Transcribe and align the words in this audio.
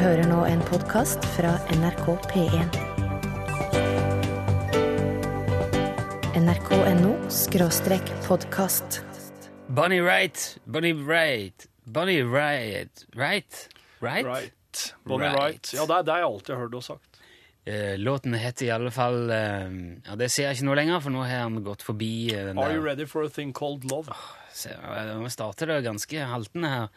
hører 0.00 0.26
nå 0.28 0.42
en 0.48 0.60
podkast 0.68 1.24
fra 1.36 1.52
NRK 1.76 2.06
P1. 2.30 2.78
nrk.no 6.42 7.12
skråstrek 7.30 8.02
podkast. 8.26 9.02
Bonnie 9.68 10.00
Wright, 10.02 10.58
Bonnie 10.64 10.92
Wright, 10.94 11.66
Bonnie 11.84 12.22
Wright, 12.22 13.04
Right? 13.14 13.68
Right? 14.00 14.26
Right. 14.26 14.94
Bonnie 15.04 15.26
Right. 15.28 15.38
Wright. 15.38 15.72
Ja, 15.76 15.86
det 15.86 15.96
er 16.00 16.02
det 16.08 16.16
jeg 16.20 16.28
alltid 16.28 16.54
har 16.54 16.62
hørt 16.64 16.74
og 16.80 16.84
sagt. 16.86 17.08
Eh, 17.64 17.94
låten 17.98 18.34
heter 18.34 18.66
i 18.66 18.70
alle 18.74 18.90
fall 18.90 19.30
eh, 19.30 19.74
Ja, 20.08 20.16
det 20.18 20.32
ser 20.34 20.48
jeg 20.48 20.56
ikke 20.56 20.66
nå 20.66 20.74
lenger, 20.74 20.98
for 21.04 21.14
nå 21.14 21.20
har 21.22 21.44
han 21.44 21.60
gått 21.62 21.84
forbi 21.86 22.32
eh, 22.34 22.48
den 22.48 22.58
Are 22.58 22.72
you 22.74 22.80
der. 22.80 22.88
ready 22.88 23.06
for 23.06 23.22
a 23.22 23.30
thing 23.30 23.52
called 23.54 23.84
love? 23.86 24.10
Se, 24.50 24.72
eh, 24.74 25.12
Vi 25.22 25.30
starter 25.30 25.70
det 25.70 25.76
ganske 25.86 26.24
haltende 26.26 26.72
her. 26.72 26.88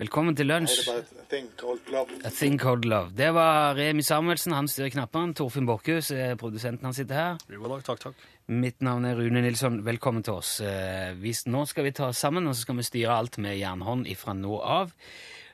Velkommen 0.00 0.32
til 0.32 0.48
lunsj. 0.48 0.86
a 0.88 1.02
thing 1.28 1.50
called 1.60 1.90
love. 1.92 2.08
A 2.24 2.30
Thing 2.30 2.58
Called 2.60 2.86
Love. 2.88 3.10
Det 3.12 3.34
var 3.34 3.74
Remi 3.76 4.00
Samuelsen, 4.02 4.54
han 4.56 4.68
styrer 4.68 4.88
knappene. 4.88 5.34
Torfinn 5.36 5.66
Borchhus 5.68 6.08
er 6.16 6.38
produsenten, 6.40 6.86
han 6.88 6.96
sitter 6.96 7.18
her. 7.18 7.42
Jo 7.52 7.68
da, 7.68 7.76
takk, 7.84 8.00
takk. 8.00 8.22
Mitt 8.48 8.80
navn 8.80 9.04
er 9.04 9.20
Rune 9.20 9.42
Nilsson. 9.44 9.82
Velkommen 9.84 10.24
til 10.24 10.38
oss. 10.40 10.54
Eh, 10.64 11.12
nå 11.44 11.66
skal 11.68 11.84
vi 11.84 11.92
ta 11.92 12.08
oss 12.08 12.22
sammen, 12.24 12.48
og 12.48 12.56
så 12.56 12.64
skal 12.64 12.80
vi 12.80 12.86
styre 12.88 13.18
alt 13.18 13.36
med 13.36 13.58
jernhånd 13.58 14.08
ifra 14.08 14.32
nå 14.32 14.62
av. 14.64 14.94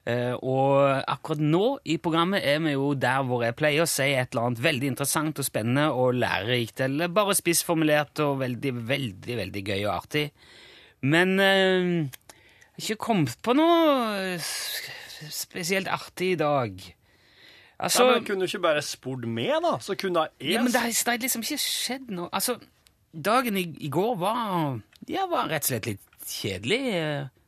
Eh, 0.06 0.36
og 0.38 1.02
akkurat 1.02 1.42
nå 1.42 1.64
i 1.90 1.98
programmet 1.98 2.46
er 2.46 2.62
vi 2.62 2.76
jo 2.76 2.92
der 2.94 3.26
hvor 3.26 3.42
jeg 3.42 3.58
pleier 3.58 3.82
å 3.82 3.90
si 3.90 4.06
et 4.12 4.30
eller 4.30 4.52
annet 4.52 4.62
veldig 4.68 4.92
interessant 4.92 5.42
og 5.42 5.48
spennende 5.50 5.90
og 5.90 6.14
lærerikt, 6.14 6.86
eller 6.86 7.10
bare 7.10 7.34
spissformulert 7.34 8.22
og 8.22 8.38
veldig, 8.46 8.74
veldig, 8.86 9.36
veldig 9.42 9.66
gøy 9.66 9.82
og 9.82 9.92
artig. 9.96 10.24
Men 11.02 11.36
eh, 11.42 12.24
ikke 12.78 12.98
kommet 13.08 13.36
på 13.42 13.54
noe 13.58 14.38
spesielt 15.34 15.90
artig 15.90 16.34
i 16.36 16.38
dag. 16.40 16.78
Altså, 17.78 18.04
Nei, 18.04 18.18
men 18.18 18.26
Kunne 18.26 18.42
du 18.42 18.50
ikke 18.50 18.64
bare 18.64 18.82
spurt 18.82 19.26
med, 19.28 19.54
da? 19.62 19.76
Så 19.82 19.94
kunne 19.98 20.26
jeg 20.26 20.54
ja, 20.54 20.62
men 20.62 20.72
det 20.74 20.82
har 20.82 21.18
liksom 21.22 21.44
ikke 21.46 21.60
skjedd 21.62 22.08
noe 22.10 22.26
Altså, 22.34 22.56
dagen 23.14 23.56
i, 23.56 23.68
i 23.86 23.90
går 23.90 24.16
var 24.18 24.80
Ja, 25.06 25.28
var 25.30 25.46
rett 25.50 25.66
og 25.68 25.70
slett 25.70 25.86
litt 25.86 26.04
kjedelig. 26.28 26.80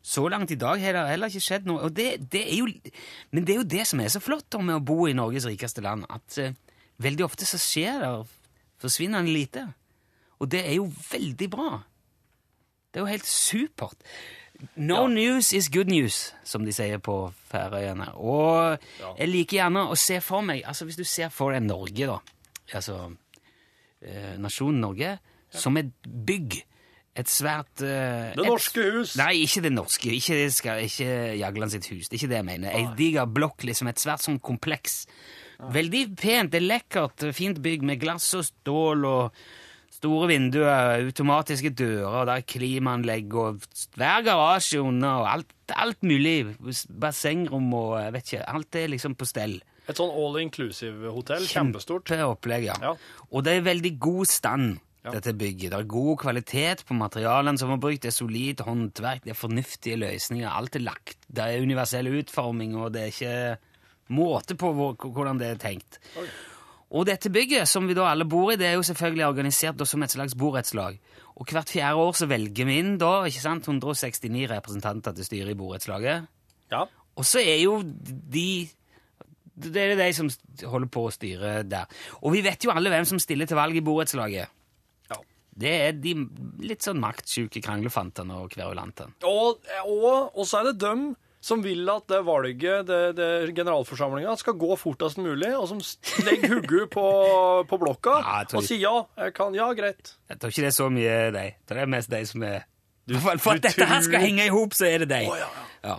Så 0.00 0.22
langt 0.33 0.50
i 0.55 0.59
dag 0.59 0.81
har 0.81 0.97
det 0.97 1.03
heller 1.11 1.28
ikke 1.28 1.44
skjedd 1.44 1.67
noe. 1.69 1.83
Og 1.84 1.97
det, 1.97 2.31
det 2.33 2.44
er 2.47 2.62
jo, 2.62 2.94
men 3.34 3.44
det 3.44 3.55
er 3.55 3.59
jo 3.61 3.69
det 3.75 3.84
som 3.91 4.00
er 4.00 4.09
så 4.12 4.22
flott 4.22 4.56
med 4.62 4.78
å 4.78 4.84
bo 4.84 5.05
i 5.11 5.17
Norges 5.17 5.44
rikeste 5.50 5.84
land, 5.84 6.06
at 6.09 6.39
uh, 6.41 6.55
veldig 7.05 7.27
ofte 7.27 7.44
så 7.48 7.61
skjer 7.61 8.00
det 8.00 8.12
forsvinnende 8.81 9.34
lite. 9.34 9.67
Og 10.41 10.48
det 10.55 10.62
er 10.65 10.78
jo 10.78 10.89
veldig 10.89 11.50
bra. 11.53 11.83
Det 12.89 13.03
er 13.03 13.05
jo 13.05 13.12
helt 13.12 13.28
supert. 13.28 14.09
No 14.77 15.06
news 15.08 15.53
is 15.56 15.69
good 15.72 15.89
news, 15.89 16.33
som 16.44 16.64
de 16.66 16.72
sier 16.77 16.98
på 17.00 17.14
Færøyene. 17.50 18.11
Og 18.20 18.78
jeg 19.19 19.28
liker 19.30 19.56
gjerne 19.62 19.86
å 19.89 19.97
se 19.98 20.19
for 20.20 20.44
meg 20.44 20.62
altså 20.69 20.84
Hvis 20.89 20.98
du 21.00 21.05
ser 21.08 21.30
for 21.33 21.55
deg 21.56 21.62
Norge, 21.64 22.06
da, 22.11 22.19
altså 22.77 22.98
eh, 24.03 24.34
nasjonen 24.41 24.81
Norge, 24.84 25.14
som 25.50 25.77
et 25.81 25.91
bygg. 26.06 26.61
Et 27.20 27.27
svært 27.27 27.83
eh, 27.83 28.31
Det 28.36 28.44
et- 28.44 28.47
norske 28.47 28.84
hus. 28.94 29.16
Nei, 29.19 29.33
ikke 29.42 29.64
det 29.64 29.72
norske. 29.75 30.12
Ikke, 30.14 30.36
det 30.38 30.53
skal, 30.55 30.84
ikke 30.86 31.08
Jagland 31.41 31.72
sitt 31.75 31.88
hus. 31.91 32.06
Det 32.08 32.14
er 32.14 32.20
ikke 32.20 32.31
det 32.31 32.38
jeg 32.38 32.48
mener. 32.53 32.77
Ei 32.78 32.84
diger 32.97 33.27
blokk, 33.27 33.64
liksom. 33.66 33.88
Et 33.91 33.98
svært 33.98 34.22
sånn 34.22 34.38
kompleks. 34.38 35.06
Veldig 35.75 36.05
pent. 36.16 36.53
Det 36.53 36.61
er 36.62 36.69
lekkert. 36.69 37.27
Fint 37.36 37.58
bygg 37.64 37.83
med 37.83 37.98
glass 38.00 38.28
og 38.38 38.47
stål 38.47 39.05
og 39.11 39.42
store 40.01 40.31
vinduer, 40.31 41.05
automatiske 41.05 41.75
dører, 41.77 42.25
der 42.25 42.41
er 42.41 42.47
klimaanlegg 42.48 43.34
og 43.37 43.67
hver 44.01 44.23
garasje 44.25 44.81
under, 44.81 45.20
og 45.20 45.29
alt, 45.34 45.51
alt 45.77 46.03
mulig. 46.09 46.55
Bassengrom 46.89 47.69
og 47.77 47.98
jeg 48.01 48.15
vet 48.17 48.31
ikke. 48.33 48.45
Alt 48.55 48.78
er 48.81 48.89
liksom 48.95 49.17
på 49.21 49.28
stell. 49.28 49.59
Et 49.91 49.98
sånn 49.98 50.12
all 50.15 50.39
inclusive 50.41 51.11
hotell. 51.12 51.45
Kjempestort. 51.51 52.06
Kjempeopplegg, 52.09 52.69
ja. 52.71 52.77
Ja. 52.81 52.95
Og 53.31 53.45
det 53.45 53.59
er 53.59 53.67
veldig 53.69 53.93
god 54.01 54.31
stand, 54.31 54.78
Ja. 55.03 55.11
dette 55.15 55.33
bygget. 55.33 55.71
Det 55.73 55.78
er 55.81 55.87
god 55.89 56.19
kvalitet 56.21 56.83
på 56.84 56.93
materialene 56.95 57.59
som 57.59 57.71
er 57.72 57.78
brukt, 57.81 58.03
det 58.03 58.10
er 58.10 58.16
solid 58.19 58.60
håndverk, 58.60 59.22
det 59.25 59.31
er 59.33 59.39
fornuftige 59.41 59.97
løsninger, 59.97 60.49
alt 60.49 60.77
er 60.77 60.84
lagt. 60.84 61.16
Det 61.27 61.41
er 61.44 61.62
universell 61.65 62.06
utforming, 62.21 62.75
og 62.77 62.93
det 62.93 63.00
er 63.03 63.12
ikke 63.15 63.59
måte 64.12 64.56
på 64.60 64.72
hvordan 64.77 65.39
det 65.41 65.49
er 65.55 65.56
tenkt. 65.62 65.99
Og 66.91 67.06
dette 67.06 67.31
bygget, 67.31 67.69
som 67.71 67.87
vi 67.87 67.95
da 67.95 68.09
alle 68.11 68.27
bor 68.27 68.51
i, 68.51 68.59
det 68.59 68.67
er 68.67 68.75
jo 68.75 68.87
selvfølgelig 68.87 69.27
organisert 69.28 69.83
som 69.87 70.03
et 70.03 70.11
slags 70.11 70.34
borettslag. 70.34 70.99
Og 71.39 71.47
hvert 71.47 71.71
fjerde 71.71 72.03
år 72.03 72.17
så 72.19 72.27
velger 72.31 72.67
vi 72.67 72.78
inn 72.83 72.97
da, 72.99 73.12
ikke 73.28 73.45
sant, 73.45 73.69
169 73.71 74.49
representanter 74.51 75.15
til 75.15 75.28
styret 75.28 75.55
i 75.55 75.59
borettslaget. 75.59 76.27
Ja. 76.73 76.83
Og 77.15 77.27
så 77.27 77.43
er 77.43 77.62
jo 77.62 77.81
de 77.83 78.69
Det 79.61 79.77
er 79.77 79.97
de 79.99 80.12
som 80.17 80.28
holder 80.73 80.89
på 80.89 81.03
å 81.05 81.12
styre 81.12 81.62
der. 81.69 81.87
Og 82.25 82.33
vi 82.33 82.41
vet 82.41 82.65
jo 82.65 82.73
alle 82.73 82.89
hvem 82.89 83.05
som 83.05 83.19
stiller 83.21 83.47
til 83.47 83.59
valg 83.59 83.77
i 83.77 83.83
borettslaget. 83.84 84.49
Ja. 85.11 85.19
Det 85.62 85.72
er 85.87 85.93
de 85.93 86.15
litt 86.65 86.87
sånn 86.87 87.03
maktsjuke 87.03 87.61
kranglefantene 87.61 88.39
og 88.41 88.55
kverulantene. 88.55 89.12
Og, 89.28 89.61
og, 89.84 90.33
og 90.33 90.49
så 90.49 90.62
er 90.62 90.71
det 90.71 90.81
dem 90.81 91.11
som 91.41 91.62
vil 91.65 91.89
at 91.89 92.05
det 92.12 92.21
valget, 92.27 92.87
det, 92.89 92.99
det 93.17 93.28
generalforsamlinga, 93.56 94.34
skal 94.37 94.59
gå 94.61 94.77
fortest 94.77 95.21
mulig, 95.23 95.55
og 95.56 95.71
som 95.71 95.81
legger 96.27 96.59
hodet 96.59 96.89
på, 96.93 97.06
på 97.71 97.78
blokka 97.81 98.19
jeg 98.21 98.51
og 98.59 98.67
sier 98.67 98.83
ja, 98.84 98.97
jeg 99.25 99.37
kan, 99.37 99.56
ja, 99.56 99.71
greit. 99.77 100.17
Jeg 100.28 100.41
tror 100.41 100.53
ikke 100.53 100.67
det 100.67 100.73
er 100.73 100.77
så 100.77 100.91
mye 100.93 101.15
de. 101.37 101.47
Det 101.65 101.78
er 101.81 101.95
mest 101.97 102.12
de 102.12 102.21
som 102.28 102.45
er 102.45 102.67
du, 103.09 103.17
For, 103.19 103.41
For 103.43 103.59
at 103.59 103.65
dette 103.65 103.89
her 103.89 104.05
skal 104.05 104.23
henge 104.23 104.45
i 104.47 104.53
hop, 104.53 104.77
så 104.77 104.87
er 104.87 105.03
det 105.03 105.11
de. 105.15 105.25
Oh, 105.31 105.41
ja, 105.41 105.49
Ja. 105.89 105.97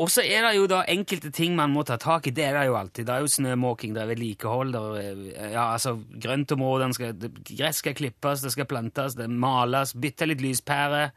Og 0.00 0.08
så 0.08 0.22
er 0.24 0.46
det 0.46 0.54
jo 0.56 0.64
da 0.70 0.78
enkelte 0.88 1.28
ting 1.36 1.52
man 1.52 1.72
må 1.74 1.82
ta 1.84 1.98
tak 2.00 2.24
i. 2.26 2.32
Det 2.32 2.46
er 2.46 2.56
det 2.56 2.62
jo 2.70 2.78
alltid. 2.78 3.04
Det 3.04 3.12
er 3.12 3.24
jo 3.26 3.28
snømåking, 3.28 3.92
det 3.92 4.00
er 4.00 4.08
vedlikehold, 4.08 4.78
er 4.96 5.18
ja, 5.52 5.66
altså 5.66 5.98
grøntområdene 6.22 6.96
skal 6.96 7.28
Gress 7.50 7.82
skal 7.82 7.96
klippes, 7.98 8.40
det 8.40 8.54
skal 8.54 8.68
plantes, 8.70 9.18
det 9.18 9.28
males, 9.28 9.92
bytte 9.92 10.30
litt 10.30 10.40
lyspære. 10.40 11.10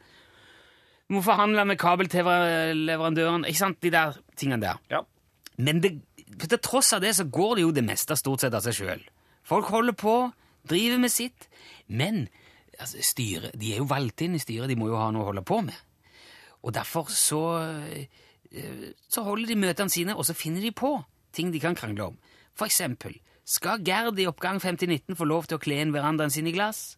Du 1.06 1.18
må 1.18 1.22
forhandle 1.26 1.66
med 1.70 1.78
kabel-TV-leverandøren. 1.78 3.46
Ikke 3.46 3.62
sant? 3.62 3.82
De 3.84 3.92
der 3.94 4.16
tingene 4.38 4.64
der. 4.64 4.80
Ja. 4.90 5.04
Men 5.62 5.82
det, 5.84 5.94
til 6.42 6.60
tross 6.60 6.94
av 6.98 7.04
det 7.06 7.14
så 7.18 7.28
går 7.30 7.58
det 7.58 7.66
jo 7.68 7.76
det 7.76 7.86
meste 7.86 8.18
stort 8.18 8.42
sett 8.42 8.56
av 8.58 8.66
seg 8.66 8.78
sjøl. 8.80 9.04
Folk 9.46 9.70
holder 9.70 9.94
på, 9.98 10.16
driver 10.66 11.04
med 11.04 11.14
sitt. 11.14 11.48
Men 11.88 12.26
altså, 12.80 13.04
styret, 13.06 13.54
de 13.54 13.74
er 13.74 13.84
jo 13.84 13.90
valgt 13.90 14.26
inn 14.26 14.38
i 14.38 14.42
styret, 14.42 14.72
de 14.72 14.80
må 14.80 14.90
jo 14.90 14.98
ha 14.98 15.12
noe 15.14 15.28
å 15.28 15.30
holde 15.30 15.46
på 15.46 15.62
med. 15.68 15.78
Og 16.66 16.74
derfor 16.74 17.12
så, 17.14 17.44
eh, 18.50 18.90
så 19.06 19.22
holder 19.28 19.54
de 19.54 19.62
møtene 19.62 19.94
sine, 19.94 20.18
og 20.18 20.26
så 20.26 20.34
finner 20.34 20.66
de 20.66 20.74
på 20.74 20.98
ting 21.36 21.54
de 21.54 21.62
kan 21.62 21.78
krangle 21.78 22.10
om. 22.10 22.18
For 22.58 22.66
eksempel, 22.66 23.20
skal 23.46 23.84
Gerd 23.86 24.18
i 24.18 24.26
oppgang 24.26 24.58
5019 24.58 25.14
få 25.20 25.28
lov 25.30 25.46
til 25.46 25.60
å 25.60 25.62
kle 25.62 25.78
inn 25.84 25.94
verandaen 25.94 26.34
sin 26.34 26.48
i 26.50 26.56
glass? 26.56 26.96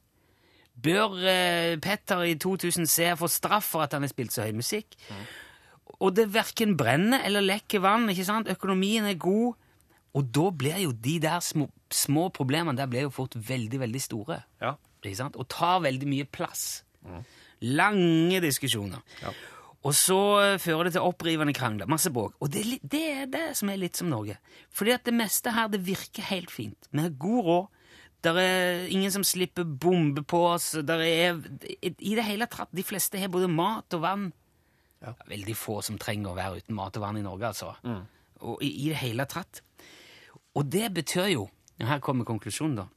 Bør 0.84 1.16
eh, 1.26 1.76
Petter 1.82 2.22
i 2.28 2.36
2000C 2.38 3.16
få 3.18 3.30
straff 3.32 3.72
for 3.74 3.86
at 3.86 3.96
han 3.98 4.06
har 4.06 4.12
spilt 4.12 4.36
så 4.36 4.46
høy 4.46 4.54
musikk? 4.60 4.98
Og 5.98 6.14
det 6.14 6.28
verken 6.36 6.76
brenner 6.78 7.24
eller 7.26 7.46
lekker 7.46 7.82
vann, 7.82 8.06
ikke 8.14 8.28
sant? 8.28 8.52
Økonomien 8.54 9.08
er 9.10 9.18
god. 9.18 9.56
Og 10.18 10.30
da 10.34 10.50
blir 10.54 10.78
jo 10.82 10.94
de 10.94 11.18
der 11.22 11.42
små, 11.46 11.68
små 11.94 12.28
problemene 12.34 12.78
der 12.78 12.90
blir 12.90 13.08
jo 13.08 13.14
fort 13.14 13.36
veldig, 13.38 13.82
veldig 13.82 14.02
store. 14.02 14.42
Ja. 14.62 14.76
Ikke 15.02 15.20
sant? 15.20 15.38
Og 15.38 15.50
tar 15.50 15.82
veldig 15.86 16.10
mye 16.10 16.26
plass. 16.30 16.84
Lange 17.62 18.42
diskusjoner. 18.44 19.02
Og 19.88 19.94
så 19.96 20.20
eh, 20.42 20.60
fører 20.60 20.88
det 20.88 20.98
til 20.98 21.06
opprivende 21.06 21.54
krangler. 21.56 21.90
Masse 21.90 22.12
bråk. 22.14 22.36
Og 22.44 22.52
det 22.54 22.80
det 22.82 23.04
er 23.14 23.30
det 23.32 23.46
som 23.58 23.70
er 23.72 23.80
litt 23.80 23.98
som 23.98 24.10
Norge. 24.12 24.38
Fordi 24.74 24.94
at 24.96 25.06
det 25.08 25.16
meste 25.16 25.54
her 25.56 25.70
det 25.72 25.84
virker 25.86 26.28
helt 26.28 26.52
fint. 26.52 26.90
Vi 26.92 27.02
har 27.02 27.14
god 27.18 27.44
råd. 27.50 27.68
Der 28.26 28.40
er 28.42 28.88
ingen 28.90 29.12
som 29.14 29.24
slipper 29.24 29.64
bombe 29.64 30.24
på 30.26 30.40
oss. 30.50 30.72
Der 30.72 31.04
er 31.06 31.38
I 31.82 32.16
det 32.18 32.26
hele 32.26 32.48
tatt, 32.50 32.72
de 32.74 32.84
fleste 32.84 33.20
har 33.22 33.30
både 33.30 33.48
mat 33.52 33.94
og 33.94 34.02
vann. 34.02 34.28
Er 35.02 35.14
Veldig 35.30 35.56
få 35.56 35.82
som 35.86 36.00
trenger 36.02 36.32
å 36.32 36.38
være 36.38 36.64
uten 36.64 36.76
mat 36.76 36.98
og 36.98 37.06
vann 37.06 37.20
i 37.20 37.26
Norge, 37.26 37.52
altså. 37.54 37.76
Og 38.42 38.64
i, 38.66 38.72
i 38.86 38.90
det 38.90 38.98
hele 39.04 39.28
tatt. 39.30 39.62
Og 40.58 40.66
det 40.66 40.90
betyr 40.94 41.30
jo, 41.36 41.46
og 41.78 41.86
her 41.86 42.02
kommer 42.02 42.26
konklusjonen, 42.26 42.80
da, 42.82 42.88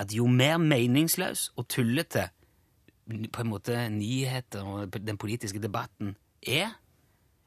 at 0.00 0.12
jo 0.14 0.26
mer 0.26 0.58
meningsløs 0.58 1.52
og 1.56 1.68
tullete 1.70 2.28
på 3.06 3.42
en 3.42 3.50
måte 3.50 3.76
nyheter 3.90 4.66
og 4.66 4.98
den 5.02 5.18
politiske 5.18 5.62
debatten 5.62 6.14
er, 6.46 6.76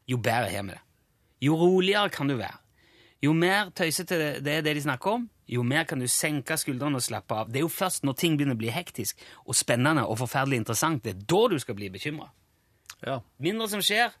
jo 0.08 0.18
bedre 0.20 0.50
har 0.52 0.64
vi 0.66 0.74
det. 0.74 0.80
Jo 1.44 1.56
roligere 1.60 2.10
kan 2.12 2.28
du 2.28 2.36
være. 2.36 2.60
Jo 3.24 3.32
mer 3.32 3.70
tøysete 3.76 4.18
det 4.44 4.58
er 4.58 4.64
det 4.64 4.74
de 4.76 4.82
snakker 4.84 5.18
om, 5.18 5.28
jo 5.50 5.64
mer 5.66 5.84
kan 5.88 6.00
du 6.00 6.08
senke 6.10 6.56
skuldrene 6.60 7.00
og 7.00 7.04
slappe 7.04 7.36
av. 7.36 7.50
Det 7.52 7.60
er 7.60 7.66
jo 7.66 7.72
først 7.72 8.06
når 8.06 8.18
ting 8.20 8.38
begynner 8.38 8.56
å 8.56 8.62
bli 8.62 8.72
hektisk 8.74 9.20
og 9.44 9.56
spennende 9.58 10.06
og 10.08 10.18
forferdelig 10.22 10.62
interessant, 10.62 11.04
det 11.04 11.14
er 11.14 11.26
da 11.28 11.42
du 11.52 11.58
skal 11.62 11.78
bli 11.78 11.90
bekymra. 11.92 12.30
ja. 13.06 13.20
Mindre 13.38 13.68
som 13.68 13.82
skjer, 13.84 14.14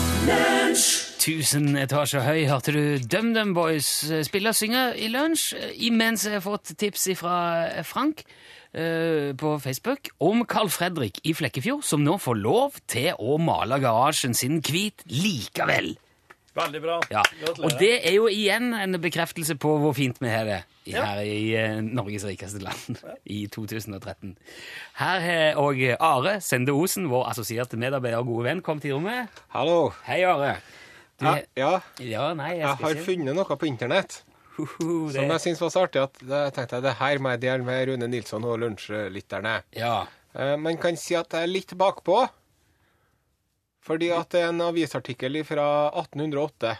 Tusen 1.23 1.75
etasjer 1.79 2.23
høy 2.23 2.45
hørte 2.47 2.75
du 2.75 2.83
DumDum 3.11 3.53
Boys 3.57 3.89
spille 4.27 4.53
og 4.53 4.59
synge 4.59 4.93
i 4.99 5.09
lunsj, 5.11 5.53
imens 5.83 6.27
jeg 6.27 6.37
har 6.39 6.45
fått 6.45 6.75
tips 6.79 7.09
fra 7.19 7.37
Frank 7.87 8.23
uh, 8.25 9.35
på 9.39 9.55
Facebook 9.63 10.13
om 10.23 10.45
Carl 10.47 10.71
Fredrik 10.71 11.19
i 11.27 11.35
Flekkefjord, 11.35 11.83
som 11.87 12.05
nå 12.07 12.19
får 12.23 12.39
lov 12.39 12.79
til 12.91 13.13
å 13.19 13.39
male 13.43 13.81
garasjen 13.83 14.35
sin 14.35 14.61
hvit 14.63 15.03
likevel. 15.11 15.95
Veldig 16.55 16.81
bra. 16.85 16.99
Ja. 17.09 17.23
Og 17.65 17.79
det 17.81 17.95
er 18.07 18.13
jo 18.19 18.27
igjen 18.29 18.75
en 18.77 18.99
bekreftelse 19.01 19.55
på 19.61 19.71
hvor 19.81 19.95
fint 19.97 20.19
vi 20.21 20.29
har 20.29 20.45
det 20.45 20.59
Ja. 20.85 21.05
her 21.07 21.21
i 21.25 21.55
eh, 21.57 21.79
Norges 21.81 22.25
rikeste 22.29 22.61
land 22.61 22.99
i 23.25 23.47
2013. 23.49 24.35
Her 24.99 25.21
har 25.25 25.61
òg 25.63 25.81
Are 25.99 26.35
Sende 26.45 26.75
Osen, 26.77 27.07
vår 27.09 27.31
assosierte 27.31 27.79
medarbeider 27.81 28.19
og 28.21 28.27
gode 28.35 28.45
venn, 28.51 28.61
kommet 28.67 28.85
i 28.85 28.93
rommet. 28.93 29.43
Hallo. 29.55 29.93
Hei, 30.09 30.21
Are. 30.29 30.57
Du, 31.23 31.25
Ja, 31.25 31.39
ja, 31.57 31.73
ja, 32.03 32.29
nei, 32.35 32.57
jeg 32.59 32.67
jeg 32.67 32.77
har 32.83 32.95
ikke 32.97 33.05
funnet 33.07 33.37
noe 33.37 33.57
på 33.57 33.69
internett 33.69 34.23
Huhu, 34.57 35.09
som 35.15 35.31
jeg 35.31 35.41
syns 35.41 35.61
var 35.63 35.71
så 35.73 35.85
artig 35.87 36.01
at 36.03 36.19
jeg 36.21 36.53
tenkte 36.57 36.77
jeg, 36.77 36.83
det 36.85 36.95
her 36.99 37.21
må 37.23 37.31
jeg 37.33 37.41
dele 37.47 37.65
med 37.65 37.87
Rune 37.89 38.09
Nilsson 38.11 38.45
og 38.45 38.59
lunsjlytterne. 38.61 39.55
Ja. 39.79 40.03
Eh, 40.37 40.57
Man 40.61 40.77
kan 40.83 40.99
si 41.01 41.15
at 41.17 41.33
jeg 41.33 41.47
er 41.47 41.53
litt 41.53 41.73
bakpå, 41.79 42.19
fordi 43.83 44.11
at 44.15 44.31
det 44.35 44.41
er 44.45 44.53
en 44.53 44.63
avisartikkel 44.69 45.41
fra 45.47 45.67
1808. 46.05 46.77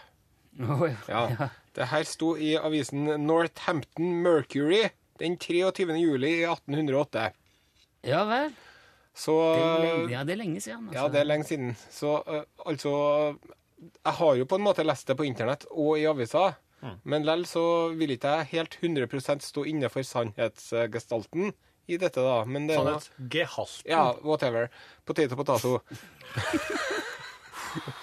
Oi, 0.79 0.91
Ja. 1.09 1.49
Det 1.73 1.87
her 1.89 2.03
sto 2.05 2.35
i 2.37 2.51
avisen 2.59 3.07
Northampton 3.25 4.11
Mercury 4.21 4.83
den 5.17 5.39
23. 5.41 5.87
juli 5.97 6.29
i 6.43 6.43
1808. 6.45 7.31
ja 8.05 8.23
vel. 8.29 8.51
Så 9.13 9.33
Det 9.33 9.63
er 9.63 9.81
lenge, 9.83 10.11
ja, 10.11 10.21
det 10.23 10.33
er 10.33 10.37
lenge 10.37 10.61
siden. 10.61 10.87
Altså. 10.87 10.99
Ja, 10.99 11.07
det 11.09 11.19
er 11.19 11.27
lenge 11.29 11.45
siden. 11.45 11.75
Så 11.93 12.13
eh, 12.27 12.43
altså 12.65 12.93
Jeg 14.05 14.13
har 14.19 14.35
jo 14.39 14.45
på 14.45 14.55
en 14.57 14.65
måte 14.65 14.85
lest 14.85 15.07
det 15.07 15.17
på 15.17 15.25
internett 15.25 15.65
og 15.71 15.97
i 15.99 16.05
avisa, 16.09 16.53
men 17.03 17.23
lell 17.23 17.45
så 17.47 17.93
vil 17.95 18.11
ikke 18.11 18.31
jeg 18.37 18.49
helt 18.53 18.77
100% 18.81 19.39
stå 19.45 19.63
inne 19.69 19.89
for 19.89 20.03
sannhetsgestalten 20.03 21.53
i 21.87 21.97
dette, 21.99 22.21
da. 22.23 22.43
Men 22.47 22.67
det 22.69 22.77
er 22.77 22.83
Sannhet. 22.83 23.09
Gehalten. 23.33 23.89
Ja, 23.91 24.03
whatever. 24.23 24.69
Potato, 25.05 25.79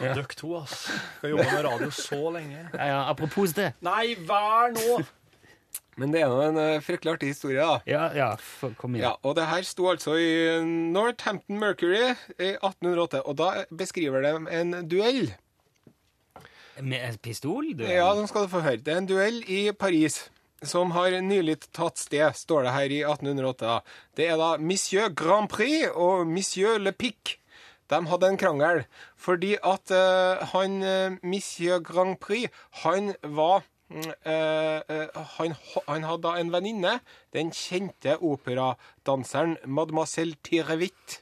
ja. 0.00 0.10
Dere 0.14 0.24
to, 0.34 0.56
ass. 0.58 0.88
Skal 1.18 1.30
jobbe 1.30 1.46
med 1.46 1.64
radio 1.64 1.90
så 1.94 2.20
lenge. 2.34 2.64
Ja, 2.74 2.86
ja, 2.90 3.00
apropos 3.10 3.54
det. 3.54 3.72
Nei, 3.86 4.16
vær 4.26 4.72
nå! 4.74 5.00
Men 6.00 6.14
det 6.14 6.22
er 6.24 6.32
nå 6.32 6.40
en 6.42 6.58
eh, 6.58 6.80
fryktelig 6.82 7.12
artig 7.12 7.30
historie, 7.34 7.60
da. 7.60 7.78
Ja, 7.88 8.08
ja, 8.16 8.28
for, 8.40 8.72
kom 8.78 8.96
igjen. 8.96 9.10
Ja, 9.10 9.12
og 9.26 9.36
det 9.36 9.46
her 9.50 9.66
sto 9.68 9.90
altså 9.90 10.16
i 10.18 10.32
Northampton 10.64 11.60
Mercury 11.60 12.00
i 12.38 12.54
1808, 12.56 13.22
og 13.28 13.36
da 13.38 13.50
beskriver 13.68 14.24
de 14.24 14.34
en 14.58 14.74
duell. 14.90 15.30
Med 16.80 17.20
pistol? 17.22 17.74
Duell. 17.76 17.92
Ja, 17.92 18.08
nå 18.16 18.24
skal 18.30 18.46
du 18.46 18.52
få 18.54 18.62
høre. 18.64 18.80
Det 18.80 18.94
er 18.94 19.02
en 19.02 19.10
duell 19.10 19.42
i 19.44 19.62
Paris 19.76 20.22
som 20.62 20.92
har 20.92 21.14
nylig 21.24 21.58
tatt 21.72 21.98
sted, 22.00 22.36
står 22.36 22.66
det 22.66 22.74
her 22.74 22.92
i 22.92 23.02
1808. 23.04 23.80
Det 24.16 24.28
er 24.28 24.40
da 24.40 24.54
Monsieur 24.60 25.08
Grand 25.08 25.48
Prix 25.50 25.88
og 25.94 26.26
Monsieur 26.28 26.78
Le 26.78 26.92
Pic. 26.92 27.36
De 27.90 27.98
hadde 28.06 28.28
en 28.30 28.38
krangel 28.38 28.84
fordi 29.18 29.56
at 29.66 29.90
uh, 29.90 30.38
han 30.52 30.82
eh, 30.86 31.16
Monsieur 31.26 31.80
Grand 31.82 32.16
Prix, 32.20 32.48
han 32.84 33.14
var 33.22 33.66
Uh, 33.90 34.06
eh, 34.30 35.08
han, 35.34 35.56
han 35.88 36.04
hadde 36.06 36.34
en 36.38 36.52
venninne, 36.54 36.92
den 37.34 37.48
kjente 37.50 38.12
operadanseren 38.22 39.56
Mademoiselle 39.66 40.38
Tirevit. 40.46 41.16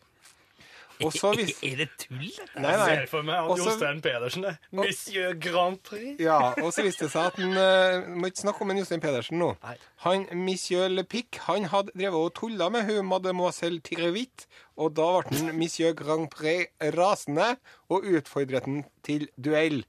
Og 1.05 1.13
så 1.15 1.31
hvis... 1.39 1.53
Er 1.69 1.77
det 1.83 1.89
tull? 2.01 2.25
dette? 2.27 2.47
Nei, 2.61 2.71
Jeg 2.73 2.79
nei. 2.81 2.87
ser 2.95 3.07
for 3.11 3.23
meg 3.27 3.35
han 3.39 3.51
Og 3.53 3.59
så- 3.59 3.65
Jostein 3.71 4.01
Pedersen, 4.03 4.43
det. 4.49 4.55
Monsieur 4.73 5.35
Grand 5.39 5.79
Prix. 5.87 6.17
Ja, 6.23 6.39
og 6.63 6.73
så 6.75 6.83
viste 6.87 7.05
det 7.07 7.13
seg 7.13 7.27
at 7.31 7.37
han 7.39 7.53
uh, 7.59 8.09
Må 8.19 8.31
ikke 8.31 8.43
snakke 8.45 8.63
om 8.67 8.71
en 8.75 8.81
Jostein 8.83 9.01
Pedersen 9.05 9.39
nå. 9.43 9.53
Nei. 9.63 9.77
Han, 10.07 10.27
Monsieur 10.47 10.89
Le 10.89 11.05
Pic 11.05 11.39
han 11.49 11.69
hadde 11.73 11.95
drevet 11.95 12.19
og 12.19 12.35
tulla 12.39 12.69
med 12.75 12.89
hun 12.91 13.07
mademoiselle 13.11 13.81
Tirevit, 13.87 14.47
og 14.79 14.95
da 14.99 15.09
ble 15.27 15.39
han 15.43 15.55
Monsieur 15.59 15.95
Grand 15.99 16.29
Prix 16.35 16.71
rasende 16.97 17.53
og 17.91 18.07
utfordret 18.07 18.67
han 18.69 18.83
til 19.07 19.29
duell. 19.39 19.85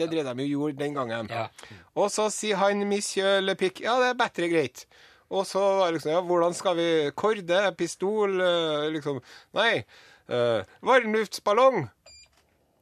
Det 0.00 0.06
drev 0.08 0.24
de 0.32 0.44
jo 0.48 0.62
gjorde 0.62 0.78
den 0.80 0.94
gangen. 0.96 1.26
Ja. 1.28 1.48
Og 2.00 2.08
så 2.12 2.30
sier 2.32 2.56
han 2.56 2.86
Monsieur 2.88 3.40
Le 3.44 3.52
Pic 3.60 3.82
ja, 3.84 3.98
det 4.00 4.14
er 4.14 4.20
bedre 4.22 4.48
greit. 4.48 4.86
Og 5.30 5.44
så 5.46 5.60
var 5.62 5.90
det 5.92 5.98
liksom 6.00 6.10
ja, 6.10 6.20
hvordan 6.26 6.54
skal 6.58 6.74
vi 6.74 6.86
Korde? 7.14 7.58
Pistol? 7.78 8.32
eh, 8.42 8.88
Liksom 8.90 9.20
Nei. 9.54 9.84
Uh, 10.30 10.62
varmluftsballong. 10.86 11.88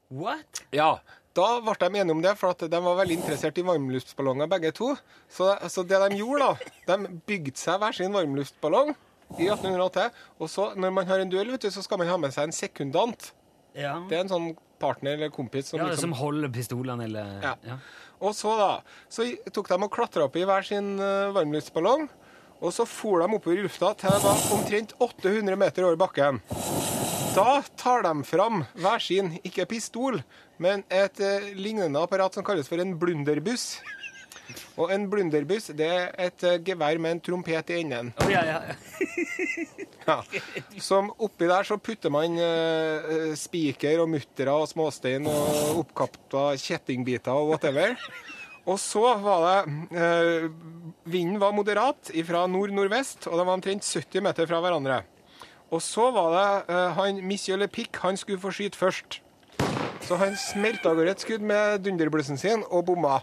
What? 0.08 0.62
Ja, 0.72 0.98
da 1.38 1.48
ble 1.62 1.74
de 1.78 2.00
enige 2.00 2.14
om 2.16 2.22
det, 2.24 2.34
for 2.40 2.54
at 2.54 2.62
de 2.70 2.80
var 2.82 2.96
veldig 2.98 3.18
interessert 3.20 3.58
i 3.60 3.64
varmluftsballonger 3.66 4.48
begge 4.50 4.72
to. 4.76 4.94
Så, 5.30 5.50
så 5.70 5.84
det 5.86 6.00
de 6.04 6.20
gjorde, 6.20 6.54
da, 6.88 6.96
de 6.96 7.20
bygde 7.28 7.60
seg 7.60 7.78
hver 7.82 7.96
sin 7.96 8.14
varmluftballong 8.16 8.94
i 9.36 9.46
1808. 9.46 10.08
Og 10.40 10.50
så, 10.50 10.70
når 10.80 10.94
man 10.96 11.10
har 11.10 11.22
en 11.22 11.30
duell, 11.30 11.52
vet 11.54 11.68
du, 11.68 11.70
så 11.74 11.84
skal 11.84 12.00
man 12.00 12.10
ha 12.10 12.16
med 12.20 12.34
seg 12.34 12.48
en 12.48 12.56
sekundant. 12.56 13.30
Ja. 13.78 13.98
Det 14.08 14.18
er 14.18 14.24
en 14.24 14.32
sånn 14.32 14.50
partner 14.82 15.18
eller 15.18 15.30
kompis 15.34 15.70
som 15.70 15.80
ja, 15.80 15.88
liksom 15.90 16.12
Som 16.12 16.18
holder 16.18 16.50
pistolene, 16.54 17.06
eller 17.06 17.42
Ja. 17.44 17.56
ja. 17.66 17.80
Og 18.18 18.34
så 18.34 18.50
da, 18.58 18.70
så 19.06 19.28
tok 19.54 19.68
de 19.70 19.76
og 19.78 19.92
klatra 19.94 20.24
opp 20.26 20.34
i 20.34 20.42
hver 20.48 20.64
sin 20.66 20.96
uh, 20.98 21.30
varmluftsballong. 21.36 22.08
Og 22.58 22.72
så 22.74 22.82
for 22.90 23.22
de 23.22 23.30
oppover 23.36 23.60
i 23.60 23.66
lufta 23.68 23.92
til 23.94 24.10
det 24.10 24.24
var 24.24 24.46
omtrent 24.56 24.96
800 24.98 25.60
meter 25.60 25.86
over 25.86 26.00
bakken. 26.00 26.42
Da 27.38 27.62
tar 27.79 28.02
de 28.02 28.25
fram 28.26 28.64
hver 28.75 29.02
sin, 29.02 29.37
ikke 29.46 29.69
pistol, 29.70 30.17
men 30.58 30.82
et 30.90 31.20
eh, 31.23 31.52
lignende 31.55 32.00
apparat 32.02 32.35
som 32.35 32.43
kalles 32.43 32.67
for 32.67 32.82
en 32.82 32.96
blunderbuss. 32.99 33.76
Og 34.81 34.90
en 34.90 35.05
blunderbuss 35.11 35.69
det 35.79 35.87
er 35.87 36.08
et 36.25 36.46
eh, 36.49 36.56
gevær 36.67 36.99
med 36.99 37.14
en 37.14 37.20
trompet 37.23 37.70
i 37.70 37.76
enden. 37.85 38.11
Å, 38.19 38.26
ja, 38.32 38.43
ja. 38.49 38.58
Ja. 40.08 40.17
Som 40.88 41.12
oppi 41.14 41.46
der 41.50 41.69
så 41.69 41.76
putter 41.79 42.11
man 42.11 42.35
eh, 42.43 43.06
eh, 43.12 43.35
spiker 43.38 44.02
og 44.02 44.11
muttere 44.17 44.55
og 44.58 44.67
småstein 44.70 45.29
og 45.31 45.82
oppkapta 45.85 46.49
kjettingbiter 46.58 47.38
og 47.38 47.52
whatever. 47.52 47.94
Og 48.69 48.81
så 48.82 49.05
var 49.23 49.46
det 49.46 50.00
eh, 50.00 50.49
Vinden 51.08 51.38
var 51.38 51.55
moderat 51.55 52.11
fra 52.26 52.43
nord-nordvest, 52.50 53.29
og 53.31 53.38
de 53.38 53.46
var 53.46 53.55
omtrent 53.55 53.87
70 53.87 54.26
meter 54.26 54.50
fra 54.50 54.58
hverandre. 54.64 54.99
Og 55.70 55.82
så 55.82 56.10
var 56.10 56.28
det 56.34 56.74
uh, 56.74 56.92
han 56.96 57.22
Monsieur 57.26 57.58
Le 57.60 57.68
Pic, 57.68 57.88
han 58.02 58.16
skulle 58.16 58.40
få 58.40 58.50
skyte 58.50 58.78
først. 58.78 59.20
Så 60.00 60.16
han 60.16 60.36
smelta 60.36 60.88
av 60.88 60.96
gårde 60.96 61.10
et 61.12 61.20
skudd 61.20 61.44
med 61.44 61.82
dunderblussen 61.84 62.38
sin 62.40 62.62
og 62.70 62.86
bomma. 62.88 63.18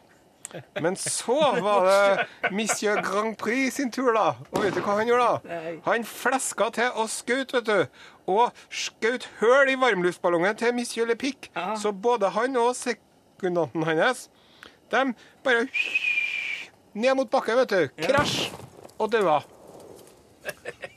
Men 0.82 0.96
så 0.96 1.36
var 1.60 1.88
det 1.90 2.52
Monsieur 2.54 3.02
Grand 3.02 3.36
Prix 3.36 3.74
sin 3.76 3.92
tur, 3.92 4.12
da. 4.14 4.36
Og 4.52 4.62
vet 4.64 4.76
du 4.76 4.82
hva 4.86 5.00
han 5.00 5.10
gjorde, 5.10 5.26
da? 5.26 5.56
Han 5.88 6.06
fleska 6.06 6.70
til 6.78 6.92
og 6.94 7.10
skjøt, 7.12 7.56
vet 7.58 7.66
du. 7.66 8.02
Og 8.32 8.54
skjøt 8.70 9.26
høl 9.42 9.74
i 9.74 9.76
varmluftballongen 9.82 10.56
til 10.62 10.76
Monsieur 10.78 11.10
Le 11.10 11.16
Pic. 11.16 11.50
Så 11.82 11.92
både 11.92 12.30
han 12.38 12.56
og 12.62 12.76
sekundanten 12.78 13.84
hans, 13.84 14.30
de 14.94 15.02
bare 15.44 15.66
ned 16.94 17.16
mot 17.18 17.30
bakken, 17.34 17.58
vet 17.64 17.74
du. 17.74 18.06
Krasj! 18.06 18.52
Og 19.00 19.12
daua. 19.12 19.42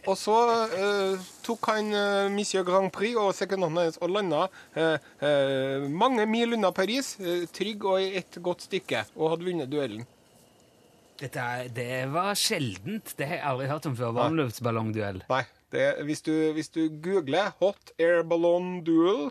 Og 0.09 0.17
så 0.17 0.35
eh, 0.73 1.25
tok 1.45 1.69
han 1.69 1.91
uh, 1.93 2.29
Monsieur 2.33 2.65
Grand 2.65 2.89
Prix 2.95 3.17
og 3.21 3.35
sekundanten 3.37 3.83
hans 3.83 3.99
og 4.01 4.13
landa 4.15 4.47
eh, 4.73 4.97
eh, 5.21 5.85
mange 5.93 6.25
mil 6.31 6.57
unna 6.57 6.71
Paris, 6.73 7.15
eh, 7.21 7.45
trygg 7.53 7.85
og 7.85 8.01
i 8.01 8.15
et 8.23 8.39
godt 8.45 8.65
stykke, 8.65 9.05
og 9.19 9.35
hadde 9.35 9.49
vunnet 9.51 9.69
duellen. 9.73 10.07
Dette 11.19 11.43
er, 11.43 11.69
det 11.75 11.91
var 12.15 12.33
sjeldent. 12.39 13.13
Det 13.19 13.27
har 13.27 13.41
jeg 13.41 13.47
aldri 13.51 13.67
hørt 13.69 13.89
om 13.91 13.97
før. 13.99 14.15
Varmluftsballongduell. 14.21 15.25
Nei, 15.29 15.43
det, 15.75 15.89
hvis, 16.07 16.23
du, 16.25 16.33
hvis 16.57 16.71
du 16.73 16.85
googler 17.05 17.51
'hot 17.59 17.93
air 17.99 18.23
balloon 18.23 18.79
duel', 18.87 19.29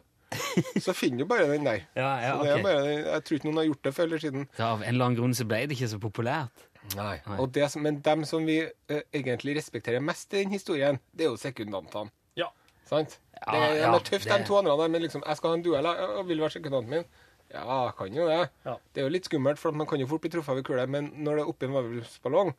så 0.84 0.92
finner 0.92 1.24
du 1.24 1.30
bare 1.30 1.48
den 1.48 1.64
der. 1.66 1.86
Ja, 1.96 2.10
ja, 2.20 2.34
Så 2.36 2.44
det 2.44 2.56
ok. 2.58 2.64
bare, 2.68 2.84
jeg 2.92 3.24
tror 3.24 3.38
ikke 3.40 3.48
noen 3.48 3.62
har 3.62 3.68
gjort 3.70 3.84
det 3.88 3.94
før 3.96 4.04
eller 4.10 4.24
siden. 4.26 4.48
Så 4.58 4.64
av 4.68 4.82
en 4.84 4.90
eller 4.92 5.06
annen 5.06 5.20
grunn 5.22 5.38
så 5.40 5.48
ble 5.48 5.62
det 5.64 5.78
ikke 5.78 5.90
så 5.94 6.00
populært. 6.04 6.67
Nei. 6.96 7.20
Nei. 7.28 7.38
Og 7.40 7.52
det, 7.54 7.70
som- 7.72 7.82
men 7.84 8.00
dem 8.02 8.24
som 8.26 8.46
vi 8.46 8.60
eh, 8.90 9.02
egentlig 9.14 9.56
respekterer 9.58 10.00
mest 10.02 10.34
i 10.34 10.44
den 10.44 10.52
historien, 10.52 11.00
det 11.16 11.26
er 11.26 11.30
jo 11.30 11.38
sekundantene. 11.38 12.12
Ja. 12.36 12.48
Sant? 12.86 13.20
Ja, 13.46 13.52
det, 13.52 13.60
ja, 13.82 13.92
det 13.92 14.02
er 14.02 14.06
tøft, 14.12 14.24
det- 14.26 14.38
de 14.40 14.46
to 14.48 14.58
andre 14.58 14.78
der, 14.78 14.88
men 14.90 15.02
liksom, 15.02 15.24
jeg 15.28 15.38
skal 15.38 15.50
ha 15.50 15.56
en 15.56 15.64
duell, 15.64 15.84
jeg 15.84 15.98
jeg 16.18 16.26
vil 16.28 16.40
være 16.40 16.50
sekundanten 16.56 16.90
min. 16.90 17.06
Ja, 17.54 17.86
jeg 17.86 17.94
kan 17.98 18.14
jo 18.14 18.28
det. 18.28 18.50
Ja. 18.66 18.76
Det 18.94 19.02
er 19.02 19.06
jo 19.06 19.10
litt 19.14 19.26
skummelt, 19.26 19.58
for 19.60 19.70
at 19.70 19.76
man 19.76 19.88
kan 19.88 20.00
jo 20.00 20.08
fort 20.08 20.22
bli 20.22 20.30
truffet 20.30 20.50
av 20.52 20.58
en 20.58 20.64
kule, 20.64 20.88
men 20.88 21.12
når 21.24 21.36
det 21.36 21.42
er 21.44 21.50
oppi 21.52 21.66
en 21.66 21.74
varmluftsballong, 21.74 22.54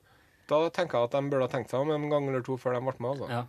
da 0.49 0.69
tenker 0.71 0.99
jeg 0.99 1.05
at 1.05 1.11
de 1.13 1.31
burde 1.31 1.43
ha 1.43 1.49
tenkt 1.49 1.71
seg 1.71 1.81
om 1.81 1.91
en 1.91 2.09
gang 2.11 2.29
eller 2.29 2.41
to 2.43 2.57
før 2.57 2.73
de 2.75 2.81
ble 2.81 2.95
med. 2.99 3.11
altså. 3.11 3.29
Ja. 3.29 3.45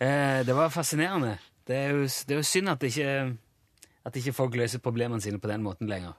Eh, 0.00 0.42
det 0.44 0.54
var 0.54 0.68
fascinerende. 0.70 1.38
Det 1.66 1.76
er 1.76 1.90
jo, 1.90 2.02
det 2.02 2.30
er 2.30 2.40
jo 2.40 2.42
synd 2.42 2.68
at 2.68 2.80
det 2.80 2.90
ikke, 2.96 3.36
at 4.04 4.16
ikke 4.18 4.34
folk 4.34 4.56
løser 4.58 4.82
problemene 4.82 5.22
sine 5.22 5.38
på 5.38 5.48
den 5.50 5.62
måten 5.62 5.90
lenger. 5.90 6.16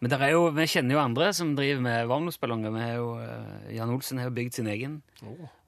Men 0.00 0.10
der 0.10 0.22
er 0.24 0.32
jo, 0.32 0.46
vi 0.54 0.66
kjenner 0.66 0.96
jo 0.96 1.02
andre 1.02 1.32
som 1.36 1.54
driver 1.56 1.82
med 1.84 2.06
varmluftsballonger. 2.08 2.78
Eh, 2.78 3.74
Jan 3.76 3.92
Olsen 3.92 4.18
har 4.18 4.30
jo 4.30 4.36
bygd 4.38 4.58
sin 4.58 4.66
egen 4.66 5.02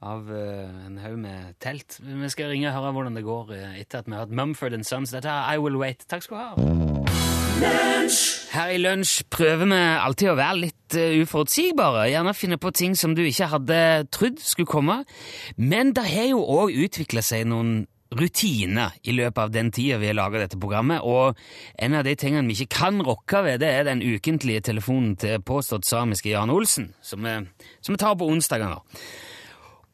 av 0.01 0.31
uh, 0.31 0.87
en 0.87 0.97
haug 1.03 1.19
med 1.21 1.59
telt. 1.61 1.99
Vi 2.01 2.29
skal 2.33 2.49
ringe 2.55 2.71
og 2.71 2.79
høre 2.79 2.93
hvordan 2.97 3.19
det 3.19 3.27
går 3.27 3.53
eh, 3.57 3.81
etter 3.83 4.01
at 4.01 4.09
vi 4.09 4.17
har 4.17 4.25
hatt 4.25 4.33
Mumford 4.33 4.79
Sons. 4.89 5.13
Dette 5.13 5.29
er 5.29 5.53
I 5.53 5.61
Will 5.61 5.77
Wait. 5.77 6.07
Takk 6.09 6.25
skal 6.25 6.37
du 6.37 6.41
ha. 6.41 6.51
Her 8.55 8.73
i 8.73 8.81
Lunsj 8.81 9.27
prøver 9.29 9.69
vi 9.69 9.77
alltid 9.77 10.33
å 10.33 10.39
være 10.39 10.63
litt 10.63 10.97
uforutsigbare. 10.97 12.09
Gjerne 12.09 12.33
finne 12.35 12.57
på 12.57 12.73
ting 12.73 12.97
som 12.97 13.13
du 13.15 13.21
ikke 13.27 13.51
hadde 13.53 13.81
trodd 14.15 14.41
skulle 14.41 14.71
komme. 14.71 15.03
Men 15.61 15.93
det 15.93 16.09
har 16.09 16.31
jo 16.33 16.41
òg 16.41 16.73
utvikla 16.87 17.21
seg 17.21 17.45
noen 17.53 17.83
rutiner 18.11 18.97
i 19.07 19.15
løpet 19.15 19.39
av 19.39 19.53
den 19.55 19.71
tida 19.75 19.99
vi 20.01 20.11
har 20.11 20.19
laga 20.19 20.43
dette 20.43 20.59
programmet, 20.61 21.03
og 21.07 21.39
en 21.79 21.97
av 21.99 22.05
de 22.07 22.17
tingene 22.19 22.51
vi 22.51 22.59
ikke 22.59 22.81
kan 22.81 23.01
rokke 23.07 23.45
ved, 23.47 23.61
det 23.63 23.71
er 23.71 23.87
den 23.87 24.03
ukentlige 24.03 24.65
telefonen 24.71 25.15
til 25.21 25.43
påstått 25.47 25.87
samiske 25.87 26.33
Jan 26.33 26.51
Olsen, 26.51 26.91
som 27.03 27.27
vi, 27.27 27.37
som 27.81 27.95
vi 27.95 28.03
tar 28.03 28.19
på 28.19 28.29
onsdager. 28.31 28.81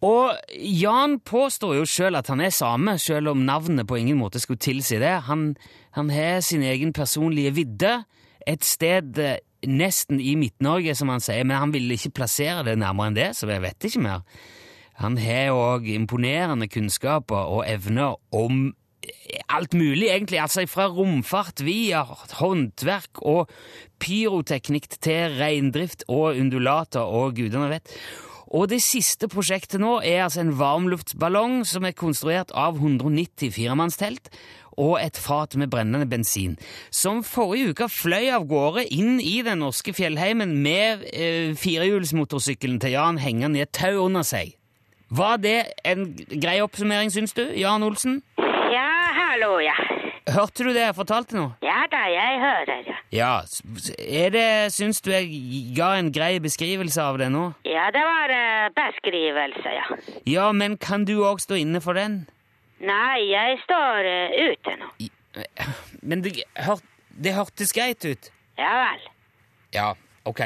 Og 0.04 0.37
Jan 0.56 1.18
påstår 1.25 1.78
jo 1.78 1.88
sjøl 1.88 2.18
at 2.18 2.28
han 2.32 2.42
er 2.44 2.52
same, 2.54 2.96
sjøl 3.00 3.32
om 3.32 3.46
navnet 3.49 3.88
på 3.88 3.99
ingen 4.00 4.20
måte 4.20 4.40
skulle 4.42 4.61
tilsi 4.61 5.00
det. 5.00 5.14
Han, 5.28 5.54
han 5.96 6.12
har 6.12 6.42
sin 6.44 6.64
egen 6.64 6.92
personlige 6.96 7.54
vidde, 7.56 7.99
et 8.46 8.64
sted 8.64 9.16
eh, 9.18 9.40
nesten 9.66 10.20
i 10.23 10.37
Midt-Norge, 10.38 10.94
som 10.94 11.11
han 11.11 11.25
sier, 11.25 11.46
men 11.49 11.58
han 11.58 11.73
ville 11.75 11.96
ikke 11.96 12.14
plassere 12.20 12.62
det 12.68 12.76
nærmere 12.78 13.11
enn 13.11 13.16
det, 13.16 13.30
så 13.35 13.49
jeg 13.50 13.64
vet 13.64 13.88
ikke 13.88 14.04
mer. 14.04 14.23
Han 15.03 15.19
har 15.21 15.53
òg 15.53 15.88
imponerende 15.93 16.69
kunnskaper 16.73 17.53
og 17.53 17.67
evner 17.69 18.17
om 18.35 18.75
alt 19.53 19.75
mulig, 19.75 20.09
egentlig. 20.09 20.41
Altså 20.41 20.67
fra 20.71 20.88
romfart 20.91 21.62
via 21.65 22.05
håndverk 22.41 23.23
og 23.23 23.50
pyroteknikk 24.03 24.88
til 25.00 25.37
reindrift 25.38 26.07
og 26.09 26.37
undulater 26.37 27.05
og 27.05 27.37
gudene 27.37 27.71
vet. 27.76 27.93
Og 28.47 28.69
det 28.71 28.79
siste 28.85 29.26
prosjektet 29.29 29.83
nå 29.83 29.99
er 30.07 30.23
altså 30.25 30.45
en 30.45 30.55
varmluftsballong 30.59 31.65
som 31.67 31.85
er 31.85 31.97
konstruert 31.99 32.53
av 32.55 32.79
190 32.79 33.50
firemannstelt 33.57 34.31
og 34.76 34.99
et 35.00 35.17
fat 35.19 35.57
med 35.57 35.71
brennende 35.73 36.07
bensin, 36.07 36.55
som 36.93 37.23
forrige 37.25 37.73
uke 37.73 37.88
fløy 37.91 38.29
av 38.37 38.45
gårde 38.49 38.85
inn 38.93 39.17
i 39.25 39.41
den 39.45 39.65
norske 39.65 39.95
fjellheimen 39.97 40.53
med 40.62 41.07
eh, 41.12 41.57
firehjulsmotorsykkelen 41.57 42.79
til 42.85 42.93
Jan 42.93 43.21
hengende 43.23 43.62
i 43.62 43.65
et 43.65 43.73
tau 43.73 44.05
under 44.05 44.26
seg. 44.26 44.55
Var 45.08 45.36
det 45.38 45.58
en 45.86 46.08
grei 46.42 46.56
oppsummering, 46.64 47.12
syns 47.14 47.32
du, 47.36 47.44
Jan 47.54 47.84
Olsen? 47.86 48.22
Ja, 48.72 48.88
hallo, 49.14 49.58
ja. 49.62 49.75
Hørte 50.34 50.64
du 50.66 50.72
det 50.75 50.82
jeg 50.82 50.96
fortalte 50.96 51.36
nå? 51.36 51.44
Ja 51.62 51.84
da, 51.90 52.00
jeg 52.10 52.40
hører, 52.42 52.80
ja. 52.88 52.96
Ja, 53.14 53.28
er 54.02 54.32
det, 54.34 54.48
syns 54.75 54.98
du 55.04 55.12
jeg 55.12 55.28
ga 55.76 55.92
en 56.00 56.10
grei 56.12 56.40
beskrivelse 56.42 56.98
av 56.98 57.20
det 57.22 57.28
nå? 57.30 57.44
Ja, 57.68 57.86
det 57.94 58.02
var 58.02 58.34
uh, 58.34 58.66
beskrivelse, 58.75 59.75
ja. 59.76 59.86
Ja, 60.26 60.48
men 60.50 60.75
kan 60.82 61.06
du 61.06 61.20
òg 61.22 61.38
stå 61.44 61.60
inne 61.60 61.78
for 61.84 61.94
den? 61.94 62.25
Nei, 62.82 63.30
jeg 63.30 63.60
står 63.62 64.10
uh, 64.10 64.34
ute 64.50 64.75
nå. 64.82 64.90
Men 66.02 66.26
det, 66.26 66.34
hør, 66.66 66.82
det 67.14 67.36
hørtes 67.38 67.70
greit 67.76 68.02
ut. 68.02 68.32
Ja 68.58 68.75
vel. 68.82 69.06
Ja, 69.76 69.88
ok. 70.26 70.42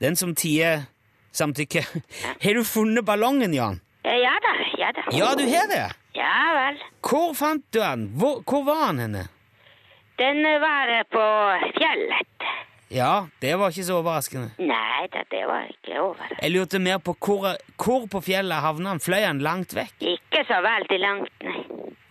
Den 0.00 0.16
som 0.16 0.32
tier 0.38 0.86
samtykke. 1.32 1.82
Har 2.44 2.54
du 2.54 2.64
funnet 2.64 3.04
ballongen, 3.04 3.54
Jan? 3.54 3.80
Eh, 4.04 4.16
Ja 4.22 4.34
da, 4.42 4.54
ja 4.78 4.92
da. 4.96 5.04
Ja, 5.14 5.34
du 5.38 5.44
har 5.46 5.68
det. 5.70 5.84
Ja 6.14 6.34
vel. 6.56 6.80
Hvor 7.00 7.32
fant 7.34 7.64
du 7.72 7.78
den? 7.80 8.08
Hvor, 8.18 8.42
hvor 8.46 8.64
var 8.66 8.86
den 8.92 8.98
henne? 9.06 9.28
Den 10.20 10.44
eh, 10.46 10.58
var 10.60 10.90
eh, 10.92 11.06
på 11.08 11.24
fjellet. 11.78 12.28
Ja, 12.92 13.26
det 13.40 13.54
var 13.56 13.72
ikke 13.72 13.86
så 13.86 13.94
overraskende. 14.02 14.50
Nei 14.60 15.06
da, 15.14 15.22
det 15.32 15.46
var 15.48 15.70
ikke 15.70 15.94
overraskende. 16.02 16.42
Jeg 16.42 16.52
lurte 16.52 16.80
mer 16.84 16.98
på 17.00 17.14
hvor, 17.24 17.46
hvor 17.80 18.04
på 18.12 18.20
fjellet 18.26 18.60
havna 18.60 18.92
han. 18.92 19.00
Fløy 19.00 19.22
han 19.24 19.40
langt 19.40 19.72
vekk? 19.76 19.94
Ikke 20.12 20.42
så 20.50 20.58
veldig 20.64 20.98
langt, 21.00 21.32
nei. 21.46 21.62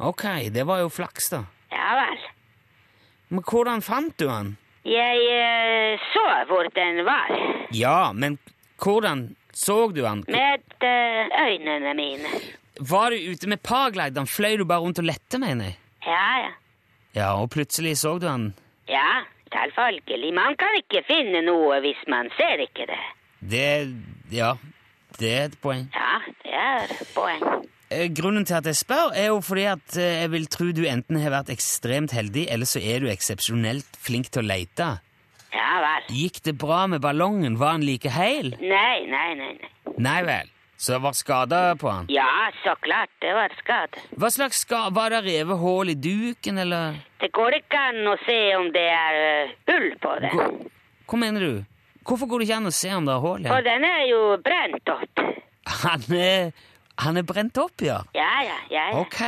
Ok, 0.02 0.24
det 0.50 0.66
var 0.66 0.82
jo 0.82 0.90
flaks, 0.90 1.30
da. 1.36 1.44
Ja 1.70 1.92
vel. 2.00 2.24
Men 3.30 3.46
hvordan 3.46 3.86
fant 3.86 4.18
du 4.18 4.26
han? 4.32 4.56
Jeg 4.90 5.22
uh, 5.30 6.02
så 6.10 6.24
hvor 6.50 6.66
den 6.74 7.04
var. 7.06 7.30
Ja, 7.78 8.10
men 8.18 8.40
hvordan 8.82 9.28
så 9.54 9.78
du 9.94 10.04
han? 10.06 10.24
Med 10.28 10.64
eh, 10.82 11.30
øynene 11.46 11.94
mine. 11.98 12.32
Var 12.80 13.12
du 13.12 13.32
ute 13.32 13.48
med 13.52 13.62
paraglideren? 13.64 14.28
Fløy 14.28 14.58
du 14.58 14.66
bare 14.66 14.82
rundt 14.82 15.00
og 15.02 15.06
lette, 15.06 15.40
mener 15.42 15.72
jeg? 15.72 15.78
Ja, 16.08 16.28
ja. 16.46 16.52
Ja, 17.16 17.28
og 17.42 17.50
plutselig 17.52 17.98
så 18.00 18.16
du 18.22 18.28
han. 18.30 18.54
Ja, 18.90 19.24
selvfølgelig. 19.52 20.32
Man 20.34 20.56
kan 20.60 20.78
ikke 20.80 21.04
finne 21.08 21.44
noe 21.46 21.82
hvis 21.84 22.00
man 22.10 22.32
ser 22.38 22.64
ikke 22.64 22.88
det. 22.90 23.02
Det 23.52 23.68
Ja, 24.32 24.54
det 25.20 25.32
er 25.36 25.46
et 25.50 25.60
poeng. 25.62 25.90
Ja, 25.94 26.14
det 26.46 26.56
er 26.56 26.96
et 26.96 27.14
poeng. 27.16 27.44
Eh, 27.92 28.08
Grunnen 28.16 28.46
til 28.48 28.56
at 28.56 28.66
jeg 28.70 28.80
spør, 28.80 29.12
er 29.12 29.28
jo 29.34 29.42
fordi 29.44 29.66
at 29.74 29.98
eh, 30.00 30.22
jeg 30.24 30.32
vil 30.32 30.46
tro 30.48 30.70
du 30.72 30.86
enten 30.88 31.20
har 31.20 31.34
vært 31.34 31.52
ekstremt 31.52 32.16
heldig, 32.16 32.48
eller 32.54 32.70
så 32.70 32.80
er 32.80 33.04
du 33.04 33.10
eksepsjonelt 33.12 34.00
flink 34.00 34.32
til 34.32 34.46
å 34.46 34.48
leite. 34.48 34.88
Ja 35.52 35.82
vel. 35.84 36.08
Gikk 36.16 36.42
det 36.48 36.54
bra 36.60 36.86
med 36.88 37.02
ballongen? 37.04 37.58
Var 37.60 37.78
han 37.78 37.86
like 37.86 38.10
heil? 38.10 38.54
Nei, 38.62 39.06
nei, 39.12 39.30
nei, 39.40 39.54
nei. 39.60 39.96
Nei 39.98 40.22
vel. 40.28 40.52
Så 40.82 40.96
det 40.96 41.02
var 41.04 41.14
skader 41.14 41.76
på 41.78 41.90
han? 41.92 42.08
Ja, 42.10 42.50
så 42.64 42.74
klart 42.82 43.12
det 43.22 43.34
var 43.38 43.54
skade. 43.60 44.02
Hva 44.18 44.32
slags 44.34 44.64
skade? 44.66 44.96
Var 44.98 45.14
det 45.14 45.20
revet 45.28 45.60
hull 45.62 45.92
i 45.94 45.94
duken, 45.94 46.58
eller? 46.64 46.96
Det 47.22 47.30
går 47.36 47.60
ikke 47.60 47.82
an 47.92 48.08
å 48.10 48.16
se 48.24 48.40
om 48.58 48.72
det 48.74 48.88
er 48.90 49.20
eh, 49.20 49.52
hull 49.70 49.92
på 50.02 50.16
den. 50.24 50.34
Hva, 50.40 50.48
hva 51.12 51.20
mener 51.22 51.46
du? 51.46 51.60
Hvorfor 52.02 52.32
går 52.32 52.42
det 52.42 52.48
ikke 52.50 52.58
an 52.64 52.72
å 52.72 52.74
se 52.74 52.94
om 52.98 53.06
det 53.06 53.14
er 53.14 53.26
hull? 53.28 53.46
For 53.52 53.68
den 53.68 53.86
er 53.86 54.02
jo 54.10 54.22
brent 54.42 54.90
opp. 54.96 55.22
Han 55.84 56.08
er, 56.18 56.50
han 57.06 57.22
er 57.22 57.28
brent 57.30 57.62
opp, 57.62 57.86
ja? 57.86 58.00
Ja, 58.18 58.32
ja, 58.48 58.58
ja. 58.74 58.88
ja. 58.90 59.04
Ok. 59.04 59.22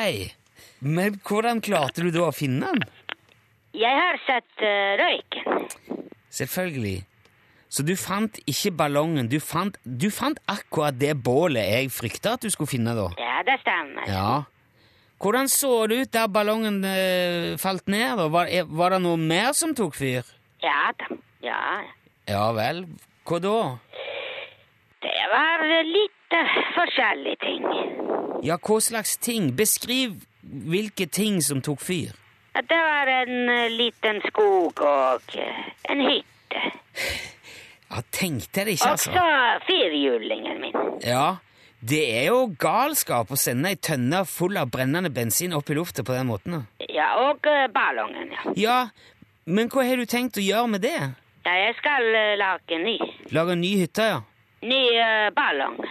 Men 0.83 1.21
hvordan 1.23 1.61
klarte 1.63 2.01
du 2.03 2.09
da 2.11 2.25
å 2.31 2.33
finne 2.35 2.73
han? 2.73 2.81
Jeg 3.73 3.95
har 3.97 4.19
sett 4.27 4.61
uh, 4.61 4.93
røyken. 5.01 5.67
Selvfølgelig. 6.33 7.03
Så 7.73 7.81
du 7.83 7.95
fant 7.97 8.37
ikke 8.45 8.69
ballongen, 8.77 9.27
du 9.31 9.39
fant, 9.41 9.77
du 9.83 10.09
fant 10.13 10.37
akkurat 10.51 10.93
det 11.01 11.15
bålet 11.25 11.65
jeg 11.65 11.89
frykta 11.91 12.35
at 12.37 12.43
du 12.45 12.51
skulle 12.53 12.69
finne, 12.69 12.93
da? 12.93 13.07
Ja, 13.17 13.39
det 13.47 13.55
stemmer. 13.63 14.05
Ja. 14.09 14.43
Hvordan 15.23 15.47
så 15.49 15.71
det 15.89 15.97
ut 16.03 16.13
der 16.13 16.27
ballongen 16.29 16.83
uh, 16.85 17.57
falt 17.57 17.87
ned? 17.89 18.17
da? 18.19 18.27
Var, 18.29 18.51
er- 18.59 18.69
var 18.69 18.93
det 18.93 19.01
noe 19.05 19.17
mer 19.17 19.53
som 19.57 19.73
tok 19.77 19.95
fyr? 19.97 20.27
Ja 20.63 20.91
da. 20.99 21.09
Ja, 21.43 21.63
ja. 22.29 22.43
Vel. 22.55 22.85
Hva 23.27 23.39
da? 23.43 23.55
Det 25.03 25.25
var 25.33 25.63
eh, 25.65 25.81
litt 25.89 26.35
uh, 26.37 26.53
forskjellige 26.77 27.39
ting. 27.41 27.65
Ja, 28.45 28.57
hva 28.59 28.77
slags 28.83 29.17
ting? 29.17 29.49
Beskriv 29.57 30.19
hvilke 30.43 31.07
ting 31.07 31.41
som 31.43 31.61
tok 31.63 31.81
fyr. 31.83 32.13
Ja, 32.55 32.61
Det 32.61 32.77
var 32.77 33.07
en 33.07 33.49
eh, 33.49 33.69
liten 33.71 34.21
skog 34.27 34.81
og 34.81 35.35
eh, 35.37 35.63
en 35.89 36.01
hytte. 36.05 36.61
Ja, 37.89 38.01
tenkte 38.11 38.59
jeg 38.61 38.65
det 38.67 38.75
ikke, 38.77 38.91
altså. 38.91 39.11
Og 39.11 39.17
så 39.17 39.65
firhjulingen 39.67 40.61
min. 40.61 40.77
Ja, 41.05 41.35
det 41.81 42.03
er 42.19 42.27
jo 42.29 42.43
galskap 42.61 43.31
å 43.33 43.37
sende 43.39 43.71
ei 43.73 43.75
tønne 43.77 44.23
full 44.29 44.57
av 44.61 44.69
brennende 44.73 45.09
bensin 45.13 45.53
opp 45.57 45.69
i 45.73 45.77
lufta 45.77 46.05
på 46.05 46.13
den 46.15 46.29
måten. 46.29 46.59
da. 46.59 46.85
Ja, 46.93 47.09
og 47.25 47.49
eh, 47.49 47.65
ballongen, 47.73 48.31
ja. 48.37 48.53
Ja, 48.57 48.77
men 49.45 49.69
hva 49.73 49.83
har 49.87 49.97
du 49.97 50.05
tenkt 50.05 50.37
å 50.37 50.45
gjøre 50.45 50.69
med 50.75 50.85
det? 50.85 50.95
Ja, 51.43 51.55
jeg 51.59 51.73
skal 51.81 52.05
lage 52.39 52.77
ny. 52.79 52.99
Lage 53.35 53.57
en 53.57 53.61
ny 53.65 53.73
hytte, 53.81 54.05
ja? 54.13 54.21
Ny 54.63 54.83
ballong. 55.35 55.81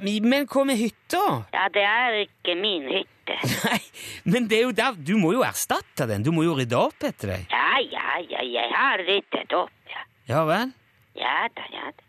Men 0.00 0.46
hva 0.48 0.62
med 0.64 0.78
hytta? 0.80 1.20
Ja, 1.52 1.66
det 1.74 1.82
er 1.84 2.22
ikke 2.22 2.54
min 2.56 2.86
hytte. 2.88 3.10
Nei, 3.66 3.78
men 4.24 4.48
det 4.50 4.58
er 4.60 4.64
jo 4.68 4.72
der, 4.76 4.96
du 4.98 5.14
må 5.20 5.32
jo 5.34 5.42
erstatte 5.46 6.06
den. 6.10 6.22
Du 6.26 6.32
må 6.34 6.44
jo 6.46 6.54
rydde 6.58 6.78
opp 6.78 7.06
etter 7.06 7.34
deg. 7.34 7.46
Ja, 7.52 7.78
ja, 7.82 8.16
ja, 8.30 8.42
jeg 8.46 8.72
har 8.72 9.02
ryddet 9.06 9.54
opp, 9.56 9.72
ja. 9.92 10.02
Ja 10.30 10.42
vel? 10.48 10.72
Ja 11.18 11.36
da, 11.54 11.64
ja 11.72 11.90
da. 11.92 12.02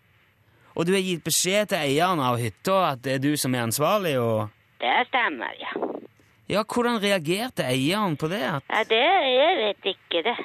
Og 0.77 0.85
du 0.85 0.91
har 0.93 1.01
gitt 1.01 1.23
beskjed 1.25 1.71
til 1.71 1.79
eieren 1.81 2.19
av 2.21 2.37
hytta 2.37 2.75
at 2.91 3.01
det 3.05 3.15
er 3.17 3.21
du 3.23 3.31
som 3.39 3.55
er 3.57 3.63
ansvarlig, 3.65 4.13
og 4.21 4.49
Det 4.81 4.93
stemmer, 5.09 5.55
ja. 5.57 5.71
Ja, 6.47 6.61
hvordan 6.63 7.01
reagerte 7.03 7.65
eieren 7.67 8.15
på 8.15 8.29
det? 8.31 8.43
At, 8.45 8.63
Ja, 8.69 8.83
det, 8.87 8.99
jeg 9.33 9.55
vet 9.63 9.89
ikke 9.95 10.21
det. 10.27 10.35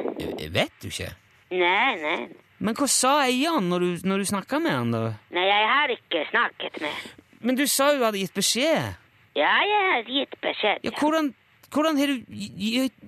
Jeg 0.40 0.52
vet 0.54 0.72
du 0.82 0.88
ikke. 0.88 1.10
Nei, 1.52 1.92
nei. 2.00 2.16
Men 2.62 2.74
hva 2.78 2.86
sa 2.90 3.12
eieren 3.26 3.68
når 3.70 3.84
du, 3.84 4.08
når 4.08 4.22
du 4.22 4.30
snakka 4.32 4.58
med 4.62 4.72
han, 4.72 4.90
da? 4.94 5.02
Nei, 5.36 5.44
jeg 5.46 5.68
har 5.68 5.92
ikke 5.94 6.24
snakket 6.30 6.80
med. 6.82 7.06
Men 7.42 7.58
du 7.58 7.64
sa 7.70 7.92
jo 7.92 8.00
du 8.00 8.04
hadde 8.06 8.22
gitt 8.22 8.34
beskjed. 8.34 8.98
Ja, 9.38 9.52
jeg 9.64 9.84
har 9.88 10.08
gitt 10.08 10.34
beskjed, 10.44 10.84
Ja, 10.84 10.92
hvordan, 11.00 11.32
hvordan 11.72 11.98
har 12.00 12.12
du 12.12 12.36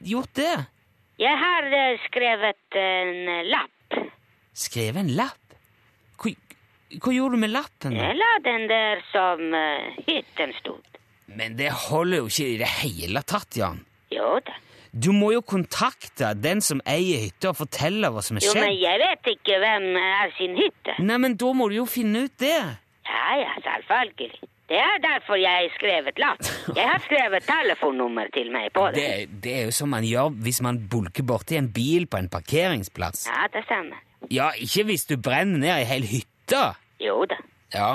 gjort 0.09 0.33
det? 0.39 0.55
Jeg 1.21 1.39
har 1.39 1.69
eh, 1.79 2.01
skrevet 2.09 2.79
en 2.81 3.49
lapp. 3.51 3.99
Skrevet 4.57 5.05
en 5.05 5.13
lapp? 5.19 5.57
Hva, 6.19 6.33
hva 6.99 7.15
gjorde 7.15 7.37
du 7.37 7.43
med 7.45 7.53
lappen? 7.53 7.95
da? 7.95 8.09
Jeg 8.09 8.19
la 8.19 8.33
den 8.47 8.69
der 8.71 9.03
som 9.13 9.43
uh, 9.55 10.03
hytten 10.09 10.55
stod. 10.61 11.01
Men 11.27 11.59
det 11.59 11.71
holder 11.89 12.23
jo 12.23 12.31
ikke 12.31 12.49
i 12.55 12.61
det 12.61 12.71
hele 12.81 13.23
tatt, 13.27 13.57
Jan. 13.59 13.83
Jo 14.15 14.39
da. 14.47 14.57
Du 14.95 15.11
må 15.11 15.33
jo 15.35 15.41
kontakte 15.43 16.29
den 16.39 16.61
som 16.63 16.79
eier 16.87 17.25
hytta, 17.25 17.51
og 17.51 17.59
fortelle 17.65 18.13
hva 18.15 18.23
som 18.23 18.39
er 18.39 18.45
skjedd. 18.47 18.61
Jo, 18.61 18.63
men 18.63 18.77
jeg 18.79 19.01
vet 19.03 19.31
ikke 19.33 19.57
hvem 19.59 19.87
er 19.99 20.35
sin 20.37 20.55
hytte. 20.59 20.95
Nei, 21.03 21.17
men 21.25 21.35
da 21.41 21.51
må 21.59 21.67
du 21.71 21.81
jo 21.81 21.87
finne 21.91 22.29
ut 22.29 22.37
det. 22.39 22.59
Ja, 23.11 23.25
ja, 23.41 23.57
selvfølgelig. 23.65 24.31
Det 24.69 24.79
er 24.81 25.01
derfor 25.05 25.37
jeg 25.37 25.53
har 25.53 25.73
skrevet 25.75 26.19
lapp. 26.19 26.41
Jeg 26.77 26.89
har 26.89 27.03
skrevet 27.05 27.45
telefonnummer 27.45 28.31
til 28.33 28.49
meg 28.53 28.71
på 28.73 28.87
det. 28.95 29.03
det. 29.03 29.41
Det 29.45 29.53
er 29.59 29.69
jo 29.69 29.75
som 29.77 29.93
man 29.93 30.07
gjør 30.09 30.33
hvis 30.47 30.63
man 30.65 30.81
bulker 30.91 31.27
borti 31.29 31.59
en 31.61 31.69
bil 31.73 32.09
på 32.09 32.17
en 32.23 32.31
parkeringsplass. 32.33 33.27
Ja, 33.29 33.45
det 33.53 33.67
stemmer. 33.69 34.01
Ja, 34.33 34.51
ikke 34.57 34.87
hvis 34.89 35.05
du 35.05 35.19
brenner 35.21 35.61
ned 35.61 35.75
ei 35.75 35.85
hel 35.89 36.09
hytte. 36.09 36.63
Jo 37.03 37.25
da. 37.29 37.37
Ja. 37.75 37.91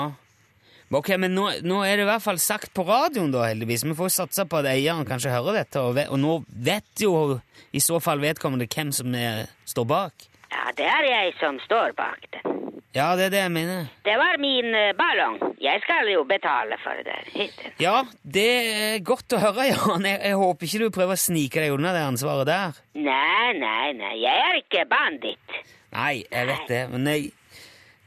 Ok, 0.94 1.12
men 1.22 1.34
nå, 1.34 1.46
nå 1.62 1.82
er 1.86 1.98
det 1.98 2.06
i 2.06 2.08
hvert 2.08 2.22
fall 2.22 2.38
sagt 2.42 2.72
på 2.74 2.82
radioen, 2.86 3.30
da, 3.34 3.44
heldigvis. 3.46 3.84
Vi 3.86 3.98
får 3.98 4.14
satse 4.14 4.46
på 4.50 4.58
at 4.58 4.70
eieren 4.72 5.06
kanskje 5.06 5.34
hører 5.34 5.60
dette, 5.60 5.82
og, 5.82 5.98
og 6.10 6.18
nå 6.18 6.40
vet 6.66 7.02
jo 7.02 7.38
i 7.70 7.82
så 7.82 8.00
fall 8.02 8.22
vedkommende 8.22 8.66
hvem 8.70 8.90
som 8.94 9.14
er, 9.14 9.46
står 9.70 9.86
bak. 9.90 10.26
Ja, 10.50 10.70
det 10.78 10.86
er 10.90 11.06
jeg 11.06 11.36
som 11.38 11.62
står 11.66 11.94
bak 11.98 12.26
den. 12.34 12.59
Ja, 12.94 13.12
det 13.14 13.28
er 13.28 13.30
det 13.30 13.42
jeg 13.44 13.50
mener. 13.54 13.90
Det 14.02 14.16
var 14.18 14.38
min 14.42 14.74
eh, 14.74 14.90
ballong. 14.98 15.36
Jeg 15.62 15.78
skal 15.84 16.08
jo 16.10 16.24
betale 16.26 16.74
for 16.82 16.98
det. 17.06 17.50
Ja, 17.78 18.00
det 18.22 18.46
er 18.66 19.02
godt 19.06 19.36
å 19.36 19.38
høre, 19.38 19.68
Jan. 19.70 20.06
Jeg, 20.08 20.18
jeg 20.26 20.38
håper 20.40 20.66
ikke 20.66 20.80
du 20.82 20.94
prøver 20.96 21.14
å 21.14 21.22
snike 21.24 21.62
deg 21.62 21.74
unna 21.76 21.92
det 21.94 22.00
ansvaret 22.08 22.48
der. 22.50 22.80
Nei, 22.98 23.52
nei, 23.60 23.92
nei, 23.94 24.16
jeg 24.18 24.46
er 24.46 24.58
ikke 24.58 24.88
banditt. 24.90 25.60
Nei, 25.94 26.24
jeg 26.24 26.48
vet 26.50 26.64
det, 26.70 26.80
men 26.90 27.06
jeg, 27.10 27.30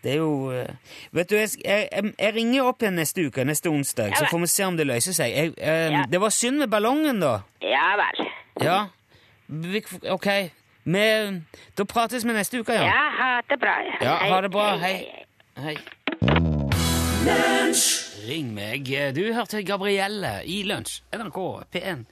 det 0.04 0.12
er 0.14 0.20
jo 0.20 0.52
eh, 0.56 0.96
Vet 1.16 1.32
du, 1.32 1.36
jeg, 1.40 1.56
jeg, 1.64 2.32
ringer 2.36 2.68
opp 2.68 2.84
igjen 2.84 3.00
neste 3.00 3.24
uke, 3.28 3.44
neste 3.48 3.72
onsdag, 3.72 4.12
Ja 4.12 4.20
så 4.20 4.32
får 4.32 4.44
vi 4.44 4.52
se 4.52 4.68
om 4.68 4.80
det 4.80 4.88
løser 4.90 5.16
seg. 5.16 5.56
Ja. 5.64 6.04
Det 6.12 6.20
var 6.20 6.36
synd 6.36 6.60
med 6.60 6.72
ballongen, 6.72 7.24
da. 7.24 7.38
Ja 7.64 7.94
vel. 8.02 8.28
Ja. 8.60 8.82
Ok. 10.12 10.28
Vi, 10.84 11.04
da 11.78 11.86
prates 11.88 12.26
vi 12.28 12.34
neste 12.36 12.60
uke, 12.60 12.74
Ja, 12.76 12.84
Ja, 12.90 13.10
ha 13.20 13.42
det 13.50 13.60
bra. 13.60 13.76
ja. 13.88 13.98
Ja, 14.02 14.16
ha 14.34 14.42
det 14.42 14.52
bra. 14.52 14.78
hei, 14.78 15.26
Hei. 15.58 15.78
Ring 18.28 18.54
meg. 18.56 18.88
Du 19.16 19.22
hørte 19.36 19.62
Gabrielle 19.68 20.42
i 20.50 20.62
Lunsj, 20.68 21.02
NRK 21.14 21.38
P1. 21.74 22.06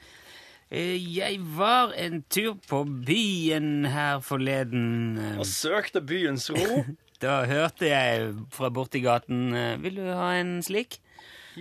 Eh, 0.71 0.95
Jeg 1.17 1.39
var 1.57 1.91
en 1.97 2.23
tur 2.29 2.55
på 2.67 2.83
byen 3.05 3.85
her 3.91 4.19
forleden. 4.23 5.17
Og 5.39 5.45
søkte 5.45 6.01
byens 6.01 6.49
ro. 6.51 6.83
Da 7.21 7.43
hørte 7.45 7.85
jeg 7.85 8.31
fra 8.49 8.71
borti 8.73 8.97
gaten 9.03 9.51
Vil 9.83 9.99
du 9.99 10.07
ha 10.09 10.31
en 10.39 10.55
slik? 10.65 10.95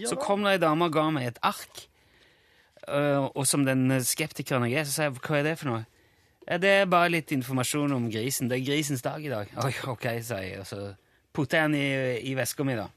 Så 0.09 0.17
kom 0.17 0.41
det 0.47 0.55
ei 0.55 0.61
dame 0.63 0.87
og 0.89 0.95
ga 0.95 1.03
meg 1.13 1.27
et 1.29 1.41
ark. 1.45 1.83
Eh, 2.89 3.27
og 3.37 3.45
som 3.47 3.67
den 3.69 3.91
skeptikeren 4.01 4.65
jeg 4.71 4.81
er, 4.81 4.87
så 4.89 4.95
sa 4.95 5.09
jeg 5.11 5.19
hva 5.21 5.37
er 5.37 5.45
det 5.51 5.59
for 5.61 5.69
noe? 5.69 5.83
«Ja, 6.51 6.59
Det 6.59 6.71
er 6.81 6.87
bare 6.91 7.09
litt 7.13 7.31
informasjon 7.31 7.93
om 7.95 8.09
grisen. 8.11 8.49
Det 8.51 8.59
er 8.59 8.65
grisens 8.67 9.03
dag 9.07 9.23
i 9.23 9.31
dag. 9.31 9.51
Oi, 9.65 9.71
ok, 9.93 10.07
sa 10.27 10.41
jeg, 10.43 10.59
og 10.61 10.67
så 10.67 10.81
putta 11.33 11.61
jeg 11.61 11.71
den 11.71 11.77
i, 11.79 12.31
i 12.33 12.35
veska 12.35 12.65
mi, 12.67 12.75
da. 12.75 12.89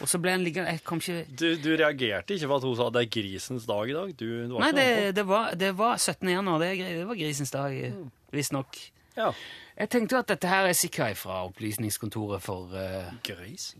Og 0.00 0.08
så 0.08 0.18
ble 0.20 0.34
den 0.34 0.42
liggende 0.44 0.68
Jeg 0.74 0.82
kom 0.84 0.98
ikke 1.00 1.22
Du, 1.40 1.46
du 1.56 1.70
reagerte 1.80 2.34
ikke 2.36 2.48
på 2.50 2.56
at 2.58 2.64
hun 2.68 2.74
sa 2.76 2.90
det 2.92 3.00
er 3.06 3.12
grisens 3.14 3.64
dag 3.64 3.88
i 3.88 3.94
dag? 3.96 4.10
Du, 4.20 4.26
du 4.48 4.56
Nei, 4.60 4.68
det, 4.76 4.88
det, 5.16 5.22
var, 5.24 5.54
det 5.56 5.70
var 5.78 5.96
17. 5.96 6.28
januar. 6.34 6.60
Det, 6.60 6.72
det 7.00 7.06
var 7.08 7.16
grisens 7.16 7.50
dag, 7.54 7.72
Mm. 7.94 8.10
visstnok. 8.32 8.76
Ja. 9.16 9.30
Jeg 9.78 9.88
tenkte 9.92 10.16
jo 10.16 10.18
at 10.20 10.28
dette 10.28 10.48
her 10.48 10.66
er 10.68 10.76
sikkert 10.76 11.16
fra 11.16 11.38
Opplysningskontoret 11.48 12.42
for 12.44 12.72
uh, 12.76 13.08
Gris? 13.24 13.70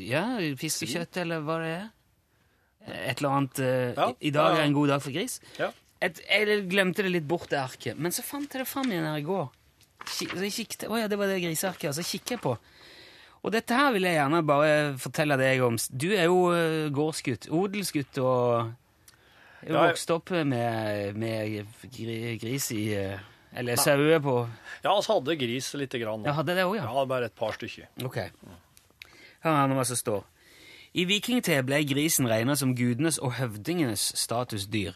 Ja, 0.00 0.22
fiskekjøtt, 0.56 1.16
eller 1.20 1.44
hva 1.44 1.58
det 1.60 1.72
er. 1.74 1.86
Et 3.12 3.20
eller 3.20 3.36
annet 3.36 3.60
uh, 3.60 3.92
Ja, 3.96 4.08
i, 4.16 4.28
I 4.28 4.32
dag 4.34 4.56
er 4.58 4.64
en 4.64 4.76
god 4.76 4.88
dag 4.94 5.02
for 5.04 5.12
gris. 5.14 5.36
Ja. 5.60 5.68
Et, 6.02 6.18
jeg 6.26 6.64
glemte 6.72 7.04
det 7.06 7.12
litt 7.14 7.26
bort, 7.30 7.48
det 7.52 7.60
arket. 7.62 7.98
Men 7.98 8.10
så 8.14 8.24
fant 8.26 8.50
jeg 8.50 8.64
det 8.64 8.68
fram 8.70 8.90
igjen 8.90 9.06
her 9.06 9.20
i 9.20 9.26
går. 9.26 9.50
Kik, 10.02 10.32
så 10.34 10.42
jeg 10.48 10.54
kikket, 10.56 10.88
å 10.90 10.98
ja, 10.98 11.06
det 11.10 11.18
var 11.20 11.30
det 11.30 11.36
grisearket. 11.44 11.92
Og 11.92 11.94
så 11.94 12.02
kikker 12.06 12.34
jeg 12.36 12.42
på. 12.42 12.56
Og 13.42 13.50
dette 13.54 13.74
her 13.74 13.92
vil 13.94 14.06
jeg 14.06 14.16
gjerne 14.18 14.40
bare 14.46 14.72
fortelle 15.02 15.36
deg 15.38 15.62
om. 15.66 15.78
Du 15.90 16.08
er 16.14 16.26
jo 16.26 16.40
eh, 16.54 16.88
gårdsgutt, 16.94 17.48
odelsgutt, 17.54 18.18
og 18.22 18.72
jo 19.62 19.76
Ja, 19.76 19.84
jeg- 19.86 19.92
vokst 19.92 20.10
opp 20.10 20.30
med, 20.34 21.14
med 21.18 21.66
gris 22.42 22.66
i 22.74 22.82
eh, 22.98 23.18
Eller 23.54 23.76
sauer 23.78 24.18
på 24.24 24.36
Ja, 24.82 24.94
vi 24.98 25.06
hadde 25.12 25.36
gris 25.38 25.70
lite 25.78 25.98
grann. 26.02 26.24
Ja, 26.26 26.32
hadde 26.38 26.54
det 26.58 26.64
også, 26.66 26.80
ja. 26.80 26.88
Ja, 26.90 27.04
bare 27.06 27.30
et 27.30 27.36
par 27.38 27.52
stykker. 27.54 27.86
Ok. 28.02 28.18
Hør 29.42 29.58
her 29.58 29.74
hva 29.74 29.84
som 29.86 29.98
står. 29.98 30.24
I 30.94 31.06
vikingtid 31.08 31.62
ble 31.66 31.78
grisen 31.88 32.26
regnet 32.28 32.58
som 32.60 32.74
gudenes 32.76 33.18
og 33.22 33.32
høvdingenes 33.38 34.10
statusdyr. 34.18 34.94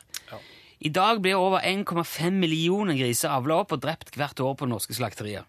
I 0.79 0.93
dag 0.93 1.21
blir 1.25 1.39
over 1.41 1.65
1,5 1.65 2.37
millioner 2.37 2.99
griser 2.99 3.33
avla 3.33 3.63
opp 3.63 3.73
og 3.73 3.83
drept 3.85 4.17
hvert 4.17 4.41
år 4.45 4.57
på 4.61 4.69
norske 4.69 4.97
slakterier. 4.97 5.47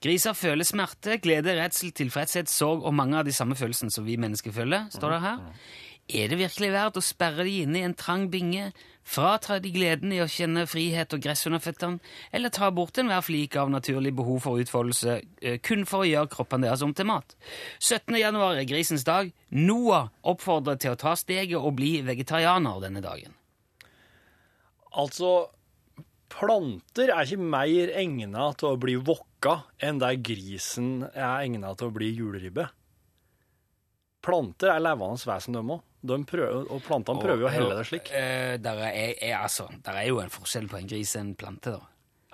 Griser 0.00 0.36
føler 0.36 0.64
smerte, 0.64 1.18
glede, 1.20 1.54
redsel, 1.58 1.92
tilfredshet, 1.92 2.48
sorg 2.48 2.84
og 2.88 2.94
mange 2.96 3.18
av 3.20 3.26
de 3.28 3.34
samme 3.36 3.56
følelsene 3.56 3.92
som 3.92 4.06
vi 4.06 4.16
mennesker 4.20 4.52
føler, 4.52 4.88
står 4.92 5.16
det 5.16 5.22
her. 5.24 5.40
Er 6.10 6.30
det 6.30 6.40
virkelig 6.40 6.70
verdt 6.74 6.96
å 6.98 7.02
sperre 7.04 7.44
de 7.46 7.52
inne 7.62 7.78
i 7.78 7.84
en 7.86 7.94
trang 7.94 8.24
binge, 8.32 8.70
frata 9.06 9.60
de 9.62 9.70
gleden 9.72 10.12
i 10.14 10.20
å 10.22 10.28
kjenne 10.30 10.64
frihet 10.66 11.12
og 11.14 11.22
gress 11.22 11.44
under 11.46 11.62
føttene, 11.62 12.00
eller 12.34 12.52
ta 12.54 12.70
bort 12.74 12.98
enhver 12.98 13.22
flik 13.22 13.56
av 13.60 13.70
naturlig 13.70 14.12
behov 14.18 14.40
for 14.46 14.62
utfoldelse 14.62 15.20
eh, 15.42 15.58
kun 15.62 15.86
for 15.88 16.02
å 16.02 16.08
gjøre 16.08 16.32
kroppen 16.32 16.66
deres 16.66 16.82
om 16.86 16.94
til 16.96 17.06
mat? 17.12 17.36
17. 17.78 18.16
januar 18.18 18.58
er 18.58 18.68
grisens 18.68 19.06
dag. 19.06 19.30
Noah 19.54 20.10
oppfordrer 20.26 20.80
til 20.82 20.96
å 20.96 21.00
ta 21.00 21.14
steget 21.18 21.60
og 21.60 21.76
bli 21.78 22.00
vegetarianer 22.06 22.82
denne 22.82 23.04
dagen. 23.04 23.36
Altså, 24.98 25.50
planter 26.32 27.12
er 27.12 27.26
ikke 27.26 27.50
mer 27.52 27.92
egnet 28.00 28.60
til 28.60 28.72
å 28.72 28.80
bli 28.80 28.96
vokka 28.96 29.60
enn 29.82 30.00
der 30.02 30.18
grisen 30.18 31.04
er 31.12 31.42
egnet 31.42 31.78
til 31.80 31.90
å 31.90 31.94
bli 31.94 32.10
juleribbe. 32.14 32.68
Planter 34.24 34.74
er 34.74 34.82
levende 34.84 35.30
vesen, 35.30 35.56
de 35.56 35.62
òg. 35.64 35.86
Og 36.72 36.82
plantene 36.84 37.20
prøver 37.20 37.44
jo 37.44 37.48
å 37.48 37.52
helle 37.52 37.76
det 37.76 37.86
slik. 37.88 38.10
Eh, 38.16 38.56
der, 38.60 38.82
er, 38.88 39.14
er, 39.16 39.38
altså, 39.40 39.68
der 39.84 40.00
er 40.00 40.10
jo 40.10 40.20
en 40.22 40.32
forskjell 40.32 40.68
på 40.70 40.80
en 40.80 40.88
gris 40.88 41.14
og 41.16 41.22
en 41.22 41.32
plante, 41.40 41.74
da. 41.76 41.86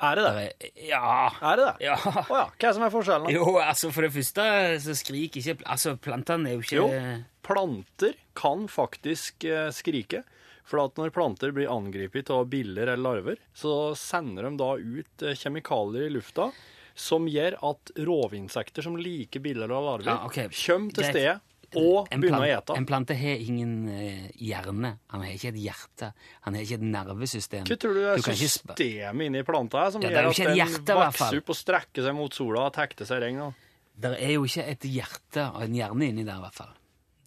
Er 0.07 0.19
det 0.19 0.25
det? 0.27 0.33
er, 0.37 0.73
ja. 0.90 1.31
Er 1.40 1.57
det 1.57 1.64
det? 1.64 1.87
ja. 1.87 1.97
Oh, 1.97 2.35
ja. 2.37 2.47
Hva 2.53 2.69
er 2.69 2.75
som 2.77 2.85
er 2.85 2.92
forskjellen? 2.92 3.31
Jo, 3.33 3.47
altså 3.62 3.88
for 3.95 4.05
det 4.05 4.12
første 4.12 4.45
så 4.85 4.97
skriker 4.99 5.40
ikke 5.40 5.64
Altså, 5.64 5.95
plantene 5.97 6.51
er 6.51 6.59
jo 6.59 6.64
ikke 6.66 6.77
Jo, 6.77 6.88
planter 7.47 8.19
kan 8.37 8.66
faktisk 8.69 9.47
eh, 9.49 9.71
skrike. 9.73 10.21
For 10.67 10.83
at 10.83 10.97
når 10.99 11.13
planter 11.15 11.53
blir 11.55 11.71
angrepet 11.71 12.31
av 12.35 12.49
biller 12.51 12.89
eller 12.91 13.03
larver, 13.03 13.43
så 13.55 13.95
sender 13.99 14.49
de 14.49 14.57
da 14.59 14.73
ut 14.77 15.23
eh, 15.23 15.37
kjemikalier 15.39 16.09
i 16.09 16.15
lufta 16.17 16.51
som 16.97 17.27
gjør 17.29 17.59
at 17.69 17.93
rovinsekter 18.09 18.83
som 18.83 18.97
liker 18.97 19.43
biller 19.45 19.71
og 19.71 19.85
larver, 19.85 20.09
Ja, 20.11 20.23
okay. 20.27 20.49
kommer 20.49 20.97
til 20.97 21.05
stedet 21.11 21.37
og 21.77 22.09
begynner 22.09 22.41
å 22.41 22.49
ete. 22.49 22.77
En 22.79 22.87
plante 22.89 23.15
har 23.19 23.43
ingen 23.43 23.75
eh, 23.93 24.31
hjerne. 24.41 24.95
Han 25.13 25.25
har 25.25 25.35
ikke 25.35 25.51
et 25.53 25.61
hjerte. 25.61 26.09
Han 26.47 26.57
har 26.57 26.65
ikke 26.65 26.79
et 26.81 26.87
nervesystem. 26.89 27.67
Hva 27.69 27.77
tror 27.83 27.99
du 27.99 28.01
er 28.07 28.17
du 28.23 28.31
systemet 28.41 29.27
inni 29.29 29.45
planta 29.47 29.85
her 29.85 29.93
som 29.95 30.03
Ja, 30.07 30.15
gjør 30.15 30.31
at 30.31 30.41
den 30.41 30.57
hjerte, 30.57 30.99
vokser 31.03 31.41
opp 31.43 31.53
og 31.53 31.61
strekker 31.61 32.07
seg 32.09 32.17
mot 32.17 32.39
sola 32.39 32.67
og 32.71 32.75
tekter 32.79 33.09
seg 33.09 33.21
i 33.21 33.27
regn? 33.29 33.45
Det 33.97 34.15
er 34.17 34.35
jo 34.37 34.49
ikke 34.49 34.67
et 34.73 34.89
hjerte 34.89 35.47
og 35.53 35.63
en 35.67 35.77
hjerne 35.77 36.11
inni 36.11 36.25
der, 36.27 36.41
i 36.41 36.45
hvert 36.47 36.59
fall. 36.59 36.75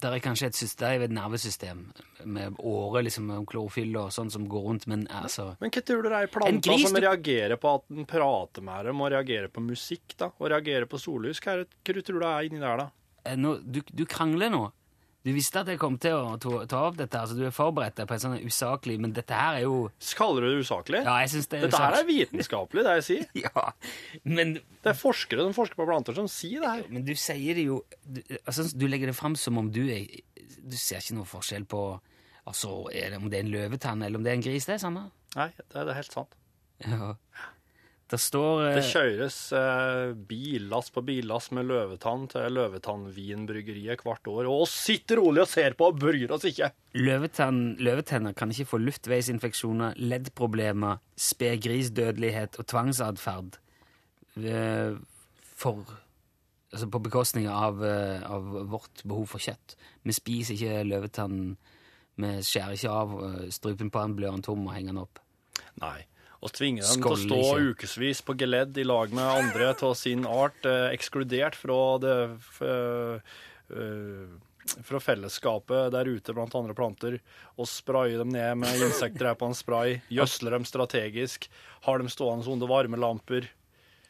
Der 0.00 0.14
er 0.16 0.20
kanskje 0.24 0.46
et 0.48 0.54
system, 0.56 1.02
et 1.04 1.10
nervesystem 1.12 1.82
med 2.24 2.54
åre, 2.64 3.02
liksom, 3.04 3.28
klorofyll 3.46 3.96
og 4.00 4.10
sånn 4.14 4.30
som 4.32 4.46
går 4.48 4.62
rundt, 4.64 4.86
men 4.88 5.06
altså 5.08 5.50
Men 5.60 5.70
hva 5.70 5.82
tror 5.84 6.02
du 6.02 6.08
det 6.08 6.16
er 6.18 6.28
i 6.28 6.32
planta 6.32 6.70
gris, 6.70 6.86
som 6.88 6.94
du- 6.96 7.00
reagerer 7.06 7.56
på 7.60 7.74
at 7.74 7.84
den 7.88 8.06
prater 8.06 8.62
med 8.64 8.86
dem, 8.86 9.00
og 9.00 9.10
reagerer 9.12 9.48
på 9.52 9.60
musikk, 9.60 10.16
da, 10.16 10.30
og 10.38 10.48
reagerer 10.50 10.86
på 10.88 10.98
sollys? 10.98 11.40
Hva, 11.44 11.58
det, 11.60 11.68
hva 11.84 12.02
tror 12.02 12.16
du 12.16 12.20
det 12.24 12.30
er 12.32 12.48
inni 12.48 12.60
der, 12.60 12.76
da? 12.78 12.88
eh, 13.26 13.36
nå, 13.36 13.58
du, 13.70 13.82
du 13.92 14.06
krangler 14.06 14.48
nå. 14.50 14.62
Du 15.20 15.28
visste 15.36 15.60
at 15.60 15.68
jeg 15.68 15.76
kom 15.80 15.98
til 16.00 16.14
å 16.16 16.36
ta, 16.40 16.62
ta 16.70 16.78
opp 16.88 16.96
dette, 16.96 17.18
altså 17.20 17.36
du 17.36 17.42
er 17.44 17.52
forberedt 17.52 17.98
deg 17.98 18.06
på 18.08 18.14
en 18.16 18.22
sånn 18.22 18.36
usaklig, 18.40 18.94
men 19.02 19.12
dette 19.16 19.36
her 19.36 19.58
er 19.58 19.66
jo 19.66 19.90
Kaller 20.16 20.46
du 20.46 20.48
det 20.54 20.62
usaklig? 20.64 21.02
Ja, 21.04 21.18
jeg 21.20 21.32
synes 21.34 21.50
det 21.52 21.58
er 21.58 21.66
Dette 21.66 21.80
her 21.82 21.96
er 21.98 22.06
vitenskapelig, 22.08 22.84
det 22.86 22.94
jeg 23.00 23.06
sier. 23.08 23.26
Ja, 23.44 23.66
men 24.24 24.54
Det 24.80 24.94
er 24.94 24.96
forskere 24.96 25.44
som 25.44 25.56
forsker 25.56 25.76
på 25.76 25.88
planter, 25.90 26.16
som 26.16 26.30
sier 26.32 26.64
det 26.64 26.72
her. 26.72 26.86
Men 26.88 27.04
du 27.04 27.12
sier 27.20 27.60
det 27.60 27.66
jo 27.68 27.82
du, 28.00 28.22
altså, 28.46 28.64
du 28.72 28.86
legger 28.88 29.12
det 29.12 29.18
fram 29.18 29.36
som 29.36 29.60
om 29.60 29.68
du 29.72 29.82
er 29.92 30.08
Du 30.64 30.76
ser 30.80 31.04
ikke 31.04 31.18
noe 31.20 31.28
forskjell 31.28 31.68
på 31.68 31.84
Altså, 32.48 32.72
er 32.96 33.12
det, 33.12 33.20
om 33.20 33.28
det 33.30 33.36
er 33.36 33.44
en 33.44 33.52
løvetann 33.52 34.00
eller 34.02 34.18
om 34.18 34.24
det 34.24 34.30
er 34.32 34.38
en 34.38 34.42
gris. 34.42 34.64
Det 34.66 34.78
er 34.78 34.80
samme. 34.82 35.04
Nei, 35.36 35.50
det 35.60 35.68
det 35.76 35.92
er 35.92 35.98
helt 36.00 36.14
sant. 36.16 36.32
Ja. 36.80 37.12
Det 38.10 38.18
står 38.18 38.64
eh, 38.66 38.76
Det 38.80 38.84
kjøres 38.88 39.38
eh, 39.54 40.12
billass 40.30 40.90
på 40.94 41.04
billass 41.06 41.50
med 41.54 41.68
løvetann 41.70 42.26
til 42.32 42.56
Løvetannvinbryggeriet 42.56 44.02
hvert 44.06 44.30
år. 44.32 44.48
Og 44.50 44.66
oss 44.66 44.74
sitter 44.88 45.20
rolig 45.22 45.44
og 45.44 45.50
ser 45.52 45.76
på 45.78 45.90
og 45.92 46.00
bryr 46.02 46.34
oss 46.34 46.48
ikke. 46.50 46.72
løvetann, 46.98 47.62
løvetenner 47.78 48.34
kan 48.34 48.50
ikke 48.50 48.72
få 48.72 48.82
luftveisinfeksjoner, 48.82 49.98
leddproblemer, 50.02 50.98
spedgrisdødelighet 51.30 52.58
og 52.58 52.70
tvangsatferd 52.74 53.60
eh, 54.42 54.94
for 55.60 55.98
Altså 56.70 56.86
på 56.86 57.00
bekostning 57.02 57.48
av, 57.50 57.80
eh, 57.82 58.22
av 58.30 58.44
vårt 58.70 59.02
behov 59.02 59.26
for 59.32 59.42
kjøtt. 59.42 59.74
Vi 60.06 60.14
spiser 60.14 60.54
ikke 60.54 60.84
løvetann. 60.86 61.56
Vi 62.14 62.30
skjærer 62.46 62.76
ikke 62.76 62.92
av 62.94 63.14
eh, 63.26 63.48
strupen 63.50 63.90
på 63.90 64.04
den, 64.04 64.14
blør 64.14 64.36
den 64.36 64.44
tom 64.46 64.68
og 64.68 64.74
henger 64.76 64.94
den 64.94 65.02
opp. 65.02 65.18
Nei. 65.82 66.06
Og 66.40 66.52
tvinge 66.56 66.80
dem 66.80 67.02
til 67.02 67.12
å 67.12 67.16
stå 67.20 67.40
ikke. 67.40 67.72
ukevis 67.74 68.22
på 68.24 68.34
geledd 68.40 68.78
i 68.80 68.84
lag 68.88 69.12
med 69.12 69.24
andre 69.28 69.74
av 69.76 69.92
sin 69.98 70.24
art, 70.24 70.64
eh, 70.64 70.88
ekskludert 70.94 71.58
fra 71.58 71.80
det 72.00 72.14
eh, 72.64 73.34
fra 74.84 75.00
fellesskapet 75.00 75.92
der 75.92 76.08
ute 76.08 76.34
blant 76.36 76.54
andre 76.54 76.74
planter, 76.76 77.18
og 77.56 77.68
spraye 77.68 78.18
dem 78.20 78.32
ned 78.32 78.60
med 78.62 78.82
insektdrepende 78.86 79.56
spray, 79.56 80.00
gjødsle 80.12 80.52
dem 80.54 80.66
strategisk, 80.68 81.48
har 81.86 82.00
dem 82.00 82.10
stående 82.12 82.48
under 82.50 82.70
varmelamper. 82.70 83.48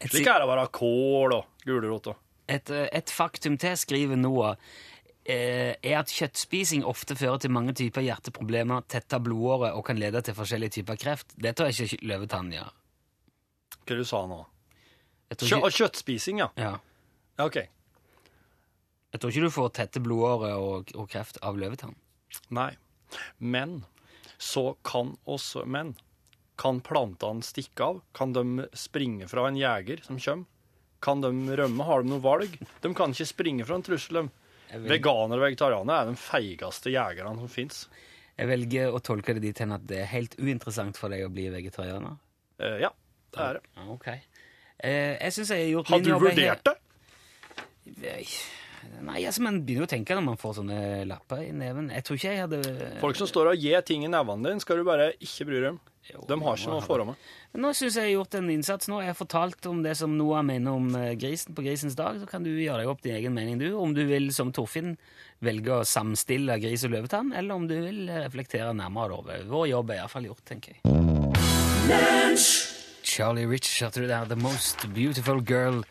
Slik 0.00 0.26
er 0.26 0.40
det 0.40 0.48
å 0.48 0.52
være 0.54 0.70
kål 0.72 1.36
og 1.36 1.66
gulrot 1.66 2.14
Et, 2.48 2.70
eh, 2.70 2.88
et 2.92 3.10
faktum 3.10 3.58
til, 3.58 3.76
skriver 3.76 4.16
Noah. 4.16 4.56
Eh, 5.30 5.72
er 5.78 5.96
at 6.00 6.12
kjøttspising 6.12 6.84
ofte 6.88 7.16
fører 7.18 7.40
til 7.42 7.52
mange 7.54 7.74
typer 7.78 8.04
hjerteproblemer, 8.04 8.84
tetter 8.90 9.22
blodåret 9.22 9.76
og 9.76 9.84
kan 9.86 10.00
lede 10.00 10.22
til 10.26 10.36
forskjellige 10.36 10.80
typer 10.80 10.98
kreft. 11.00 11.34
Det 11.38 11.54
tror 11.56 11.70
jeg 11.70 11.88
ikke 11.88 12.10
løvetann 12.10 12.50
gjør. 12.54 12.72
Hva 13.80 13.98
du 13.98 14.06
sa 14.06 14.24
nå? 14.30 14.40
Jeg 15.30 15.46
Kjø 15.46 15.70
kjøttspising, 15.70 16.42
ja. 16.42 16.50
ja. 16.58 16.74
ja. 17.38 17.46
OK. 17.46 17.60
Jeg 19.10 19.22
tror 19.22 19.32
ikke 19.32 19.46
du 19.46 19.54
får 19.54 19.72
tette 19.78 20.02
blodårer 20.02 20.58
og, 20.58 20.90
og 20.98 21.06
kreft 21.10 21.38
av 21.46 21.58
løvetann. 21.58 21.96
Nei. 22.54 22.72
Men 23.38 23.80
så 24.40 24.74
kan 24.86 25.16
også 25.26 25.64
menn 25.66 25.96
Kan 26.60 26.78
plantene 26.84 27.42
stikke 27.42 27.86
av? 27.86 28.00
Kan 28.14 28.34
de 28.36 28.68
springe 28.76 29.26
fra 29.30 29.46
en 29.48 29.58
jeger 29.58 30.02
som 30.04 30.18
kommer? 30.20 30.46
Kan 31.00 31.22
de 31.24 31.30
rømme? 31.56 31.86
Har 31.88 32.02
de 32.04 32.12
noe 32.12 32.20
valg? 32.20 32.58
De 32.84 32.90
kan 32.94 33.14
ikke 33.14 33.30
springe 33.30 33.64
fra 33.64 33.78
en 33.78 33.84
trussel. 33.86 34.20
de. 34.20 34.39
Jeg, 34.70 34.84
Veganere 34.86 35.40
og 35.40 35.44
vegetarianere 35.48 36.04
er 36.04 36.10
de 36.12 36.20
feigeste 36.20 36.92
jegerne 36.94 37.34
som 37.40 37.50
fins. 37.50 37.84
jeg 38.38 38.48
velger 38.48 38.94
å 38.94 39.00
tolke 39.04 39.34
det 39.36 39.42
dit 39.44 39.58
hen 39.64 39.74
at 39.76 39.82
det 39.90 39.98
er 40.04 40.10
helt 40.12 40.36
uinteressant 40.38 40.96
for 41.00 41.12
deg 41.12 41.26
å 41.26 41.32
bli 41.32 41.48
vegetarianer. 41.52 42.14
Eh, 42.60 42.78
ja, 42.84 42.92
det 43.34 43.42
er 43.46 43.58
det. 43.58 43.64
Ja, 43.76 43.86
ok. 43.96 44.08
Eh, 44.80 45.16
jeg 45.18 45.34
syns 45.36 45.50
jeg 45.52 45.66
har 45.66 45.72
gjort 45.74 45.90
Har 45.90 45.98
min 46.00 46.06
du 46.06 46.12
Har 46.14 46.22
du 46.22 46.28
vurdert 46.30 46.70
det? 46.70 46.76
Nei, 49.00 49.20
altså, 49.28 49.42
man 49.44 49.60
begynner 49.64 49.84
jo 49.84 49.88
å 49.88 49.92
tenke 49.92 50.16
når 50.16 50.24
man 50.24 50.38
får 50.40 50.54
sånne 50.60 50.78
lapper 51.08 51.42
i 51.44 51.50
neven. 51.56 51.90
Jeg 51.92 52.04
tror 52.06 52.16
ikke 52.16 52.32
jeg 52.32 52.42
hadde 52.46 52.90
Folk 53.02 53.18
som 53.18 53.28
står 53.28 53.52
og 53.52 53.60
gir 53.60 53.82
ting 53.86 54.06
i 54.06 54.10
nevene 54.12 54.46
dine, 54.46 54.62
skal 54.62 54.80
du 54.80 54.86
bare 54.88 55.10
ikke 55.20 55.46
bry 55.48 55.58
deg 55.60 55.70
om. 55.74 55.80
Jo, 56.08 56.22
De 56.26 56.36
har 56.42 56.56
ikke 56.56 56.70
noe 56.72 56.82
forhånd. 56.82 57.26
Nå 57.60 57.70
syns 57.76 57.96
jeg 57.98 58.06
jeg 58.08 58.14
har 58.14 58.22
gjort 58.22 58.36
en 58.38 58.50
innsats. 58.50 58.88
nå. 58.88 59.00
Jeg 59.04 59.12
har 59.12 59.18
fortalt 59.18 59.66
om 59.70 59.82
det 59.84 59.92
som 59.98 60.16
Noah 60.16 60.42
mener 60.46 60.72
om 60.72 60.88
eh, 60.96 61.12
grisen 61.20 61.54
på 61.54 61.62
grisens 61.66 61.94
dag. 61.98 62.18
Så 62.20 62.26
kan 62.30 62.42
du 62.46 62.50
gjøre 62.50 62.82
deg 62.82 62.90
opp 62.90 63.02
din 63.04 63.14
egen 63.18 63.34
mening, 63.36 63.58
du. 63.60 63.68
Om 63.78 63.94
du 63.94 64.02
vil, 64.08 64.30
som 64.34 64.50
Torfinn, 64.54 64.96
velge 65.44 65.76
å 65.76 65.84
samstille 65.86 66.56
gris 66.62 66.84
og 66.88 66.94
løvetann, 66.96 67.34
eller 67.36 67.54
om 67.54 67.68
du 67.70 67.76
vil 67.76 68.08
eh, 68.08 68.24
reflektere 68.24 68.72
nærmere 68.74 69.20
over. 69.20 69.44
Vår 69.50 69.68
jobb 69.74 69.90
er 69.94 70.02
iallfall 70.02 70.30
gjort, 70.30 70.44
tenker 70.48 70.78
jeg. 70.78 70.80
Charlie 73.02 73.46
Rich, 73.48 73.80
hørte 73.82 74.02
du 74.02 74.08
der? 74.08 74.26
The 74.30 74.36
Most 74.38 74.86
Beautiful 74.94 75.40
Girl 75.42 75.82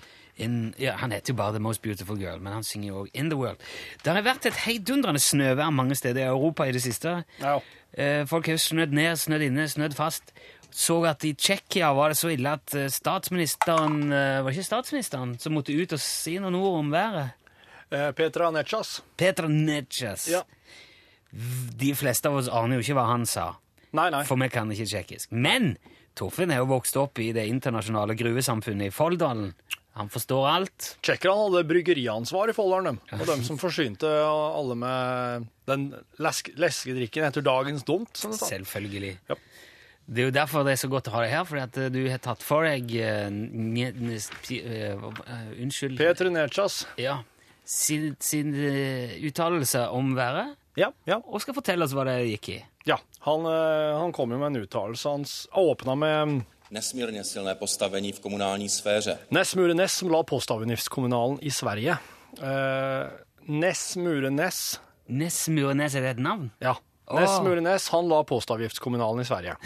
in 0.41 0.73
Ja, 0.80 0.95
han 1.02 1.12
heter 1.12 1.34
jo 1.34 1.38
bare 1.39 1.54
The 1.56 1.62
Most 1.63 1.82
Beautiful 1.84 2.17
Girl, 2.19 2.39
men 2.39 2.54
han 2.54 2.63
synger 2.63 2.88
jo 2.93 3.02
òg 3.04 3.10
In 3.13 3.30
The 3.32 3.38
World. 3.39 3.60
Det 4.04 4.13
har 4.13 4.23
vært 4.25 4.45
et 4.49 4.62
heidundrende 4.65 5.19
snøvær 5.23 5.71
mange 5.75 5.95
steder 5.99 6.23
i 6.25 6.30
Europa 6.32 6.67
i 6.69 6.71
det 6.75 6.82
siste. 6.84 7.17
Ja. 7.43 7.58
Eh, 7.93 8.23
Folk 8.30 8.47
har 8.52 8.58
snødd 8.62 8.93
ned, 8.95 9.15
snødd 9.17 9.47
inne, 9.49 9.67
snødd 9.71 9.95
fast. 9.97 10.34
Så 10.71 10.99
at 11.10 11.23
i 11.25 11.32
Tsjekkia 11.34 11.89
var 11.97 12.12
det 12.13 12.17
så 12.19 12.30
ille 12.30 12.52
at 12.60 12.75
eh, 12.78 12.88
statsministeren 12.93 14.12
eh, 14.13 14.41
Var 14.45 14.52
ikke 14.54 14.67
statsministeren 14.67 15.32
som 15.41 15.56
måtte 15.58 15.73
ut 15.73 15.95
og 15.97 15.99
si 16.04 16.36
noen 16.39 16.56
ord 16.60 16.80
om 16.84 16.91
været? 16.93 17.36
Petra 17.89 18.52
Netsjas. 18.54 18.99
Petra 19.17 19.47
Netsjas. 19.49 20.28
Ja. 20.30 20.43
De 21.80 21.93
fleste 21.97 22.30
av 22.30 22.36
oss 22.38 22.49
aner 22.49 22.78
jo 22.78 22.84
ikke 22.86 22.95
hva 22.97 23.08
han 23.12 23.25
sa, 23.30 23.52
Nei, 23.97 24.10
nei. 24.13 24.23
for 24.30 24.38
vi 24.38 24.49
kan 24.54 24.69
ikke 24.73 24.86
tsjekkisk. 24.89 25.32
Men 25.34 25.71
Torfinn 26.17 26.52
er 26.54 26.62
jo 26.62 26.67
vokst 26.69 26.97
opp 27.02 27.17
i 27.21 27.32
det 27.34 27.47
internasjonale 27.49 28.13
gruvesamfunnet 28.17 28.89
i 28.89 28.93
Folldalen. 28.93 29.52
Han 29.99 30.07
forstår 30.09 30.45
alt. 30.47 30.85
Tsjekkerne 31.03 31.43
hadde 31.49 31.65
bryggeriansvar 31.67 32.49
i 32.51 32.55
Folldalen, 32.55 32.95
de. 32.95 33.17
Og 33.19 33.25
dem 33.27 33.41
som 33.43 33.57
forsynte 33.59 34.07
alle 34.07 34.77
med 34.79 35.47
den 35.67 35.89
lesk 36.23 36.49
leskedrikken 36.55 37.27
etter 37.27 37.43
dagens 37.45 37.83
dumt, 37.88 38.13
Sånn 38.17 38.31
det. 38.38 38.39
Selvfølgelig. 38.47 39.13
Ja. 39.29 39.35
Det 40.09 40.23
er 40.23 40.29
jo 40.31 40.33
derfor 40.39 40.63
det 40.65 40.71
er 40.73 40.79
så 40.81 40.88
godt 40.89 41.09
å 41.12 41.13
ha 41.13 41.19
deg 41.21 41.33
her, 41.35 41.43
fordi 41.45 41.62
at 41.67 41.75
eh, 41.83 41.89
du 41.93 41.99
har 42.09 42.21
tatt 42.23 42.41
for 42.41 42.63
deg 42.65 42.88
eh, 42.97 43.27
eh, 44.55 45.51
Unnskyld. 45.62 45.97
Petra 45.99 46.29
Nechas. 46.33 46.79
Ja. 46.97 47.19
Sin, 47.69 48.15
sin 48.19 48.55
uttalelse 48.55 49.83
om 49.93 50.15
været, 50.17 50.55
Ja, 50.79 50.89
ja. 51.05 51.19
og 51.27 51.41
skal 51.43 51.53
fortelle 51.59 51.85
oss 51.85 51.93
hva 51.93 52.07
det 52.07 52.17
gikk 52.31 52.49
i. 52.55 52.62
ja. 52.89 52.97
Han, 53.27 53.43
han 53.45 54.13
kom 54.15 54.31
jo 54.31 54.38
med 54.39 54.55
en 54.55 54.63
uttalelse. 54.63 55.12
Han 55.12 55.25
åpna 55.59 55.93
med 55.99 56.38
nesmírně 56.71 57.23
silné 57.23 57.55
postavení 57.55 58.12
v 58.12 58.19
komunální 58.19 58.69
sféře. 58.69 59.19
Ness 59.32 59.55
Ness, 59.55 59.93
som 59.93 60.12
la 60.12 60.23
postavgiftskommunalen 60.23 61.38
i 61.41 61.51
Sverige. 61.51 61.97
Uh, 62.38 62.45
Ness 63.47 63.95
Mure 63.95 64.32
Ness 64.32 64.79
Ness 65.10 65.47
Murenes, 65.47 65.95
er 65.95 66.01
det 66.01 66.10
et 66.10 66.21
navn? 66.21 66.51
Ja. 66.62 66.75
Ness 67.10 67.39
Mure 67.41 67.77
han 67.91 68.10
la 68.10 68.23
postavgiftskommunalen 68.23 69.21
i 69.21 69.25
Sverige. 69.25 69.55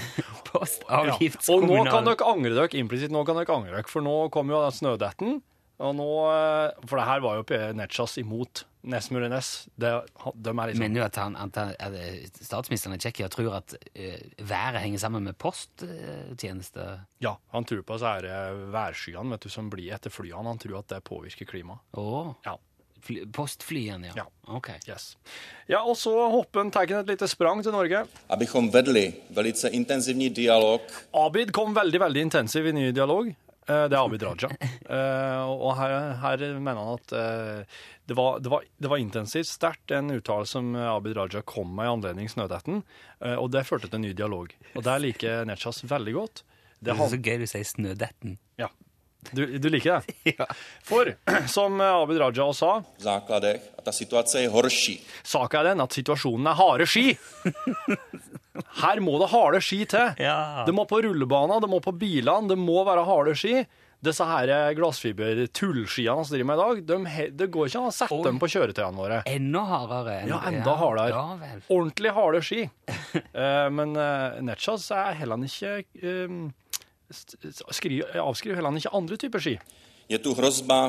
Ja. 0.54 1.16
Og 1.50 1.64
nå 1.66 1.80
kan 1.90 2.06
dere 2.06 2.26
angre 2.30 2.52
dere 2.54 2.78
implisitt, 2.78 3.10
nå 3.10 3.24
kan 3.26 3.40
dere 3.40 3.56
angre 3.56 3.72
dere, 3.74 3.88
for 3.90 4.06
nå 4.06 4.30
kom 4.30 4.52
jo 4.54 4.60
den 4.62 4.76
snødetten. 4.78 5.40
Og 5.82 5.96
nå, 5.98 6.10
eh, 6.30 6.86
for 6.86 7.02
det 7.02 7.08
her 7.08 7.24
var 7.26 7.40
jo. 7.40 7.46
Netsjas 7.74 8.20
imot 8.22 8.62
Ness 8.84 9.10
Mure 9.12 9.30
Ness. 9.32 9.68
Det, 9.76 9.92
de 10.36 10.52
er 10.52 10.68
liksom 10.72 10.84
Mener 10.84 11.00
du 11.00 11.06
at, 11.06 11.20
han, 11.22 11.38
at, 11.40 11.58
eh, 11.96 12.26
statsministeren 12.36 12.98
i 12.98 13.00
Tsjekkia 13.00 13.30
tror 13.32 13.56
at 13.62 13.76
eh, 13.94 14.20
været 14.44 14.84
henger 14.84 15.00
sammen 15.06 15.24
med 15.24 15.38
posttjeneste? 15.40 16.88
Ja, 17.24 17.38
han 17.56 17.68
tror 17.70 17.86
på 17.88 17.98
disse 17.98 18.44
værskyene 18.76 19.36
vet 19.36 19.48
du, 19.48 19.50
som 19.54 19.72
blir 19.72 19.96
etter 19.96 20.12
flyene. 20.14 20.46
Han 20.52 20.60
tror 20.62 20.82
at 20.82 20.92
det 20.92 21.04
påvirker 21.08 21.48
klimaet. 21.50 21.84
Oh. 21.96 22.34
Ja. 22.46 22.58
postflyene, 23.36 24.08
ja. 24.08 24.14
Ja. 24.24 24.28
Ok. 24.56 24.70
Yes. 24.88 25.18
Ja, 25.68 25.82
og 25.84 25.98
så 26.00 26.12
hopper 26.32 26.64
han, 26.64 26.72
tar 26.72 26.92
et 26.92 27.08
lite 27.08 27.28
sprang 27.28 27.64
til 27.64 27.76
Norge. 27.76 28.06
Abychom 28.32 28.70
vedli 28.74 29.10
velice 29.36 29.72
intenzivní 29.72 30.30
dialog 30.30 30.82
Abid 31.14 31.52
kom 31.56 31.74
veldig, 31.76 32.00
veldig 32.00 32.28
intensiv 32.30 32.68
i 32.68 32.76
ny 32.76 32.92
dialog. 32.92 33.34
Eh, 33.68 33.86
Det 33.88 33.96
er 33.96 34.02
Abid 34.04 34.24
Raja. 34.28 34.50
Eh, 34.90 35.44
Og 35.48 35.76
her, 35.78 35.94
her 36.20 36.38
mener 36.60 36.80
han 36.82 36.98
at 37.00 37.14
eh, 37.16 37.64
det 38.10 38.16
var, 38.20 38.40
det 38.44 38.52
var, 38.52 38.64
det 38.84 38.90
var 38.92 38.98
intensivt 39.00 39.48
sterkt, 39.48 39.92
en 39.96 40.12
uttalelse 40.12 40.58
som 40.58 40.74
Abid 40.76 41.16
Raja 41.18 41.42
kom 41.48 41.72
med 41.76 41.88
i 41.88 41.92
anledning 41.94 42.28
Snødetten. 42.32 42.82
Og 43.40 43.48
det 43.54 43.64
førte 43.66 43.88
til 43.88 43.96
en 44.02 44.04
ny 44.04 44.12
dialog. 44.14 44.52
Og 44.76 44.84
der 44.84 45.00
liker 45.00 45.46
Nechas 45.48 45.80
veldig 45.88 46.14
godt. 46.18 46.44
Det 46.84 46.92
Det 46.92 47.00
er 47.00 47.10
så 47.14 47.22
gøy 47.24 47.38
du 47.40 47.46
sier 47.48 47.64
Snødetten. 47.64 48.38
ja. 48.60 48.68
du, 49.32 49.46
du 49.58 49.70
liker 49.72 50.02
det? 50.04 50.36
For, 50.90 51.14
som 51.48 51.80
Abid 51.80 52.20
Raja 52.20 52.50
sa, 52.52 52.74
saka 55.24 55.62
er 55.62 55.70
den 55.72 55.82
at 55.86 55.96
situasjonen 55.96 56.48
er 56.52 56.60
harde 56.60 56.86
ski. 56.92 57.14
Her 58.84 59.00
må 59.02 59.16
det 59.22 59.32
harde 59.32 59.62
ski 59.66 59.80
til. 59.90 60.14
Ja. 60.22 60.64
Det 60.68 60.74
må 60.78 60.84
på 60.90 61.00
rullebaner, 61.02 61.62
det 61.64 61.70
må 61.72 61.80
på 61.82 61.94
bilene, 61.98 62.48
det 62.52 62.58
må 62.60 62.84
være 62.86 63.06
harde 63.08 63.34
ski. 63.40 63.64
Disse 64.04 64.26
her 64.28 64.50
glassfiber-tullskiene 64.76 66.26
vi 66.28 66.36
driver 66.36 66.48
med 66.50 66.58
i 66.60 66.64
dag, 66.64 66.82
de, 66.90 67.28
det 67.40 67.48
går 67.54 67.70
ikke 67.70 67.80
an 67.80 67.88
å 67.88 67.94
sette 67.96 68.18
Oi. 68.18 68.24
dem 68.28 68.40
på 68.42 68.50
kjøretøyene 68.52 69.00
våre. 69.00 69.20
Enda 69.32 69.62
hardere. 69.70 70.16
enn- 70.22 70.28
Ja, 70.34 70.40
enda 70.50 70.74
hardere. 70.76 71.10
Ja 71.16 71.38
vel. 71.40 71.62
Ordentlig 71.72 72.12
harde 72.18 72.42
ski. 72.44 72.62
uh, 72.68 73.70
men 73.78 73.96
uh, 73.96 74.42
Netchas 74.44 74.90
er 74.92 75.14
heller 75.22 75.38
ikke 75.48 75.86
eh, 76.04 76.36
skri, 77.72 78.02
avskriver 78.20 78.60
heller 78.60 78.76
ikke 78.78 78.94
andre 78.94 79.18
typer 79.24 79.40
ski. 79.40 79.56
Je 80.12 80.20
tu 80.20 80.34
hrozba. 80.36 80.82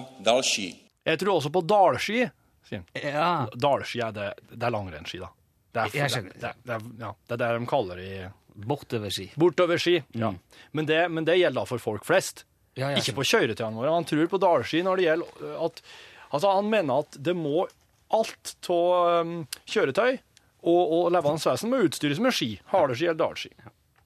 Jeg 1.07 1.21
tror 1.23 1.37
også 1.39 1.53
på 1.55 1.63
dalski. 1.63 2.25
Ja. 2.73 3.47
Dalski 3.55 4.01
er 4.03 4.13
det, 4.17 4.29
det 4.51 4.65
er 4.67 4.73
langrennsski, 4.75 5.21
da. 5.23 5.31
Det 5.75 5.83
er, 5.83 5.95
Jeg 5.99 6.11
skjønner. 6.15 6.35
Det, 6.39 6.51
det, 6.65 6.75
er, 6.79 6.89
ja, 7.03 7.13
det 7.29 7.35
er 7.37 7.41
det 7.45 7.53
de 7.59 7.69
kaller 7.71 8.01
det 8.01 8.09
i 8.15 8.19
Bortoverski. 8.71 9.29
Bortoverski. 9.41 9.97
Ja. 10.15 10.31
Mm. 10.31 10.39
Men, 10.79 10.87
det, 10.87 11.01
men 11.11 11.27
det 11.27 11.35
gjelder 11.41 11.61
da 11.65 11.69
for 11.69 11.83
folk 11.83 12.05
flest. 12.07 12.45
Ja, 12.79 12.93
Ikke 12.99 13.15
på 13.19 13.25
kjøretøyene 13.27 13.79
våre. 13.79 13.93
Han 13.95 14.07
tror 14.07 14.27
på 14.31 14.39
dalski 14.43 14.83
når 14.87 15.01
det 15.03 15.09
gjelder 15.09 15.57
at 15.69 15.83
Altså, 16.35 16.51
han 16.51 16.67
mener 16.67 17.05
at 17.05 17.15
det 17.23 17.35
må 17.39 17.61
alt 18.15 18.55
av 18.71 19.21
um, 19.23 19.35
kjøretøy 19.71 20.17
og, 20.67 20.81
og 20.97 21.13
levende 21.15 21.39
vesen 21.53 21.71
må 21.71 21.79
utstyres 21.87 22.19
med 22.23 22.35
ski. 22.35 22.49
Haleski 22.73 23.07
eller 23.07 23.21
dalski. 23.21 23.53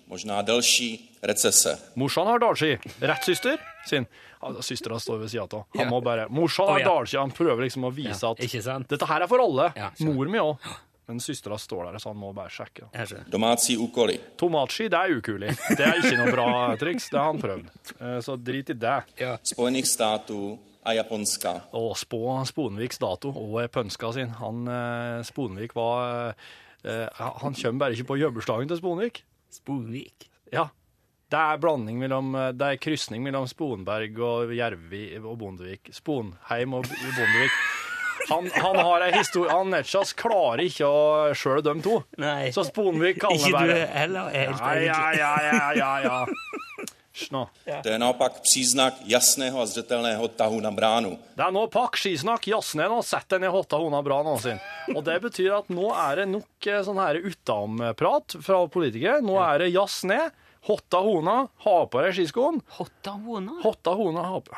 Možná 0.09 0.43
delší 0.45 0.91
recese. 1.21 1.75
Morsan 2.01 2.27
har 2.29 2.41
dalski. 2.41 2.75
Rett, 3.01 3.25
søster? 3.25 3.57
Sin. 3.89 4.07
Ja, 4.43 4.53
Søstera 4.65 4.97
står 5.01 5.19
ved 5.25 5.33
sida 5.33 5.45
av. 5.45 5.65
Han 5.77 5.85
Ja. 5.85 5.89
må 5.91 6.01
bare 6.05 6.29
Morsan 6.33 6.69
har 6.69 6.81
ja. 6.81 6.89
dalski. 6.89 7.17
Han 7.21 7.33
prøver 7.33 7.65
liksom 7.67 7.85
å 7.89 7.91
vise 7.93 8.21
Ja, 8.25 8.31
at 8.33 8.41
ikke 8.45 8.63
sant? 8.65 8.89
dette 8.89 9.09
her 9.09 9.25
er 9.25 9.29
for 9.29 9.41
alle. 9.45 9.73
Ja. 9.77 9.91
Mor 10.01 10.29
mi 10.29 10.39
òg. 10.41 10.57
Men 11.09 11.21
søstera 11.25 11.57
står 11.59 11.87
der, 11.89 11.99
så 12.03 12.11
han 12.13 12.19
må 12.21 12.35
bare 12.37 12.53
sjekke. 12.53 12.91
Skjønner. 12.93 13.29
Domácí. 13.33 13.77
Tomatski, 14.39 14.89
det 14.93 14.99
er 15.01 15.15
ukulig. 15.17 15.55
Det 15.73 15.85
er 15.87 16.01
ikke 16.03 16.19
noe 16.21 16.33
bra 16.35 16.49
triks. 16.83 17.07
Det 17.09 17.17
har 17.19 17.31
han 17.33 17.41
prøvd. 17.41 17.71
Eh, 17.97 18.19
Så 18.27 18.37
drit 18.37 18.71
i 18.75 18.77
det. 18.77 18.99
Sponiks 19.49 19.95
dato 19.97 20.41
er 20.85 20.99
Japonska. 21.01 21.55
Og 21.81 21.95
spå 22.01 22.21
Sponviks 22.49 23.01
dato 23.01 23.33
og 23.33 23.57
pønska 23.73 24.13
sin. 24.19 24.31
Han 24.43 24.69
eh, 24.69 25.23
Sponvik 25.29 25.73
var 25.77 26.35
eh, 26.85 27.09
Han 27.43 27.57
kommer 27.57 27.81
bare 27.87 27.97
ikke 27.97 28.11
på 28.13 28.21
jobbeslagen 28.21 28.69
til 28.69 28.79
Sponvik. 28.83 29.23
Sponvik. 29.53 30.29
Ja. 30.53 30.69
Det 31.29 31.37
er 31.41 31.59
blanding 31.61 31.99
mellom 32.01 32.31
Det 32.57 32.65
er 32.69 32.79
krysning 32.81 33.21
mellom 33.25 33.45
Sponberg 33.51 34.17
og 34.25 34.53
Jervi 34.57 35.03
og 35.21 35.35
Bondevik. 35.41 35.91
Sponheim 35.93 36.77
og 36.79 36.87
Bondevik. 36.89 37.57
Han, 38.29 38.51
han 38.55 38.77
har 38.77 39.07
ei 39.07 39.13
historie 39.17 39.53
Han 39.53 39.71
Netchas 39.73 40.13
klarer 40.19 40.65
ikke 40.67 40.89
å 40.89 41.35
sjøl 41.39 41.63
dem 41.65 41.83
to. 41.85 42.03
Nei. 42.21 42.51
Så 42.55 42.67
Sponvik 42.69 43.21
kaller 43.23 43.41
Ikke 43.41 43.65
du 43.65 43.75
heller, 43.99 44.33
helt 44.35 44.65
Ja, 44.65 44.75
ja, 44.85 45.03
ja, 45.17 45.35
ja, 45.49 45.69
ja, 45.79 45.93
ja. 46.05 46.19
Ja. 47.31 47.81
Det 47.83 47.91
er 47.91 47.99
naopak 47.99 48.43
příznak 48.43 48.95
jasného 49.07 49.61
a 49.61 49.67
zřetelného 49.67 50.29
tahu 50.29 50.61
na 50.61 50.71
bránu. 50.71 51.19
Det 51.35 51.43
er 51.43 51.51
nå 51.51 51.65
pakk 51.67 51.99
skisnakk, 51.99 52.47
og 52.55 52.63
nå, 52.79 53.01
sett 53.03 53.27
deg 53.29 53.43
ned 53.43 53.51
hotta 53.51 53.81
hona 53.81 54.03
brana 54.03 54.37
sin. 54.39 54.61
Og 54.95 55.03
det 55.05 55.19
betyr 55.23 55.57
at 55.59 55.73
nå 55.73 55.91
er 55.95 56.23
det 56.23 56.29
nok 56.31 56.67
eh, 56.71 56.83
sånn 56.87 57.01
her 57.03 57.19
utamprat 57.19 58.39
fra 58.39 58.63
politikere. 58.71 59.19
Nå 59.25 59.41
er 59.43 59.65
det 59.65 59.73
jazz 59.75 60.05
ned, 60.07 60.31
hotta 60.71 61.03
hona, 61.03 61.37
ha 61.67 61.77
på 61.91 62.07
deg 62.07 62.15
skiskoen. 62.15 62.63
Hotta 62.79 63.19
hona? 63.19 63.59
Hotta 63.67 63.99
hona, 63.99 64.31
ha 64.31 64.41
på 64.41 64.55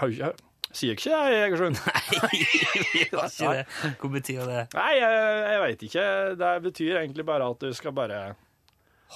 Sier 0.70 0.94
ikke 0.94 1.10
jeg, 1.10 1.38
Egersund? 1.48 1.78
Ikke 3.00 3.24
det. 3.26 3.64
Hva 3.98 4.10
betyr 4.12 4.44
det? 4.46 4.60
Nei, 4.76 4.92
jeg, 5.00 5.24
jeg 5.50 5.62
veit 5.64 5.80
ikke. 5.88 6.04
Det 6.38 6.50
betyr 6.68 7.00
egentlig 7.00 7.24
bare 7.26 7.48
at 7.50 7.64
du 7.64 7.72
skal 7.74 7.94
bare 7.96 8.20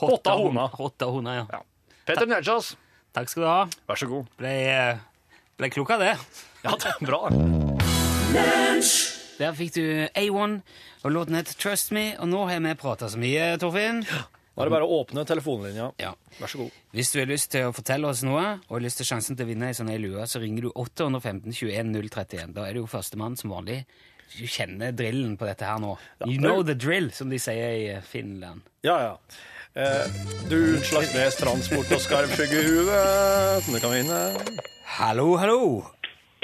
Hotta 0.01 0.35
hona. 0.41 0.65
Hotta 0.75 1.07
hona, 1.15 1.37
ja. 1.39 1.45
Ja. 1.55 1.61
Petter 2.09 2.27
Nedjas, 2.27 2.73
Takk 3.15 3.31
skal 3.31 3.45
du 3.45 3.49
ha. 3.49 3.61
vær 3.87 4.01
så 4.01 4.09
god. 4.11 4.27
Ble, 4.41 4.55
ble 5.61 5.71
klok 5.71 5.95
av 5.95 6.03
det. 6.03 6.13
Ja, 6.65 6.75
det 6.75 6.91
er 6.91 7.07
bra. 7.07 7.21
Der 9.39 9.55
fikk 9.55 9.75
du 9.77 9.85
A1 10.11 10.59
og 11.05 11.13
låten 11.15 11.39
het 11.39 11.55
Trust 11.61 11.93
Me, 11.95 12.09
og 12.19 12.27
nå 12.33 12.43
har 12.51 12.59
vi 12.65 12.75
prata 12.81 13.07
så 13.13 13.19
mye, 13.23 13.53
Torfinn. 13.63 14.03
Nå 14.55 14.63
er 14.63 14.69
det 14.69 14.75
bare 14.77 14.87
å 14.87 14.99
åpne 15.01 15.25
telefonlinja. 15.27 15.89
Ja. 15.99 16.13
Vær 16.39 16.51
så 16.51 16.61
god. 16.61 16.75
Hvis 16.95 17.09
du 17.11 17.19
har 17.19 17.27
lyst 17.27 17.51
til 17.51 17.67
å 17.67 17.73
fortelle 17.75 18.07
oss 18.07 18.23
noe, 18.23 18.45
og 18.69 18.77
har 18.77 18.85
lyst 18.85 19.01
til 19.01 19.09
sjansen 19.09 19.35
til 19.35 19.49
å 19.49 19.51
vinne 19.51 19.67
ei 19.67 19.75
sånn 19.75 19.91
lue, 19.99 20.27
så 20.31 20.39
ringer 20.43 20.69
du 20.69 20.71
815 20.71 21.51
21 21.59 21.91
031. 21.97 22.53
Da 22.55 22.69
er 22.69 22.77
du 22.77 22.85
jo 22.85 22.91
førstemann 22.91 23.35
som 23.41 23.51
vanlig. 23.51 23.81
Du 24.35 24.47
kjenner 24.51 24.95
drillen 24.95 25.35
på 25.39 25.49
dette 25.49 25.67
her 25.67 25.83
nå. 25.83 25.97
You 26.27 26.39
know 26.39 26.63
the 26.67 26.77
drill, 26.79 27.11
som 27.15 27.35
de 27.35 27.41
sier 27.43 27.75
i 27.75 27.99
Finland. 28.07 28.63
Ja, 28.87 28.95
ja. 29.03 29.19
Eh, 29.75 30.07
du 30.47 30.57
Utslagsnes 30.77 31.35
Transport 31.41 31.91
og 31.91 32.03
Skarpskyggehuet, 32.05 33.67
som 33.67 33.75
du 33.75 33.81
kan 33.83 33.95
vinne. 33.97 34.21
Hallo, 35.01 35.33
hallo! 35.43 35.59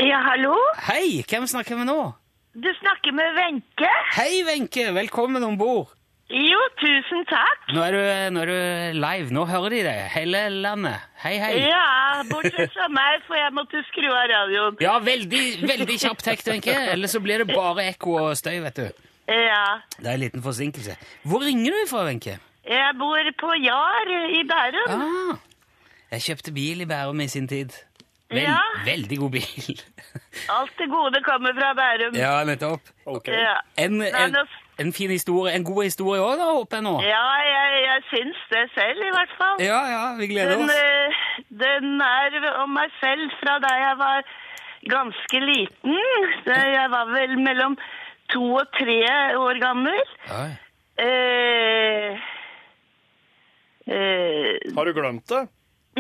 Ja, 0.03 0.19
hallo? 0.27 0.57
Hei, 0.89 1.23
hvem 1.31 1.47
snakker 1.47 1.79
vi 1.79 1.87
nå? 1.87 1.99
Du 2.59 2.67
snakker 2.81 3.15
med 3.15 3.39
Wenche? 3.39 3.95
Hei, 4.17 4.43
Wenche! 4.49 4.91
Velkommen 4.99 5.47
om 5.47 5.55
bord. 5.61 5.95
Jo, 6.31 6.59
tusen 6.79 7.25
takk. 7.27 7.65
Nå 7.75 7.81
er, 7.83 7.95
du, 7.97 8.03
nå 8.37 8.43
er 8.45 8.51
du 8.51 8.99
live. 9.03 9.33
Nå 9.35 9.43
hører 9.51 9.73
de 9.75 9.81
deg, 9.83 10.03
hele 10.15 10.43
landet. 10.63 11.03
Hei, 11.25 11.33
hei. 11.43 11.57
Ja, 11.65 12.23
bortsett 12.31 12.71
fra 12.77 12.87
meg, 12.95 13.25
for 13.27 13.35
jeg 13.35 13.51
måtte 13.57 13.81
skru 13.89 14.07
av 14.15 14.29
radioen. 14.31 14.77
Ja, 14.85 14.93
veldig, 15.03 15.43
veldig 15.67 15.97
kjapt 16.05 16.29
hekk, 16.31 16.45
tenker 16.47 16.77
jeg. 16.77 16.93
Ellers 16.95 17.17
så 17.17 17.23
blir 17.25 17.43
det 17.43 17.49
bare 17.51 17.89
ekko 17.91 18.15
og 18.29 18.37
støy, 18.39 18.61
vet 18.63 18.79
du. 18.79 18.87
Ja, 19.31 19.65
Det 19.99 20.07
er 20.07 20.15
en 20.17 20.23
liten 20.23 20.43
forsinkelse. 20.47 20.95
Hvor 21.27 21.43
ringer 21.47 21.75
du 21.75 21.83
fra, 21.91 22.07
Wenche? 22.07 22.39
jeg 22.71 22.95
bor 23.01 23.29
på 23.41 23.53
Jar 23.65 24.11
i 24.31 24.41
Bærum. 24.47 24.91
Ah, 24.95 25.39
jeg 26.15 26.23
kjøpte 26.29 26.53
bil 26.55 26.83
i 26.85 26.87
Bærum 26.91 27.21
i 27.25 27.29
sin 27.33 27.49
tid. 27.51 27.75
Vel, 28.31 28.45
Ja. 28.47 28.59
Veldig 28.87 29.17
god 29.19 29.31
bil. 29.35 29.81
Alt 30.55 30.77
det 30.79 30.87
gode 30.93 31.19
kommer 31.27 31.55
fra 31.59 31.73
Bærum. 31.75 32.15
ja, 32.15 32.37
nettopp. 32.47 32.81
Ok. 33.07 33.27
Ja. 33.35 33.57
En, 33.83 33.99
en, 34.07 34.35
nå- 34.37 34.47
en 34.81 34.93
fin 34.97 35.11
historie, 35.13 35.53
en 35.55 35.65
god 35.65 35.83
historie 35.85 36.23
òg, 36.25 36.37
da, 36.41 36.47
håper 36.57 36.79
jeg 36.81 36.85
nå. 36.87 36.95
Ja, 37.05 37.25
jeg, 37.47 37.81
jeg 37.87 38.05
syns 38.11 38.41
det 38.53 38.63
selv, 38.77 39.03
i 39.09 39.13
hvert 39.17 39.35
fall. 39.41 39.61
Ja, 39.65 39.81
ja, 39.95 40.03
vi 40.21 40.29
gleder 40.33 40.57
Den, 40.57 40.65
oss. 40.71 40.81
eh, 40.81 41.21
den 41.65 42.01
er 42.07 42.49
om 42.63 42.73
meg 42.79 42.93
selv 43.01 43.31
fra 43.43 43.59
da 43.65 43.73
jeg 43.83 43.99
var 44.01 44.25
ganske 44.89 45.41
liten. 45.45 45.99
Jeg 46.49 46.89
var 46.95 47.11
vel 47.13 47.37
mellom 47.45 47.77
to 48.33 48.45
og 48.63 48.69
tre 48.79 49.01
år 49.37 49.61
gammel. 49.61 50.01
Eh, 51.01 52.19
eh, 53.87 54.75
Har 54.77 54.85
du 54.85 54.93
glemt 54.97 55.27
det? 55.29 55.43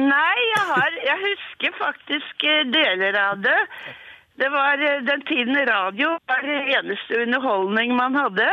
Nei, 0.00 0.36
jeg, 0.54 0.64
har, 0.70 0.94
jeg 1.04 1.18
husker 1.24 1.74
faktisk 1.80 2.44
eh, 2.46 2.62
deler 2.72 3.16
av 3.24 3.40
det. 3.44 3.58
Det 4.40 4.48
var 4.48 4.80
eh, 4.88 5.02
den 5.04 5.22
tiden 5.28 5.56
radio 5.68 6.16
var 6.30 6.42
det 6.46 6.58
eneste 6.78 7.22
underholdning 7.22 7.94
man 7.96 8.16
hadde. 8.16 8.48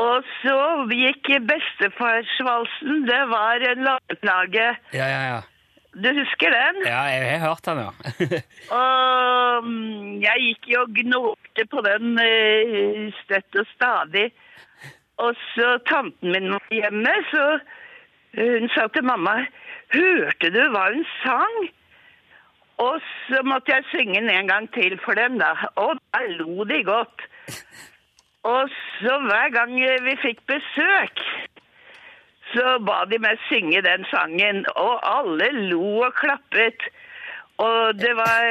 Og 0.00 0.24
så 0.40 0.58
gikk 0.88 1.28
bestefarsvalsen. 1.48 3.02
Det 3.08 3.22
var 3.28 3.64
en 3.70 3.82
lageplage. 3.88 4.68
Ja, 4.96 5.08
ja, 5.14 5.22
ja. 5.32 5.40
Du 5.92 6.08
husker 6.16 6.50
den? 6.50 6.78
Ja, 6.86 7.02
jeg 7.12 7.40
har 7.40 7.48
hørt 7.48 7.66
den, 7.66 7.82
ja. 7.84 7.90
Og 8.80 9.66
mm, 9.66 10.22
jeg 10.22 10.46
gikk 10.46 10.70
jo 10.72 10.86
og 10.86 10.94
gnålte 10.96 11.66
på 11.68 11.84
den 11.84 12.16
eh, 12.22 13.12
støtt 13.20 13.60
og 13.60 13.68
stadig. 13.74 14.30
Og 15.20 15.36
så 15.52 15.76
tanten 15.90 16.32
min 16.32 16.48
var 16.54 16.72
hjemme, 16.72 17.12
så 17.28 17.44
eh, 17.58 18.56
hun 18.56 18.72
sa 18.72 18.88
til 18.88 19.04
mamma 19.04 19.42
Hørte 19.92 20.48
du 20.48 20.62
hva 20.72 20.86
hun 20.94 21.04
sang? 21.20 21.58
Og 22.82 23.00
så 23.28 23.42
måtte 23.46 23.72
jeg 23.74 23.88
synge 23.90 24.20
den 24.20 24.30
en 24.30 24.48
gang 24.48 24.66
til 24.74 24.98
for 25.04 25.18
dem, 25.18 25.38
da. 25.38 25.52
Og 25.76 25.98
da 26.14 26.22
lo 26.38 26.64
de 26.64 26.82
godt. 26.84 27.26
Og 28.42 28.70
så 28.98 29.18
hver 29.28 29.52
gang 29.54 29.74
vi 30.06 30.16
fikk 30.22 30.40
besøk, 30.50 31.20
så 32.52 32.78
ba 32.86 33.04
de 33.10 33.20
meg 33.22 33.38
synge 33.48 33.82
den 33.86 34.04
sangen, 34.10 34.64
og 34.76 34.98
alle 35.06 35.50
lo 35.70 36.02
og 36.08 36.14
klappet. 36.18 36.88
Og 37.62 37.94
det 38.00 38.16
var 38.16 38.42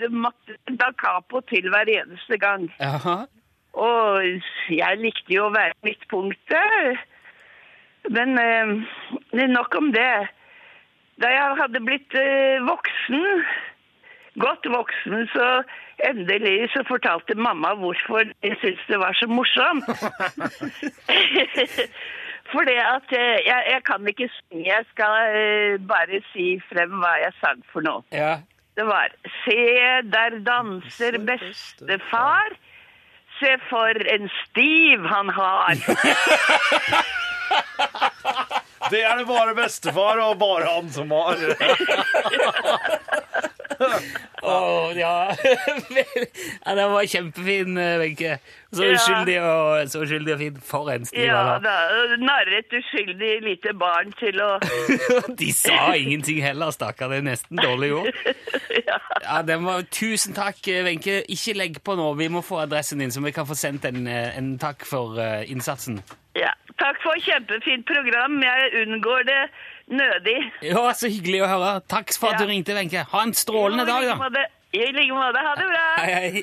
Det 0.00 0.10
måtte 0.12 0.56
da 0.80 0.92
capo 1.02 1.40
til 1.40 1.68
hver 1.68 1.90
eneste 1.92 2.38
gang. 2.38 2.70
Aha. 2.80 3.16
Og 3.72 4.22
jeg 4.70 4.98
likte 4.98 5.34
jo 5.34 5.48
å 5.48 5.54
være 5.54 5.76
midtpunktet. 5.84 7.04
Men 8.10 8.38
eh, 8.38 9.48
nok 9.48 9.74
om 9.76 9.92
det. 9.92 10.28
Da 11.22 11.28
jeg 11.34 11.56
hadde 11.58 11.80
blitt 11.82 12.14
eh, 12.14 12.62
voksen, 12.62 13.24
godt 14.38 14.68
voksen, 14.70 15.26
så 15.34 15.46
endelig 16.06 16.68
så 16.74 16.84
fortalte 16.86 17.34
mamma 17.34 17.72
hvorfor 17.80 18.22
jeg 18.46 18.56
syntes 18.60 18.84
det 18.88 18.98
var 19.02 19.12
så 19.18 19.26
morsomt. 19.26 19.88
For 22.52 22.64
det 22.64 22.78
at 22.80 23.10
eh, 23.12 23.38
jeg, 23.46 23.64
jeg 23.72 23.80
kan 23.84 24.08
ikke 24.08 24.28
synge, 24.36 24.64
jeg 24.70 24.84
skal 24.92 25.14
eh, 25.40 25.74
bare 25.88 26.20
si 26.32 26.46
frem 26.70 26.92
hva 27.02 27.12
jeg 27.20 27.32
sang 27.42 27.60
for 27.72 27.80
noe. 27.84 28.02
Ja. 28.12 28.38
Det 28.78 28.86
var 28.86 29.08
Se, 29.42 29.60
der 30.14 30.38
danser 30.46 31.18
bestefar. 31.28 32.48
Se 33.38 33.52
for 33.68 33.92
en 34.14 34.30
stiv 34.38 34.98
han 35.12 35.28
har. 35.28 35.74
Det 38.90 39.02
er 39.04 39.16
det 39.20 39.26
bare 39.28 39.54
bestefar 39.58 40.18
og 40.24 40.38
bare 40.40 40.64
han 40.74 40.90
som 40.92 41.10
har. 41.10 41.36
Åh, 44.42 44.92
ja. 44.96 45.36
ja, 46.64 46.74
det 46.74 46.86
var 46.88 47.06
kjempefin, 47.06 47.78
eh, 47.78 47.98
Wenche. 47.98 48.38
Så 48.72 48.84
uskyldig 48.84 49.36
og, 49.40 49.88
så 49.88 50.02
uskyldig 50.04 50.34
og 50.34 50.38
fin. 50.38 50.58
For 50.64 50.90
en 50.92 51.06
stil 51.08 51.24
Ja 51.24 51.56
da, 51.64 51.76
narret 52.20 52.74
uskyldig 52.78 53.30
lite 53.46 53.72
barn 53.78 54.12
til 54.20 54.42
å 54.44 54.50
De 55.40 55.48
sa 55.56 55.94
ingenting 55.96 56.42
heller, 56.44 56.74
stakkar. 56.74 57.12
Det 57.12 57.22
er 57.22 57.28
nesten 57.30 57.62
dårlig 57.62 57.94
gjort. 57.94 58.22
Ja, 59.28 59.42
den 59.42 59.64
var, 59.66 59.82
Tusen 59.92 60.34
takk, 60.36 60.60
eh, 60.68 60.84
Wenche. 60.86 61.20
Ikke 61.32 61.56
legg 61.56 61.82
på 61.84 61.96
nå. 61.98 62.12
Vi 62.20 62.28
må 62.32 62.42
få 62.44 62.62
adressen 62.62 63.02
din, 63.02 63.12
så 63.12 63.20
vi 63.24 63.34
kan 63.34 63.48
få 63.48 63.56
sendt 63.58 63.84
en, 63.88 64.06
eh, 64.06 64.36
en 64.38 64.54
takk 64.60 64.86
for 64.88 65.18
eh, 65.20 65.44
innsatsen. 65.50 66.00
Ja. 66.38 66.54
Takk 66.78 67.00
for 67.02 67.18
kjempefint 67.26 67.88
program. 67.90 68.38
Jeg 68.42 68.84
unngår 68.84 69.24
det 69.26 69.40
nødig. 69.90 70.38
Ja, 70.62 70.92
Så 70.92 71.08
hyggelig 71.08 71.42
å 71.44 71.48
høre. 71.50 71.80
Takk 71.88 72.12
for 72.14 72.28
at 72.32 72.40
Ja. 72.40 72.46
du 72.46 72.50
ringte, 72.52 72.74
Wenche. 72.74 73.04
Ha 73.10 73.22
en 73.22 73.32
strålende 73.34 73.86
dag, 73.86 74.04
da. 74.04 74.46
I 74.72 74.92
like 74.92 75.12
måte. 75.16 75.38
Ha 75.40 75.54
det 75.56 75.68
bra. 75.70 75.86
Hei, 76.04 76.12
hei. 76.30 76.42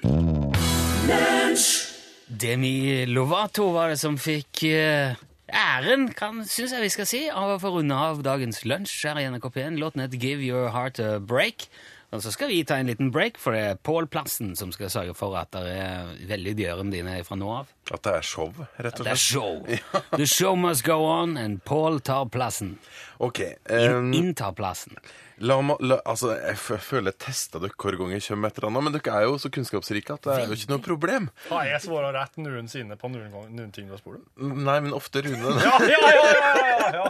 Demi 2.28 3.06
Lovato 3.06 3.70
var 3.76 3.90
det 3.94 4.00
som 4.02 4.18
fikk 4.18 4.64
eh, 4.68 5.14
æren, 5.54 6.08
kan, 6.18 6.42
synes 6.50 6.74
jeg 6.74 6.82
vi 6.82 6.90
skal 6.90 7.06
si, 7.10 7.22
av 7.30 7.54
å 7.56 7.60
få 7.62 7.70
runde 7.78 7.94
av 7.96 8.24
dagens 8.26 8.64
lunsj 8.66 9.06
her 9.08 9.20
i 9.22 9.28
NRK 9.30 9.46
P1. 9.54 9.78
Låten 9.82 10.02
heter 10.02 10.18
Give 10.22 10.42
Your 10.44 10.72
Heart 10.74 11.00
a 11.00 11.20
Break. 11.20 11.68
Og 12.16 12.24
så 12.24 12.32
skal 12.32 12.48
vi 12.52 12.62
ta 12.68 12.78
en 12.80 12.88
liten 12.88 13.10
break, 13.12 13.38
for 13.42 13.52
det 13.56 13.62
er 13.74 13.80
Pål 13.84 14.08
Plassen 14.12 14.54
som 14.56 14.72
skal 14.72 14.90
sørge 14.94 15.16
for 15.18 15.36
at 15.40 15.52
det 15.52 15.74
er 15.76 16.14
veldig 16.30 16.54
i 16.62 16.94
dine 16.94 17.18
fra 17.28 17.36
nå 17.40 17.50
av. 17.60 17.74
At 17.92 18.06
det 18.08 18.14
er 18.22 18.26
show, 18.26 18.54
rett 18.80 19.02
og 19.02 19.06
Det 19.06 19.12
er 19.14 19.20
slett. 19.20 19.82
show. 19.84 20.02
The 20.20 20.26
show 20.30 20.56
must 20.56 20.86
go 20.88 21.02
on, 21.04 21.36
and 21.38 21.60
Pål 21.68 22.00
tar 22.08 22.26
plassen. 22.32 22.78
Ok, 23.20 23.42
In, 23.70 23.92
um, 23.92 24.14
inntar 24.16 24.56
plassen. 24.58 24.96
La, 25.40 25.56
la, 25.84 25.98
altså, 26.08 26.32
jeg 26.38 26.56
f 26.56 26.68
føler 26.86 27.12
jeg 27.12 27.20
testa 27.26 27.60
dere 27.60 27.76
hver 27.76 27.98
gang 28.00 28.12
jeg 28.16 28.24
kommer 28.28 28.52
etter 28.52 28.64
et 28.64 28.70
annet, 28.70 28.84
men 28.88 28.94
dere 28.96 29.16
er 29.20 29.26
jo 29.28 29.38
så 29.42 29.50
kunnskapsrike 29.52 30.14
at 30.16 30.22
det 30.28 30.36
er 30.36 30.46
jo 30.48 30.56
ikke 30.56 30.72
noe 30.72 30.84
problem. 30.86 31.30
Har 31.50 31.66
jeg 31.68 31.82
svara 31.84 32.12
rett 32.16 32.38
noensinne 32.40 32.96
på 33.02 33.10
noen, 33.12 33.28
gang- 33.34 33.50
noen 33.58 33.72
ting 33.76 33.90
du 33.90 33.96
har 33.96 34.02
spurt 34.04 34.22
om? 34.22 34.54
Nei, 34.66 34.78
men 34.86 34.96
ofte 34.96 35.24
Rune. 35.26 35.56
Ja, 35.66 35.76
ja, 35.84 36.12
ja, 36.16 36.28
ja, 36.32 36.92
ja, 36.96 37.08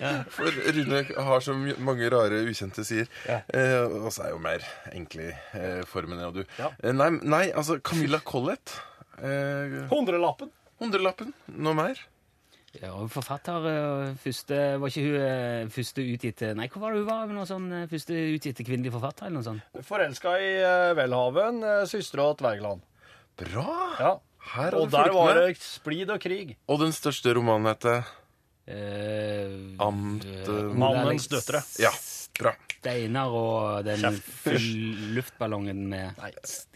ja. 0.00 0.12
For 0.32 0.48
Rune 0.76 1.02
har 1.28 1.44
så 1.44 1.54
mange 1.84 2.08
rare 2.12 2.40
ukjente 2.48 2.84
sider. 2.86 3.08
Eh, 3.28 3.80
og 4.00 4.08
så 4.14 4.26
er 4.28 4.32
jo 4.34 4.40
mer 4.42 4.64
enkle 4.96 5.30
eh, 5.56 5.82
formen 5.88 6.20
enn 6.20 6.32
du. 6.40 6.44
Ja. 6.60 6.70
Eh, 6.80 6.94
nei, 6.96 7.10
nei, 7.20 7.44
altså 7.52 7.76
Camilla 7.84 8.20
Collett. 8.24 8.76
Eh, 9.20 9.82
Hundrelappen. 9.92 10.48
Hundrelappen. 10.80 11.34
Noe 11.60 11.76
mer? 11.76 11.98
Ja, 12.78 12.92
og 12.94 13.08
forfatter 13.10 13.64
eh, 13.66 14.12
første, 14.22 14.58
Var 14.78 14.92
ikke 14.92 15.02
hun 15.02 15.16
eh, 15.26 15.70
første 15.74 16.04
utgitte 16.06 16.52
Nei, 16.54 16.68
hva 16.70 16.82
var 16.84 16.94
det 16.94 17.00
hun 17.00 17.08
var? 17.08 17.32
Noe 17.34 17.48
sånn 17.48 17.66
eh, 17.74 17.88
første 17.90 18.14
utgitte 18.36 18.62
kvinnelige 18.62 18.94
forfatter? 18.94 19.26
eller 19.26 19.40
noe 19.40 19.46
sånt? 19.48 19.82
Forelska 19.88 20.36
i 20.38 20.52
Welhaven, 20.94 21.58
søstera 21.90 22.28
til 22.38 22.46
Wergeland. 22.46 22.84
Bra! 23.40 23.74
Ja. 23.98 24.12
Her 24.54 24.74
Og 24.78 24.86
der 24.92 25.10
var 25.12 25.34
med. 25.34 25.42
det 25.50 25.58
splid 25.60 26.14
og 26.14 26.22
krig. 26.22 26.54
Og 26.70 26.78
den 26.80 26.94
største 26.96 27.34
romanen 27.36 27.72
heter 27.72 28.04
Eh, 28.70 29.50
Amt 29.82 30.22
Uh, 30.46 30.70
Mannens 30.78 31.26
døtre. 31.26 31.58
Ja, 31.82 31.90
bra. 32.38 32.52
Steinar 32.78 33.32
og 33.34 33.84
den 33.84 34.20
luftballongen 35.16 35.88
med 35.90 36.20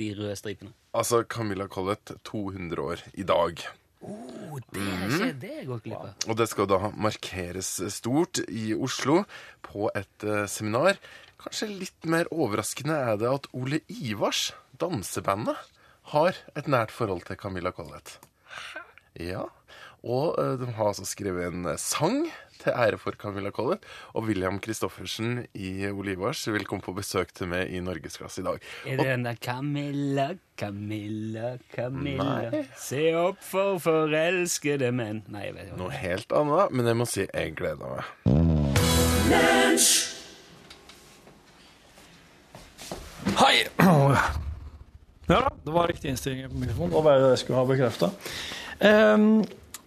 de 0.00 0.08
røde 0.18 0.34
stripene. 0.36 0.72
Altså 0.94 1.22
Camilla 1.22 1.68
Collett, 1.70 2.16
200 2.26 2.82
år 2.82 3.04
i 3.14 3.22
dag. 3.28 3.62
Oh, 4.04 4.58
det 4.72 4.82
er 4.84 5.04
ikke 5.08 5.30
det 5.42 5.52
jeg 5.58 5.68
gått 5.70 5.86
glipp 5.86 6.00
av. 6.00 6.10
Og 6.28 6.38
det 6.38 6.48
skal 6.50 6.68
da 6.70 6.80
markeres 6.92 7.70
stort 7.94 8.42
i 8.46 8.66
Oslo 8.76 9.22
på 9.64 9.88
et 9.96 10.26
eh, 10.26 10.44
seminar. 10.50 11.00
Kanskje 11.40 11.70
litt 11.72 12.08
mer 12.08 12.28
overraskende 12.32 12.98
er 13.10 13.18
det 13.20 13.30
at 13.30 13.48
Ole 13.56 13.82
Ivars, 13.90 14.52
dansebandet, 14.80 15.58
har 16.12 16.36
et 16.56 16.68
nært 16.68 16.92
forhold 16.92 17.24
til 17.28 17.38
Camilla 17.40 17.72
Collett. 17.74 18.18
Ja, 19.20 19.46
og 20.04 20.36
eh, 20.40 20.54
de 20.60 20.68
har 20.76 20.92
altså 20.92 21.06
skrevet 21.08 21.48
en 21.48 21.70
eh, 21.72 21.80
sang 21.80 22.26
til 22.62 22.72
ære 22.74 22.98
for 23.00 23.16
Camilla 23.20 23.50
Collett. 23.54 23.84
Og 24.14 24.28
William 24.28 24.60
Christoffersen 24.62 25.44
i 25.54 25.86
Olivars 25.90 26.44
vil 26.52 26.66
komme 26.68 26.84
på 26.84 26.94
besøk 26.96 27.32
til 27.36 27.50
meg 27.52 27.72
i 27.74 27.80
Norgesklasse 27.84 28.42
i 28.42 28.46
dag. 28.46 28.62
Er 28.86 29.00
det 29.00 29.06
den 29.08 29.26
der 29.26 29.40
Camilla, 29.42 30.28
Camilla, 30.58 31.54
Camilla 31.74 32.50
Nei. 32.52 32.62
Se 32.78 33.02
opp 33.18 33.40
for 33.42 33.80
forelskede 33.82 34.92
menn 34.94 35.24
Nei, 35.32 35.48
jeg 35.48 35.56
vet 35.56 35.70
ikke. 35.70 35.80
Noe 35.82 35.98
helt 36.04 36.36
annet, 36.40 36.74
men 36.74 36.92
jeg 36.92 37.00
må 37.00 37.08
si 37.10 37.26
jeg 37.26 37.56
gleder 37.58 37.96
meg. 37.96 38.04
Hei! 43.34 43.56
Ja 45.24 45.38
det 45.64 45.72
var 45.72 45.88
riktig 45.88 46.10
innstilling 46.10 46.50
på 46.50 46.58
mikrofonen. 46.58 46.90
Det 46.92 47.04
var 47.04 47.18
det 47.18 47.28
jeg 47.32 47.38
skulle 47.38 47.58
ha 47.58 47.68
bekrefta. 47.68 48.10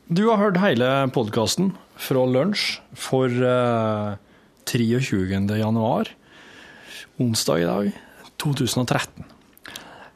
Du 0.07 0.23
har 0.29 0.39
hørt 0.39 0.59
hele 0.61 0.87
podkasten 1.11 1.73
fra 1.99 2.23
lunsj 2.31 2.77
for 2.95 3.27
uh, 3.27 4.15
23. 4.67 5.43
januar, 5.59 6.07
onsdag 7.19 7.63
i 7.63 7.67
dag, 7.67 7.89
2013. 8.39 9.25